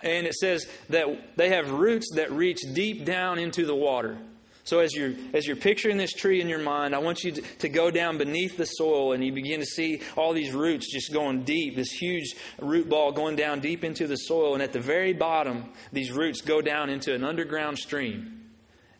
And 0.02 0.26
it 0.26 0.35
says 0.35 0.66
that 0.90 1.37
they 1.37 1.50
have 1.50 1.70
roots 1.70 2.12
that 2.14 2.31
reach 2.33 2.61
deep 2.72 3.05
down 3.05 3.38
into 3.38 3.64
the 3.64 3.74
water. 3.74 4.18
So 4.66 4.81
as 4.81 4.92
you're 4.94 5.12
as 5.33 5.46
you're 5.46 5.55
picturing 5.55 5.96
this 5.96 6.12
tree 6.12 6.40
in 6.40 6.48
your 6.48 6.59
mind, 6.59 6.92
I 6.92 6.98
want 6.98 7.22
you 7.22 7.31
to, 7.31 7.40
to, 7.59 7.68
go 7.68 7.88
down 7.88 8.18
beneath 8.18 8.57
the 8.57 8.64
soil 8.64 9.12
and 9.12 9.24
you 9.24 9.33
begin 9.33 9.61
to 9.61 9.66
see 9.66 10.02
all 10.16 10.33
these 10.33 10.52
roots 10.52 10.92
just 10.92 11.12
going 11.12 11.44
deep, 11.44 11.76
this 11.76 11.92
huge 11.92 12.35
root 12.59 12.88
ball 12.88 13.12
going 13.12 13.37
down 13.37 13.61
deep 13.61 13.85
into 13.85 14.09
the 14.09 14.16
soil, 14.16 14.55
and 14.55 14.62
at 14.62 14.72
the 14.72 14.81
very 14.81 15.12
bottom, 15.12 15.66
these 15.92 16.11
roots 16.11 16.40
go 16.40 16.61
down 16.61 16.90
into 16.90 17.14
an 17.14 17.22
underground 17.22 17.79
stream. 17.79 18.50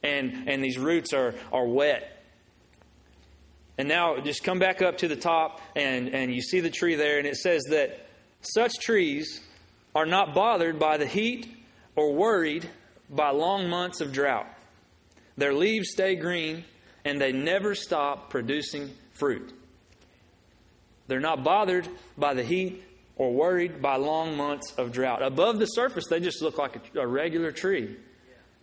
And 0.05 0.49
and 0.49 0.63
these 0.63 0.79
roots 0.79 1.13
are 1.13 1.35
are 1.53 1.67
wet. 1.67 2.23
And 3.77 3.89
now 3.89 4.21
just 4.21 4.45
come 4.45 4.61
back 4.61 4.83
up 4.83 4.99
to 4.99 5.09
the 5.09 5.17
top 5.17 5.61
and, 5.75 6.15
and 6.15 6.33
you 6.33 6.43
see 6.43 6.61
the 6.61 6.71
tree 6.71 6.95
there, 6.95 7.19
and 7.19 7.27
it 7.27 7.37
says 7.37 7.65
that 7.71 8.07
such 8.41 8.79
trees 8.79 9.41
are 9.97 10.07
not 10.07 10.33
bothered 10.33 10.79
by 10.79 10.97
the 10.97 11.07
heat 11.07 11.49
or 11.97 12.13
worried 12.15 12.71
by 13.11 13.31
long 13.31 13.69
months 13.69 14.01
of 14.01 14.13
drought. 14.13 14.47
Their 15.37 15.55
leaves 15.55 15.91
stay 15.91 16.17
green 16.17 16.65
and 17.05 17.21
they 17.21 17.33
never 17.33 17.75
stop 17.75 18.31
producing 18.31 18.91
fruit. 19.13 19.53
They're 21.09 21.21
not 21.21 21.45
bothered 21.45 21.89
by 22.19 22.35
the 22.35 22.43
heat 22.43 22.83
or 23.17 23.33
worried 23.33 23.81
by 23.81 23.97
long 23.97 24.37
months 24.37 24.73
of 24.73 24.93
drought. 24.93 25.23
Above 25.23 25.59
the 25.59 25.67
surface, 25.67 26.05
they 26.09 26.21
just 26.21 26.43
look 26.43 26.59
like 26.59 26.95
a, 26.95 27.01
a 27.01 27.07
regular 27.07 27.53
tree. 27.53 27.97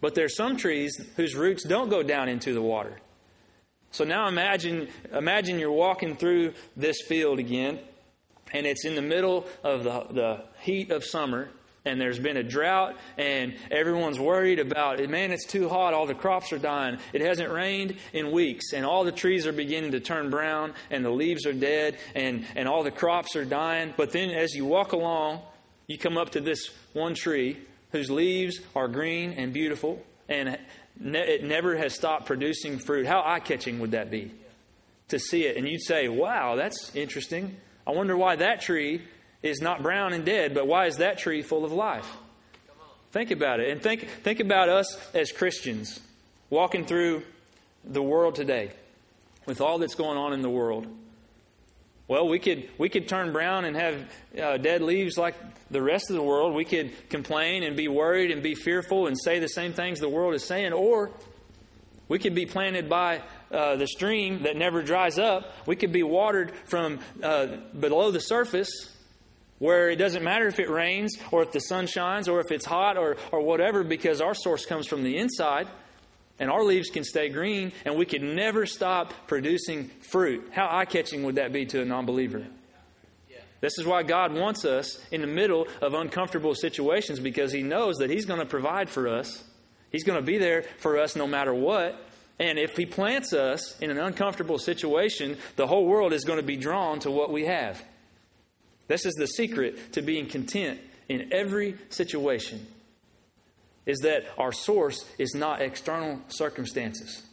But 0.01 0.15
there's 0.15 0.36
some 0.36 0.57
trees 0.57 0.99
whose 1.15 1.36
roots 1.36 1.63
don't 1.63 1.89
go 1.89 2.03
down 2.03 2.28
into 2.28 2.53
the 2.53 2.61
water. 2.61 2.99
So 3.91 4.03
now 4.03 4.28
imagine, 4.28 4.89
imagine 5.11 5.59
you're 5.59 5.71
walking 5.71 6.17
through 6.17 6.53
this 6.76 6.97
field 7.07 7.39
again, 7.39 7.80
and 8.51 8.65
it's 8.65 8.86
in 8.86 8.95
the 8.95 9.01
middle 9.01 9.47
of 9.63 9.84
the, 9.84 10.05
the 10.11 10.43
heat 10.59 10.91
of 10.91 11.05
summer, 11.05 11.49
and 11.86 11.99
there's 11.99 12.19
been 12.19 12.38
a 12.38 12.43
drought 12.43 12.95
and 13.17 13.55
everyone's 13.69 14.19
worried 14.19 14.59
about 14.59 14.99
it. 14.99 15.09
Man, 15.09 15.31
it's 15.31 15.45
too 15.45 15.67
hot. 15.67 15.93
All 15.93 16.05
the 16.05 16.13
crops 16.13 16.53
are 16.53 16.57
dying. 16.57 16.97
It 17.11 17.21
hasn't 17.21 17.51
rained 17.51 17.95
in 18.13 18.31
weeks 18.31 18.73
and 18.73 18.86
all 18.86 19.03
the 19.03 19.11
trees 19.11 19.45
are 19.45 19.51
beginning 19.51 19.91
to 19.91 19.99
turn 19.99 20.29
brown 20.29 20.73
and 20.89 21.03
the 21.03 21.09
leaves 21.09 21.45
are 21.45 21.53
dead 21.53 21.97
and, 22.15 22.45
and 22.55 22.67
all 22.67 22.84
the 22.84 22.91
crops 22.91 23.36
are 23.36 23.45
dying. 23.45 23.93
But 23.97 24.11
then 24.11 24.29
as 24.29 24.53
you 24.53 24.65
walk 24.65 24.93
along, 24.93 25.41
you 25.88 25.97
come 25.97 26.17
up 26.17 26.31
to 26.31 26.41
this 26.41 26.69
one 26.93 27.15
tree 27.15 27.57
whose 27.91 28.09
leaves 28.09 28.59
are 28.75 28.88
green 28.88 29.34
and 29.34 29.51
beautiful 29.51 30.01
and 30.29 30.57
ne- 30.99 31.19
it 31.19 31.43
never 31.43 31.75
has 31.75 31.93
stopped 31.93 32.25
producing 32.25 32.79
fruit. 32.79 33.05
How 33.05 33.21
eye 33.25 33.39
catching 33.39 33.79
would 33.79 33.91
that 33.91 34.09
be? 34.09 34.31
To 35.09 35.19
see 35.19 35.45
it, 35.45 35.57
and 35.57 35.67
you'd 35.67 35.84
say, 35.84 36.07
wow, 36.07 36.55
that's 36.55 36.95
interesting. 36.95 37.57
I 37.86 37.91
wonder 37.91 38.15
why 38.15 38.38
that 38.38 38.61
tree 38.61 39.01
is 39.43 39.61
not 39.61 39.83
brown 39.83 40.13
and 40.13 40.25
dead, 40.25 40.53
but 40.53 40.65
why 40.65 40.87
is 40.87 40.97
that 40.97 41.19
tree 41.19 41.41
full 41.41 41.65
of 41.65 41.73
life? 41.73 42.07
Think 43.11 43.29
about 43.29 43.59
it. 43.59 43.69
And 43.69 43.81
think, 43.81 44.07
think 44.23 44.39
about 44.39 44.69
us 44.69 44.97
as 45.13 45.31
Christians 45.31 45.99
walking 46.49 46.85
through 46.85 47.23
the 47.83 48.01
world 48.01 48.35
today 48.35 48.71
with 49.45 49.61
all 49.61 49.77
that's 49.77 49.95
going 49.95 50.17
on 50.17 50.33
in 50.33 50.41
the 50.41 50.49
world. 50.49 50.87
Well, 52.07 52.27
we 52.27 52.39
could, 52.39 52.69
we 52.77 52.89
could 52.89 53.07
turn 53.07 53.31
brown 53.31 53.65
and 53.65 53.75
have 53.75 54.11
uh, 54.41 54.57
dead 54.57 54.81
leaves 54.81 55.17
like 55.17 55.35
the 55.69 55.81
rest 55.81 56.09
of 56.09 56.15
the 56.15 56.23
world. 56.23 56.53
We 56.53 56.65
could 56.65 57.09
complain 57.09 57.63
and 57.63 57.75
be 57.75 57.87
worried 57.87 58.31
and 58.31 58.41
be 58.41 58.55
fearful 58.55 59.07
and 59.07 59.17
say 59.19 59.39
the 59.39 59.47
same 59.47 59.73
things 59.73 59.99
the 59.99 60.09
world 60.09 60.33
is 60.33 60.43
saying. 60.43 60.73
Or 60.73 61.11
we 62.07 62.19
could 62.19 62.35
be 62.35 62.45
planted 62.45 62.89
by 62.89 63.21
uh, 63.51 63.75
the 63.75 63.87
stream 63.87 64.43
that 64.43 64.57
never 64.57 64.81
dries 64.81 65.19
up. 65.19 65.53
We 65.65 65.75
could 65.75 65.91
be 65.91 66.03
watered 66.03 66.51
from 66.65 66.99
uh, 67.21 67.47
below 67.79 68.11
the 68.11 68.19
surface 68.19 68.89
where 69.64 69.89
it 69.89 69.95
doesn't 69.95 70.26
matter 70.26 70.45
if 70.45 70.59
it 70.59 70.70
rains 70.70 71.18
or 71.32 71.41
if 71.41 71.53
the 71.53 71.61
sun 71.61 71.88
shines 71.88 72.28
or 72.28 72.41
if 72.41 72.51
it's 72.51 72.66
hot 72.66 72.97
or, 72.97 73.16
or 73.32 73.39
whatever 73.39 73.82
because 73.82 74.20
our 74.20 74.36
source 74.36 74.66
comes 74.66 74.86
from 74.86 75.03
the 75.03 75.18
inside 75.18 75.70
and 76.38 76.51
our 76.51 76.66
leaves 76.66 76.89
can 76.89 77.05
stay 77.05 77.30
green 77.30 77.72
and 77.86 77.95
we 77.95 78.05
can 78.05 78.36
never 78.36 78.66
stop 78.66 79.14
producing 79.26 79.88
fruit. 80.01 80.49
How 80.51 80.68
eye 80.70 80.84
catching 80.84 81.24
would 81.24 81.36
that 81.36 81.53
be 81.53 81.66
to 81.68 81.82
a 81.82 81.86
non 81.86 82.05
believer? 82.05 82.45
This 83.61 83.78
is 83.80 83.86
why 83.86 84.03
God 84.03 84.34
wants 84.34 84.66
us 84.66 84.99
in 85.14 85.22
the 85.22 85.28
middle 85.28 85.66
of 85.82 85.93
uncomfortable 85.93 86.55
situations 86.55 87.22
because 87.22 87.53
He 87.53 87.64
knows 87.64 87.99
that 87.99 88.09
He's 88.09 88.26
going 88.26 88.41
to 88.41 88.45
provide 88.45 88.89
for 88.89 89.07
us. 89.07 89.45
He's 89.93 90.03
going 90.03 90.20
to 90.20 90.26
be 90.26 90.38
there 90.38 90.64
for 90.80 90.99
us 90.99 91.16
no 91.16 91.26
matter 91.26 91.53
what. 91.53 91.95
And 92.38 92.59
if 92.59 92.76
He 92.76 92.86
plants 92.86 93.32
us 93.32 93.80
in 93.80 93.89
an 93.91 93.97
uncomfortable 93.97 94.59
situation, 94.59 95.38
the 95.55 95.68
whole 95.68 95.86
world 95.86 96.11
is 96.11 96.26
going 96.26 96.39
to 96.39 96.45
be 96.45 96.57
drawn 96.57 96.99
to 96.99 97.11
what 97.11 97.32
we 97.32 97.45
have. 97.45 97.82
This 98.88 99.05
is 99.05 99.13
the 99.13 99.27
secret 99.27 99.93
to 99.93 100.01
being 100.01 100.27
content 100.27 100.79
in 101.09 101.34
every 101.34 101.75
situation 101.89 102.65
is 103.86 103.99
that 103.99 104.23
our 104.38 104.51
source 104.51 105.05
is 105.17 105.36
not 105.36 105.61
external 105.61 106.19
circumstances. 106.29 107.23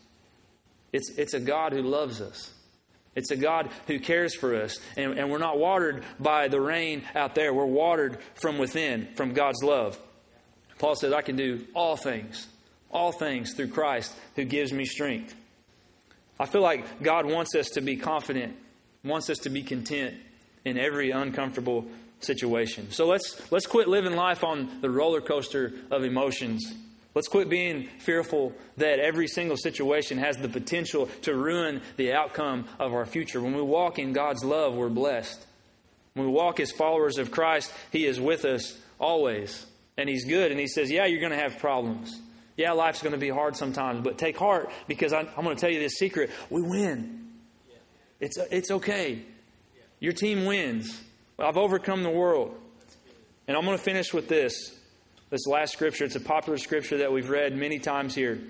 It's, 0.93 1.11
it's 1.17 1.35
a 1.35 1.41
God 1.41 1.73
who 1.73 1.83
loves 1.83 2.21
us. 2.21 2.53
It's 3.15 3.31
a 3.31 3.37
God 3.37 3.71
who 3.87 3.99
cares 3.99 4.35
for 4.35 4.55
us. 4.55 4.79
And, 4.97 5.19
and 5.19 5.31
we're 5.31 5.39
not 5.39 5.59
watered 5.59 6.05
by 6.19 6.49
the 6.49 6.61
rain 6.61 7.03
out 7.15 7.35
there. 7.35 7.55
We're 7.55 7.67
watered 7.67 8.19
from 8.35 8.59
within, 8.59 9.09
from 9.15 9.33
God's 9.33 9.63
love. 9.63 9.99
Paul 10.79 10.97
says, 10.97 11.13
I 11.13 11.23
can 11.23 11.37
do 11.37 11.67
all 11.75 11.97
things, 11.97 12.49
all 12.91 13.13
things 13.13 13.55
through 13.55 13.69
Christ 13.69 14.13
who 14.37 14.45
gives 14.45 14.73
me 14.73 14.85
strength. 14.85 15.35
I 16.39 16.47
feel 16.47 16.63
like 16.63 17.03
God 17.03 17.27
wants 17.27 17.55
us 17.55 17.69
to 17.71 17.81
be 17.81 17.97
confident, 17.97 18.57
wants 19.05 19.29
us 19.29 19.39
to 19.41 19.51
be 19.51 19.63
content 19.63 20.15
in 20.65 20.79
every 20.79 21.11
uncomfortable 21.11 21.87
situation. 22.21 22.91
So 22.91 23.07
let's 23.07 23.51
let's 23.51 23.67
quit 23.67 23.89
living 23.89 24.15
life 24.15 24.45
on 24.45 24.81
the 24.81 24.91
roller 24.91 25.21
coaster 25.21 25.73
of 25.91 26.05
emotions. 26.05 26.73
Let's 27.15 27.29
quit 27.29 27.49
being 27.49 27.89
fearful 27.99 28.53
that 28.77 29.01
every 29.01 29.27
single 29.27 29.57
situation 29.57 30.19
has 30.19 30.37
the 30.37 30.49
potential 30.49 31.07
to 31.23 31.35
ruin 31.35 31.83
the 31.97 32.13
outcome 32.13 32.67
of 32.79 32.93
our 32.93 33.05
future. 33.05 33.41
When 33.41 33.55
we 33.55 33.63
walk 33.63 33.99
in 33.99 34.13
God's 34.13 34.45
love, 34.45 34.75
we're 34.75 34.89
blessed. 34.89 35.45
When 36.15 36.27
we 36.27 36.33
walk 36.33 36.61
as 36.61 36.71
followers 36.71 37.19
of 37.19 37.33
Christ, 37.33 37.73
He 37.91 38.07
is 38.07 38.21
with 38.21 38.45
us 38.45 38.79
always. 39.01 39.67
And 39.97 40.09
He's 40.09 40.25
good. 40.25 40.53
And 40.53 40.61
He 40.61 40.69
says, 40.69 40.91
Yeah, 40.91 41.07
you're 41.07 41.21
going 41.21 41.33
to 41.33 41.39
have 41.39 41.59
problems. 41.59 42.21
Yeah, 42.57 42.73
life's 42.73 43.03
going 43.03 43.13
to 43.13 43.19
be 43.19 43.31
hard 43.31 43.57
sometimes, 43.57 44.03
but 44.03 44.19
take 44.19 44.37
heart 44.37 44.71
because 44.87 45.13
I'm, 45.13 45.29
I'm 45.37 45.45
going 45.45 45.57
to 45.57 45.61
tell 45.61 45.71
you 45.71 45.81
this 45.81 45.95
secret. 45.95 46.31
We 46.51 46.63
win. 46.63 47.29
It's, 48.21 48.37
it's 48.51 48.71
okay. 48.71 49.23
Your 50.01 50.13
team 50.13 50.47
wins. 50.47 51.01
I've 51.39 51.57
overcome 51.57 52.03
the 52.03 52.11
world. 52.11 52.59
And 53.47 53.57
I'm 53.57 53.65
going 53.65 53.77
to 53.77 53.83
finish 53.83 54.13
with 54.13 54.29
this. 54.29 54.75
This 55.31 55.47
last 55.47 55.73
scripture. 55.73 56.05
It's 56.05 56.17
a 56.17 56.21
popular 56.21 56.59
scripture 56.59 56.99
that 56.99 57.13
we've 57.13 57.31
read 57.31 57.57
many 57.57 57.79
times 57.79 58.15
here. 58.15 58.41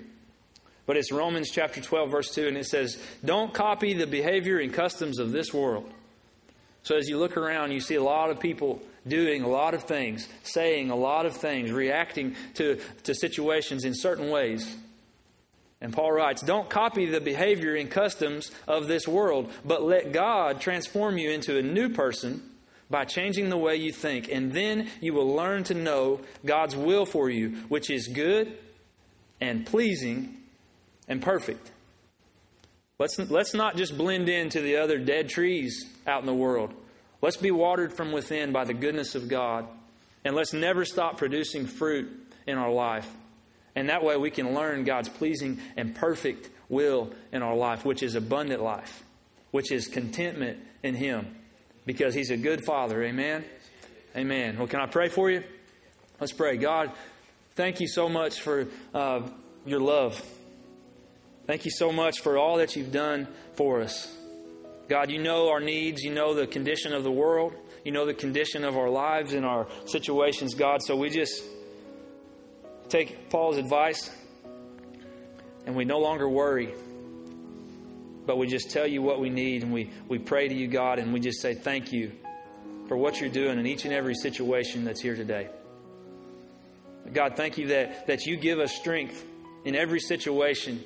But 0.87 0.97
it's 0.97 1.11
Romans 1.11 1.51
chapter 1.51 1.79
12, 1.79 2.09
verse 2.09 2.33
2, 2.33 2.47
and 2.47 2.57
it 2.57 2.65
says, 2.65 3.01
Don't 3.23 3.53
copy 3.53 3.93
the 3.93 4.07
behavior 4.07 4.57
and 4.57 4.73
customs 4.73 5.19
of 5.19 5.31
this 5.31 5.53
world. 5.53 5.89
So 6.83 6.97
as 6.97 7.07
you 7.07 7.19
look 7.19 7.37
around, 7.37 7.71
you 7.71 7.79
see 7.79 7.95
a 7.95 8.03
lot 8.03 8.31
of 8.31 8.39
people 8.39 8.81
doing 9.07 9.43
a 9.43 9.47
lot 9.47 9.73
of 9.73 9.83
things, 9.83 10.27
saying 10.43 10.89
a 10.89 10.95
lot 10.95 11.25
of 11.25 11.35
things, 11.35 11.71
reacting 11.71 12.35
to, 12.55 12.79
to 13.03 13.13
situations 13.13 13.85
in 13.85 13.93
certain 13.93 14.29
ways. 14.29 14.75
And 15.81 15.91
Paul 15.91 16.11
writes, 16.11 16.43
Don't 16.43 16.69
copy 16.69 17.07
the 17.07 17.19
behavior 17.19 17.75
and 17.75 17.89
customs 17.89 18.51
of 18.67 18.87
this 18.87 19.07
world, 19.07 19.51
but 19.65 19.81
let 19.81 20.11
God 20.11 20.61
transform 20.61 21.17
you 21.17 21.31
into 21.31 21.57
a 21.57 21.63
new 21.63 21.89
person 21.89 22.43
by 22.89 23.05
changing 23.05 23.49
the 23.49 23.57
way 23.57 23.77
you 23.77 23.91
think. 23.91 24.29
And 24.31 24.51
then 24.51 24.89
you 24.99 25.13
will 25.13 25.33
learn 25.33 25.63
to 25.65 25.73
know 25.73 26.21
God's 26.45 26.75
will 26.75 27.05
for 27.05 27.29
you, 27.29 27.49
which 27.67 27.89
is 27.89 28.07
good 28.07 28.55
and 29.39 29.65
pleasing 29.65 30.37
and 31.07 31.21
perfect. 31.21 31.71
Let's, 32.99 33.17
let's 33.17 33.55
not 33.55 33.77
just 33.77 33.97
blend 33.97 34.29
into 34.29 34.61
the 34.61 34.75
other 34.75 34.99
dead 34.99 35.29
trees 35.29 35.85
out 36.05 36.19
in 36.19 36.27
the 36.27 36.33
world. 36.35 36.71
Let's 37.21 37.37
be 37.37 37.49
watered 37.49 37.93
from 37.93 38.11
within 38.11 38.51
by 38.51 38.65
the 38.65 38.75
goodness 38.75 39.15
of 39.15 39.27
God. 39.27 39.67
And 40.23 40.35
let's 40.35 40.53
never 40.53 40.85
stop 40.85 41.17
producing 41.17 41.65
fruit 41.65 42.07
in 42.45 42.59
our 42.59 42.71
life. 42.71 43.09
And 43.75 43.89
that 43.89 44.03
way 44.03 44.17
we 44.17 44.31
can 44.31 44.53
learn 44.53 44.83
God's 44.83 45.09
pleasing 45.09 45.59
and 45.77 45.95
perfect 45.95 46.49
will 46.69 47.11
in 47.31 47.41
our 47.41 47.55
life, 47.55 47.85
which 47.85 48.03
is 48.03 48.15
abundant 48.15 48.61
life, 48.61 49.03
which 49.51 49.71
is 49.71 49.87
contentment 49.87 50.59
in 50.83 50.95
Him 50.95 51.35
because 51.85 52.13
He's 52.13 52.31
a 52.31 52.37
good 52.37 52.65
Father. 52.65 53.03
Amen? 53.03 53.43
Amen. 54.15 54.57
Well, 54.57 54.67
can 54.67 54.81
I 54.81 54.87
pray 54.87 55.09
for 55.09 55.29
you? 55.29 55.43
Let's 56.19 56.33
pray. 56.33 56.57
God, 56.57 56.91
thank 57.55 57.79
you 57.79 57.87
so 57.87 58.09
much 58.09 58.41
for 58.41 58.67
uh, 58.93 59.21
your 59.65 59.79
love. 59.79 60.21
Thank 61.47 61.65
you 61.65 61.71
so 61.71 61.91
much 61.91 62.19
for 62.19 62.37
all 62.37 62.57
that 62.57 62.75
you've 62.75 62.91
done 62.91 63.27
for 63.53 63.81
us. 63.81 64.13
God, 64.87 65.09
you 65.09 65.19
know 65.19 65.49
our 65.49 65.59
needs. 65.59 66.03
You 66.03 66.13
know 66.13 66.33
the 66.33 66.45
condition 66.45 66.93
of 66.93 67.03
the 67.03 67.11
world. 67.11 67.53
You 67.83 67.91
know 67.91 68.05
the 68.05 68.13
condition 68.13 68.63
of 68.63 68.77
our 68.77 68.89
lives 68.89 69.33
and 69.33 69.45
our 69.45 69.67
situations, 69.85 70.53
God. 70.53 70.81
So 70.83 70.95
we 70.95 71.09
just 71.09 71.43
take 72.91 73.29
Paul's 73.29 73.57
advice 73.57 74.11
and 75.65 75.75
we 75.75 75.85
no 75.85 75.99
longer 75.99 76.27
worry 76.27 76.73
but 78.25 78.37
we 78.37 78.47
just 78.47 78.69
tell 78.69 78.87
you 78.87 79.01
what 79.01 79.19
we 79.19 79.29
need 79.29 79.63
and 79.63 79.73
we, 79.73 79.89
we 80.07 80.19
pray 80.19 80.47
to 80.47 80.53
you, 80.53 80.67
God, 80.67 80.99
and 80.99 81.11
we 81.13 81.19
just 81.19 81.41
say 81.41 81.53
thank 81.53 81.91
you 81.91 82.11
for 82.87 82.95
what 82.95 83.19
you're 83.19 83.29
doing 83.29 83.59
in 83.59 83.65
each 83.65 83.85
and 83.85 83.93
every 83.93 84.15
situation 84.15 84.85
that's 84.85 85.01
here 85.01 85.15
today. 85.15 85.49
God, 87.11 87.35
thank 87.35 87.57
you 87.57 87.67
that, 87.67 88.07
that 88.07 88.25
you 88.25 88.37
give 88.37 88.59
us 88.59 88.73
strength 88.73 89.25
in 89.65 89.75
every 89.75 89.99
situation 89.99 90.83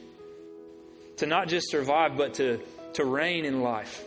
to 1.17 1.25
not 1.25 1.47
just 1.47 1.69
survive, 1.69 2.17
but 2.17 2.35
to, 2.35 2.59
to 2.93 3.05
reign 3.05 3.45
in 3.45 3.61
life, 3.61 4.03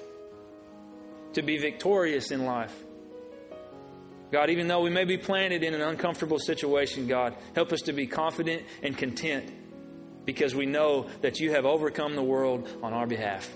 to 1.34 1.42
be 1.42 1.58
victorious 1.58 2.30
in 2.30 2.44
life. 2.44 2.74
God, 4.30 4.50
even 4.50 4.68
though 4.68 4.80
we 4.80 4.90
may 4.90 5.04
be 5.04 5.16
planted 5.16 5.62
in 5.62 5.74
an 5.74 5.80
uncomfortable 5.80 6.38
situation, 6.38 7.06
God, 7.06 7.34
help 7.54 7.72
us 7.72 7.82
to 7.82 7.92
be 7.92 8.06
confident 8.06 8.62
and 8.82 8.96
content 8.96 9.50
because 10.26 10.54
we 10.54 10.66
know 10.66 11.08
that 11.22 11.40
you 11.40 11.52
have 11.52 11.64
overcome 11.64 12.14
the 12.14 12.22
world 12.22 12.68
on 12.82 12.92
our 12.92 13.06
behalf. 13.06 13.50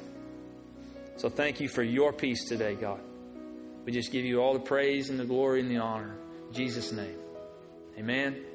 So 1.17 1.29
thank 1.29 1.61
you 1.61 1.69
for 1.69 1.83
your 1.83 2.13
peace 2.13 2.49
today, 2.49 2.75
God. 2.75 3.01
We 3.85 3.93
just 3.93 4.11
give 4.11 4.25
you 4.25 4.41
all 4.41 4.55
the 4.55 4.61
praise 4.61 5.11
and 5.11 5.21
the 5.21 5.25
glory 5.25 5.61
and 5.61 5.71
the 5.71 5.79
honor. 5.79 6.17
In 6.49 6.55
Jesus' 6.55 6.93
name. 6.93 7.19
Amen. 7.99 8.52